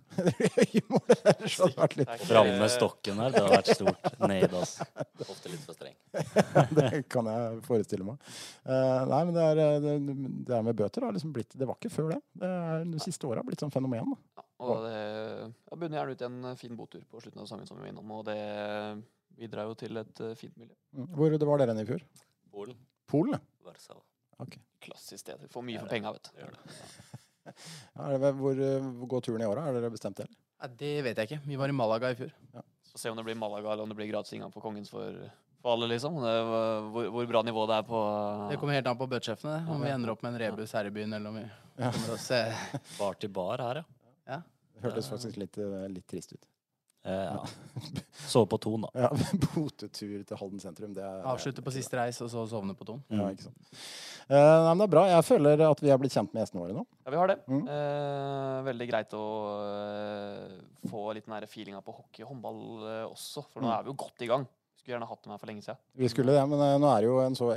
[0.63, 1.01] Øyemål?
[1.09, 3.33] Det hadde vært litt Det er Fram med stokken her.
[3.33, 4.07] Det hadde vært stort.
[4.23, 4.87] Ned, altså.
[5.35, 5.97] Ofte litt for streng.
[6.79, 8.31] Det kan jeg forestille meg.
[8.63, 10.15] Uh, nei, men det er, eh, det,
[10.47, 12.21] det er med bøter har liksom blitt Det var ikke før det.
[12.39, 14.15] Det er de siste åra blitt sånn fenomen.
[14.15, 14.39] Da.
[14.39, 17.67] Ja, og det ja, bunner gjerne ut i en fin botur på slutten av sangen
[17.67, 18.15] som vi var innom.
[18.15, 18.39] Og det
[19.35, 20.75] bidrar jo til et fint miljø.
[20.95, 21.11] Mm.
[21.19, 22.07] Hvor det var dere i fjor?
[22.55, 22.83] Polen.
[23.11, 23.35] Polen?
[23.35, 23.43] ja.
[23.67, 24.05] Warszawa.
[24.85, 25.45] Klassisk sted.
[25.49, 26.41] Får mye for penga, vet du.
[27.95, 29.63] Ja, er hvor, eh, hvor går turen i åra?
[29.67, 30.27] Har dere bestemt det?
[30.61, 31.39] Ja, det vet jeg ikke.
[31.45, 32.31] Vi var i Malaga i fjor.
[32.89, 35.17] Så se om det blir Malaga eller om det blir gratis inngang på Kongens for,
[35.61, 36.17] for alle, liksom.
[36.23, 38.01] Det, er hvor, hvor bra nivå det er på
[38.51, 39.73] Det kommer helt an på budsjettene, det.
[39.75, 41.91] Om vi ender opp med en rebus her i byen, eller om vi Ja.
[41.91, 42.41] kommer oss se...
[42.99, 43.81] Bar til bar her,
[44.27, 44.41] ja.
[44.75, 46.45] Det hørtes faktisk litt, eh, litt trist ut.
[47.05, 47.43] Eh, ja.
[48.25, 48.89] Sove på Ton, da.
[49.05, 49.09] Ja,
[49.53, 50.93] Botetur til Halden sentrum.
[50.95, 53.03] Det er, avslutte på siste reis, og så sovne på Ton.
[53.13, 53.71] Ja, ikke sant.
[54.25, 55.03] Uh, nei, men det er bra.
[55.11, 56.85] Jeg føler at vi har blitt kjent med gjestene våre nå.
[57.05, 57.37] Ja, vi har det.
[57.45, 57.63] Mm.
[57.69, 59.25] Uh, veldig greit å
[59.61, 60.55] uh,
[60.89, 62.61] få litt den feelinga på hockey og håndball
[63.11, 63.75] også, for nå Mm.
[63.77, 64.47] er vi jo godt i gang.
[64.85, 65.77] Skulle gjerne hatt dem her for lenge siden.
[65.97, 67.47] Vi skulle det, men eh, nå er det jo en så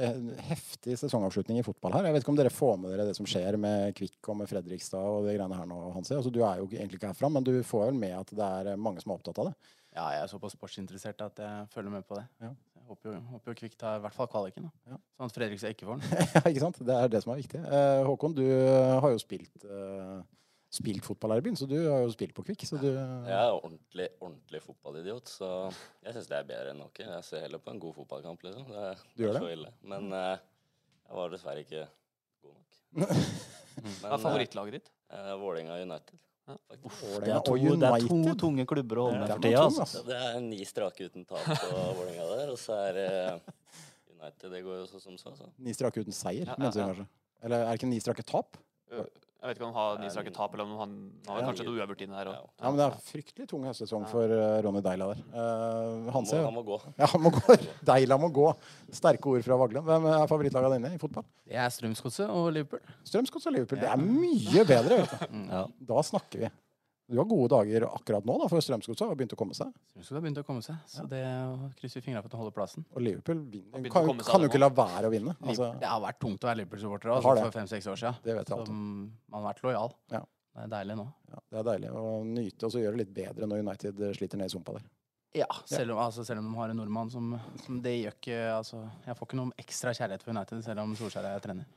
[0.48, 2.06] heftig sesongavslutning i fotball her.
[2.08, 4.48] Jeg vet ikke om dere får med dere det som skjer med Kvikk og med
[4.48, 6.14] Fredrikstad og det greiene her nå, Hansi.
[6.16, 8.70] Altså, du er jo egentlig ikke herfra, men du får vel med at det er
[8.72, 9.74] eh, mange som er opptatt av det.
[9.98, 12.24] Ja, jeg er såpass sportsinteressert at jeg følger med på det.
[12.40, 12.54] Ja.
[12.78, 14.94] Jeg håper jo, håper jo Kvikk tar i hvert fall kvaliken, da.
[14.94, 14.98] Ja.
[15.20, 16.24] sånn at Fredrikstad ikke får den.
[16.38, 16.80] Ja, ikke sant?
[16.88, 17.60] Det er det som er viktig.
[17.60, 19.68] Eh, Håkon, du har jo spilt,
[20.70, 22.66] spilt fotball her i byen, så du har jo spilt på Kvikk.
[22.76, 25.48] Du Jeg er ordentlig, ordentlig fotballidiot, så
[26.04, 27.06] jeg syns det er bedre enn hockey.
[27.08, 28.66] Jeg ser heller på en god fotballkamp, liksom.
[28.68, 29.42] Det, er- Du gjør det?
[29.46, 29.72] så ille.
[29.94, 30.36] Men uh,
[31.08, 31.86] jeg var dessverre ikke
[32.44, 32.80] god nok.
[34.02, 34.90] Hva er favorittlaget ditt?
[35.08, 36.20] Uh, Vålerenga United.
[36.48, 36.56] Ja.
[36.68, 37.00] faktisk.
[37.24, 39.64] Det er, to, det er to tunge klubber å holde med for tida.
[39.68, 40.02] Altså.
[40.08, 43.52] Det er ni strake uten tap på Vålerenga der, og så er uh,
[44.18, 44.50] United.
[44.52, 45.32] Det går jo så som så.
[45.36, 45.48] så.
[45.64, 47.08] Ni strake uten seier, Ja, ja, mener du kanskje?
[47.44, 48.56] Eller er det ikke ni strake tap?
[49.38, 50.94] Jeg vet ikke om han har ni strake tap, eller om han
[51.28, 51.46] han har Ja.
[51.46, 52.26] kanskje noe uavgjort inn der.
[52.26, 52.40] Ja.
[52.42, 55.20] Og, Ja, men det er fryktelig tung høstsesong for eh, Ronny Deila der.
[55.30, 56.78] Uh, Han må, han må gå.
[56.98, 57.56] Ja, han må gå.
[57.92, 58.48] Deila må gå.
[58.90, 59.86] Sterke ord fra Vagland.
[59.86, 61.24] Hvem er favorittlaget dine i fotball?
[61.46, 62.80] Det er Strømsgodset og Liverpool.
[63.06, 63.78] Strømsgodset og Liverpool.
[63.78, 65.02] Det er mye bedre.
[65.04, 65.44] Vet du.
[65.54, 65.62] Ja.
[65.92, 66.50] Da snakker vi.
[67.08, 69.70] Du har gode dager akkurat nå, da, for Strømsgodset har begynt å komme seg.
[69.94, 71.22] Strømsgodset har begynt å komme seg, så det
[71.78, 72.84] krysser vi fingra for at de holder plassen.
[72.92, 73.88] Og Liverpool vinner.
[73.94, 75.32] Kan, kan jo ikke la være å vinne.
[75.40, 77.46] Altså, det har vært tungt å være Liverpool-supporter det.
[77.46, 78.20] for fem-seks år siden.
[78.26, 79.96] det vet jeg Så alt man har vært lojal.
[80.12, 80.20] Ja.
[80.58, 81.06] Det er deilig nå.
[81.30, 84.40] Ja, det er deilig å nyte og så gjøre det litt bedre når United sliter
[84.40, 84.88] ned i sumpa der.
[85.36, 87.34] Ja, selv om, altså, selv om de har en nordmann som,
[87.64, 90.94] som det gjør ikke altså, Jeg får ikke noe ekstra kjærlighet for United selv om
[90.98, 91.68] Solskjær er trener.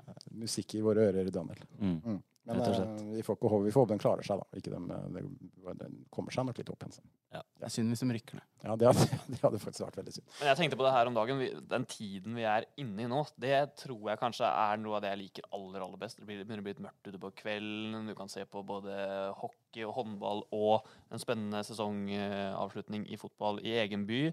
[0.43, 1.65] Musikk i våre ører, Daniel.
[1.79, 2.21] Mm.
[2.49, 4.57] Men Rett og eh, vi får ikke håpe, vi får håpe den klarer seg, da.
[4.57, 7.09] Ikke de eh, det, den kommer seg nok litt opp igjen.
[7.35, 7.41] Ja.
[7.61, 8.47] Det er synd hvis de rykker ned.
[8.63, 10.31] Ja, det hadde, det hadde faktisk vært veldig synd.
[10.39, 11.43] Men jeg tenkte på det her om dagen.
[11.69, 15.11] Den tiden vi er inne i nå, det tror jeg kanskje er noe av det
[15.13, 16.17] jeg liker aller aller best.
[16.17, 18.09] Det begynner å bli litt mørkt ute på kvelden.
[18.09, 18.97] Du kan se på både
[19.43, 24.23] hockey og håndball og en spennende sesongavslutning i fotball i egen by.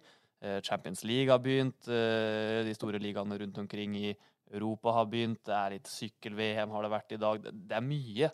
[0.41, 1.85] Eh, Champions League har begynt.
[1.85, 4.17] De store ligaene rundt omkring i
[4.55, 5.41] Europa har begynt.
[5.45, 7.43] Det er litt sykkel-VM har det vært i dag.
[7.49, 8.31] Det, er mye.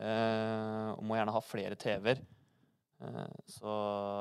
[0.00, 2.22] Eh, og må gjerne ha flere TV-er.
[3.00, 3.74] Eh, så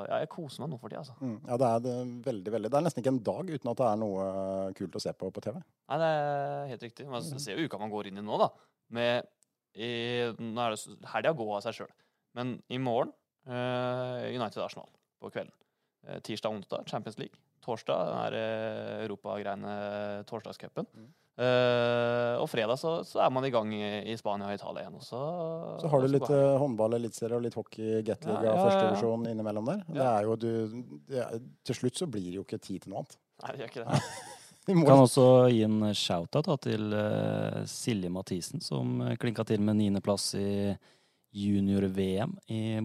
[0.09, 1.15] ja, jeg koser meg nå for tida, altså.
[1.23, 1.37] Mm.
[1.47, 1.95] Ja, det er det
[2.27, 2.71] veldig, veldig.
[2.71, 5.13] Det er nesten ikke en dag uten at det er noe eh, kult å se
[5.19, 5.57] på på TV.
[5.91, 7.07] Nei, det er helt riktig.
[7.11, 7.39] Man Mm.
[7.43, 8.49] ser jo uka man går inn i nå, da.
[8.95, 9.27] Med
[9.75, 9.89] i,
[10.39, 11.91] Nå er det helga gå av seg sjøl.
[12.35, 13.11] Men i morgen
[13.47, 14.89] eh, United Arsenal
[15.21, 15.53] på kvelden.
[16.07, 17.37] Eh, Tirsdag og onsdag Champions League.
[17.64, 19.74] Torsdag er der europagreiene
[20.30, 20.88] torsdagscupen.
[20.95, 21.10] Mm.
[21.39, 24.97] Uh, og fredag så, så er man i gang i, i Spania og Italia igjen.
[24.99, 28.49] Også, så, Så har du litt eh, håndball, eliteserie og litt hockey, Gateliga, Ja, ja,
[28.49, 28.66] ja, ja.
[28.66, 29.86] førstedivisjon innimellom der.
[29.88, 30.49] Det er jo du
[31.07, 33.16] det er, Til slutt så blir det jo ikke tid til noe annet.
[33.39, 34.01] Nei, det gjør ikke det.
[34.68, 39.80] Vi Kan også gi en shout-out til uh, Silje Mathisen, som eh, klinka til med
[39.80, 40.49] niendeplass i
[41.39, 42.36] junior-VM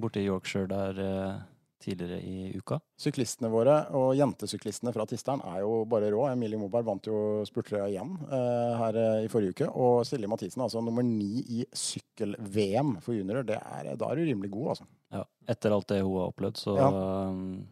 [0.01, 1.43] borte i Yorkshire der eh,
[1.83, 2.79] tidligere i uka.
[3.01, 6.23] Syklistene våre og jentesyklistene fra Tisteren er jo bare rå.
[6.33, 9.69] Emilie Moberg vant jo Spurtrøya igjen eh, her eh, i forrige uke.
[9.75, 13.47] Og Silje Mathisen altså nummer ni i sykkel-VM for juniorer.
[13.49, 14.89] Det er, da er du rimelig god, altså.
[15.15, 16.89] Ja, etter alt det hun har opplevd, så Ja.
[17.29, 17.67] um,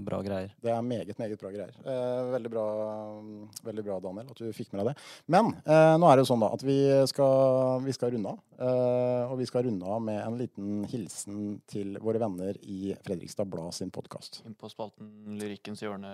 [0.00, 0.54] bra greier.
[0.62, 1.74] Det er meget, meget bra greier.
[1.84, 2.66] Eh, veldig, bra,
[3.66, 5.08] veldig bra, Daniel, at du fikk med deg det.
[5.30, 6.78] Men eh, nå er det jo sånn da at vi
[7.10, 8.40] skal, vi skal runde av.
[8.60, 13.48] Eh, og vi skal runde av med en liten hilsen til våre venner i Fredrikstad
[13.48, 14.42] Blad sin podkast.
[14.48, 16.10] Inn på spalten Lyrikkens hjørne.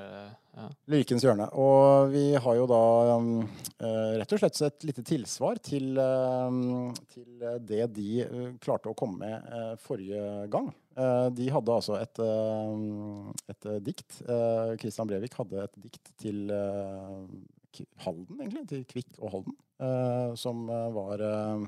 [0.57, 0.69] Ja.
[0.93, 1.49] Lyrikens hjørne.
[1.59, 2.83] Og vi har jo da
[3.17, 8.27] eh, rett og slett et lite tilsvar til, um, til det de
[8.63, 10.71] klarte å komme med eh, forrige gang.
[10.97, 14.23] Eh, de hadde altså et, um, et eh, dikt.
[14.81, 18.65] Kristian Brevik hadde et dikt til eh, Halden, egentlig.
[18.71, 19.57] Til Kvikk og Halden.
[19.81, 21.67] eh, som eh, var eh,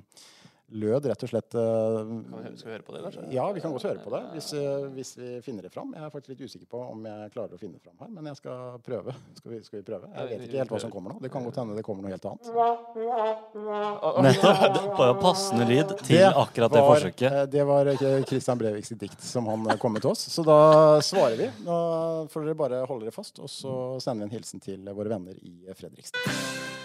[0.71, 3.23] lød rett og slett eh, Kan vi, skal vi høre på det, kanskje?
[3.33, 5.95] ja, vi kan godt høre på det hvis, eh, hvis vi finner det fram.
[5.97, 8.29] Jeg er faktisk litt usikker på om jeg klarer å finne det fram her, men
[8.31, 9.15] jeg skal prøve.
[9.39, 10.11] Skal vi, skal vi prøve?
[10.15, 11.21] Jeg vet ikke helt hva som kommer nå.
[11.25, 12.45] Det kan godt hende det kommer noe helt annet.
[14.29, 14.61] Nettopp!
[14.75, 17.29] Det Bare passende lyd til akkurat det forsøket.
[17.33, 17.93] eh, Det var
[18.29, 20.27] Christian Breviks dikt som han kom med til oss.
[20.33, 20.59] Så da
[21.05, 21.49] svarer vi.
[21.65, 21.79] Nå
[22.33, 25.39] får dere bare holde dere fast, og så sender vi en hilsen til våre venner
[25.43, 26.78] i Fredrikstad.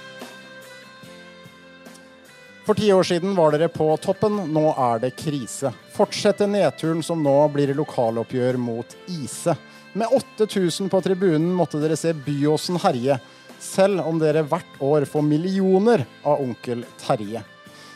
[2.64, 5.74] For ti år siden var dere på toppen, nå er det krise.
[5.92, 9.56] Fortsette nedturen som nå blir lokaloppgjør mot Ise.
[9.94, 10.08] Med
[10.40, 13.18] 8000 på tribunen måtte dere se Byåsen herje,
[13.60, 17.44] selv om dere hvert år får millioner av onkel Terje.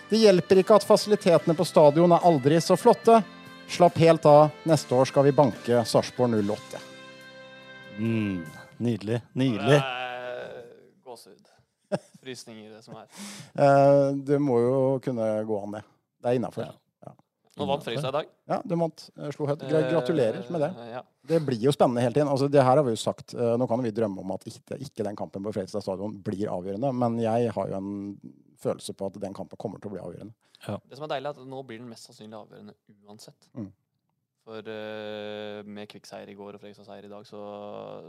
[0.09, 3.21] Det hjelper ikke at fasilitetene på stadion er aldri så flotte.
[3.71, 6.83] Slapp helt av, neste år skal vi banke Sarpsborg 08.
[7.97, 8.43] Mm,
[8.83, 9.23] nydelig.
[9.31, 9.79] Nydelig.
[12.27, 13.07] Frysninger, det som er.
[13.55, 14.75] Eh, det må jo
[15.07, 15.83] kunne gå an, det.
[16.21, 16.67] Det er innafor.
[16.67, 16.75] Ja.
[17.57, 18.27] Nå vant Fredrikstad i dag.
[18.51, 19.03] Ja, du vant.
[19.17, 19.63] eh, Slo høyt.
[19.65, 20.67] Gratulerer med det.
[20.77, 21.01] Eh, Ja.
[21.27, 22.29] Det blir jo spennende hele tiden.
[22.29, 23.33] Altså, det her har vi jo sagt.
[23.33, 26.45] eh, Nå kan vi drømme om at ikke, ikke den kampen på Fredrikstad stadion blir
[26.53, 28.19] avgjørende, men jeg har jo en
[28.61, 30.33] følelse på at den kampen kommer til å bli avgjørende.
[30.89, 32.73] Det som er deilig, er at nå blir den mest sannsynlig avgjørende
[33.07, 33.49] uansett.
[33.57, 33.71] Mm.
[34.47, 37.39] For uh, med Kvikk-seier i går og Fredrikstad-seier i dag, så,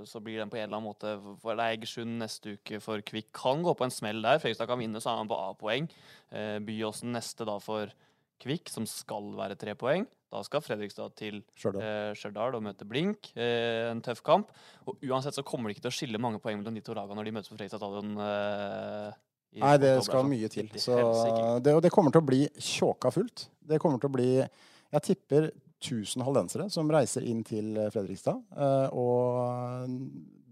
[0.06, 3.32] så blir den på en eller annen måte For er Egersund neste uke for Kvikk.
[3.34, 4.38] Kan gå på en smell der.
[4.38, 5.90] Fredrikstad kan vinne, så er man på A-poeng.
[6.30, 7.90] Uh, Byåsen neste da for
[8.38, 10.06] Kvikk, som skal være tre poeng.
[10.30, 13.32] Da skal Fredrikstad til Stjørdal og møte Blink.
[13.34, 14.54] Uh, en tøff kamp.
[14.86, 17.18] Og uansett så kommer det ikke til å skille mange poeng mellom de to lagene
[17.18, 18.14] når de møtes på Fredrikstad stadion.
[19.58, 20.28] Nei, det skal altså.
[20.30, 20.48] mye.
[20.52, 20.98] Til Så
[21.64, 23.48] det, og det kommer til å bli tjåka fullt.
[23.58, 28.40] Det kommer til å bli Jeg tipper 1000 haldensere som reiser inn til eh, Fredrikstad.
[28.54, 29.98] Eh, og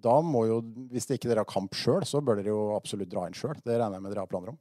[0.06, 0.60] da må jo,
[0.92, 3.56] hvis det ikke dere har kamp sjøl, så bør dere jo absolutt dra inn sjøl.
[3.64, 4.60] Det regner jeg med dere har planer om.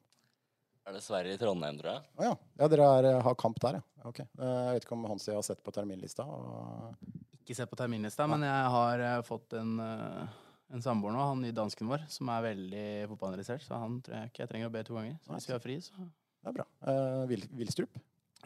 [0.86, 2.02] Er det Sverige i Trondheim, tror jeg?
[2.18, 2.34] Å ja.
[2.62, 3.86] ja, dere er, har kamp der, ja.
[4.06, 4.20] Ok.
[4.22, 6.26] Eh, Jeg vet ikke om Hansi har sett på terminlista.
[6.30, 7.14] Og...
[7.42, 11.56] Ikke sett på terminlista, men jeg har eh, fått en, en samboer nå, han nye
[11.58, 13.66] dansken vår, som er veldig fotballinteressert.
[13.66, 15.18] Så han tror jeg ikke jeg trenger å be to ganger.
[15.26, 16.68] Så hvis vi har fri, så Det er bra.
[16.90, 18.02] Eh, Vil, Vilstrup.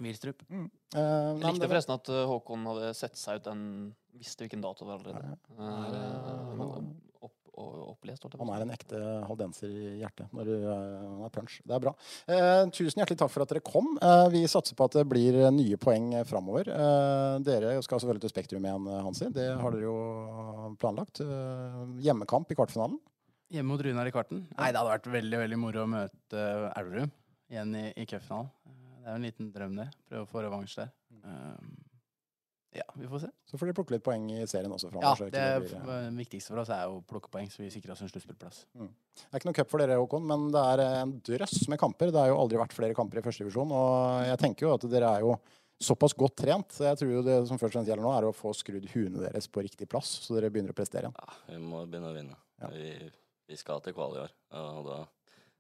[0.05, 0.41] Vilstrup.
[0.49, 0.69] Mm.
[0.95, 4.59] Uh, Jeg likte var- forresten at uh, Håkon hadde sett seg ut den Visste hvilken
[4.59, 5.37] dato det var allerede.
[5.55, 8.99] Eh, han- opp, og- opplest, holdt jeg på Han er en ekte
[9.29, 10.27] haldenser i hjertet.
[10.35, 11.61] Når du, eh, er punch.
[11.65, 11.93] Det er bra.
[12.27, 13.97] Eh, tusen hjertelig takk for at dere kom.
[14.01, 16.67] Eh, vi satser på at det blir eh, nye poeng eh, framover.
[16.67, 19.29] Eh, dere skal selvfølgelig til Spektrum igjen, eh, Hansi.
[19.31, 21.21] Det har dere jo planlagt.
[21.21, 22.99] Eh, hjemmekamp i kvartfinalen.
[23.53, 24.43] Hjemme mot Runar i kvarten.
[24.57, 26.43] Nei, det hadde vært veldig veldig moro å møte
[26.75, 27.11] Elverum
[27.49, 28.49] igjen i, i cupfinalen.
[29.09, 29.87] Eh, Det er jo en liten drøm, det.
[30.09, 30.91] Prøve å få revansj der.
[31.23, 31.77] Um,
[32.75, 33.29] ja, vi får se.
[33.49, 36.53] Så får dere plukke litt poeng i serien også Ja, det det blir, eh, viktigste
[36.53, 38.65] for oss er å plukke poeng, så vi sikrer oss en sluttspillplass.
[38.77, 42.11] Det er ikke noe cup for dere, Håkon, men det er en drøss med kamper.
[42.13, 44.85] Det har jo aldri vært flere kamper i første divisjon, og jeg tenker jo at
[44.91, 45.39] dere er jo
[45.81, 46.69] såpass godt trent.
[46.75, 48.85] Så jeg tror jo det som først og fremst gjelder nå, er å få skrudd
[48.93, 51.15] huene deres på riktig plass, så dere begynner å prestere igjen.
[51.17, 52.37] Ja, vi må begynne å vinne.
[52.61, 52.67] Ja.
[52.69, 53.11] Vi,
[53.49, 54.33] vi skal til kvalik i år.
[54.61, 54.99] Og da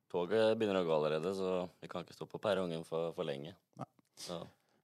[0.09, 3.53] Toget begynner å gå allerede, så vi kan ikke stå på perrongen for, for lenge.
[3.77, 3.89] Nei.
[4.17, 4.39] Så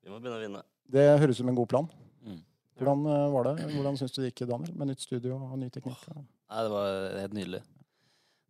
[0.06, 0.62] vi må begynne å vinne.
[0.86, 1.88] Det høres ut som en god plan.
[2.22, 2.44] Mm.
[2.78, 3.70] Hvordan eh, var det?
[3.74, 4.76] Hvordan syns du det gikk, Daniel?
[4.78, 6.04] Med nytt studio og ny teknikk?
[6.14, 6.92] Nei, det var
[7.24, 7.62] helt nydelig.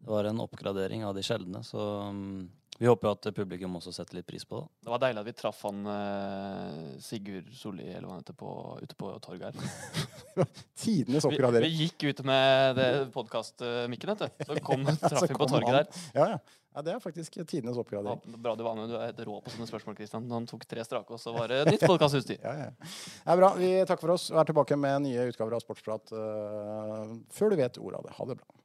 [0.06, 1.82] Det var en oppgradering av de sjeldne, så
[2.12, 2.46] um,
[2.78, 4.66] Vi håper jo at publikum også setter litt pris på det.
[4.84, 8.50] Det var deilig at vi traff han eh, Sigurd Solli eller hva han heter, på,
[8.84, 10.50] ute på torget her.
[10.84, 14.46] Tidenes Vi, vi gikk ut med det podkast-mikken, vet du.
[14.50, 15.78] Så kom, traff Så vi på torget han.
[15.80, 16.02] der.
[16.20, 16.42] Ja, ja.
[16.76, 18.36] ja, det er faktisk tidenes Ja, oppgradering.
[18.44, 18.92] bra du var med.
[18.92, 20.28] Du er helt rå på sånne spørsmål, Kristian.
[20.36, 22.44] Han tok tre strake, og så var det nytt podkastutstyr.
[22.50, 22.70] Ja, ja.
[22.76, 23.54] Det er bra.
[23.56, 27.60] Vi takker for oss og er tilbake med nye utgaver av Sportsprat uh, før du
[27.64, 28.16] vet ordet av det.
[28.20, 28.65] Ha det bra.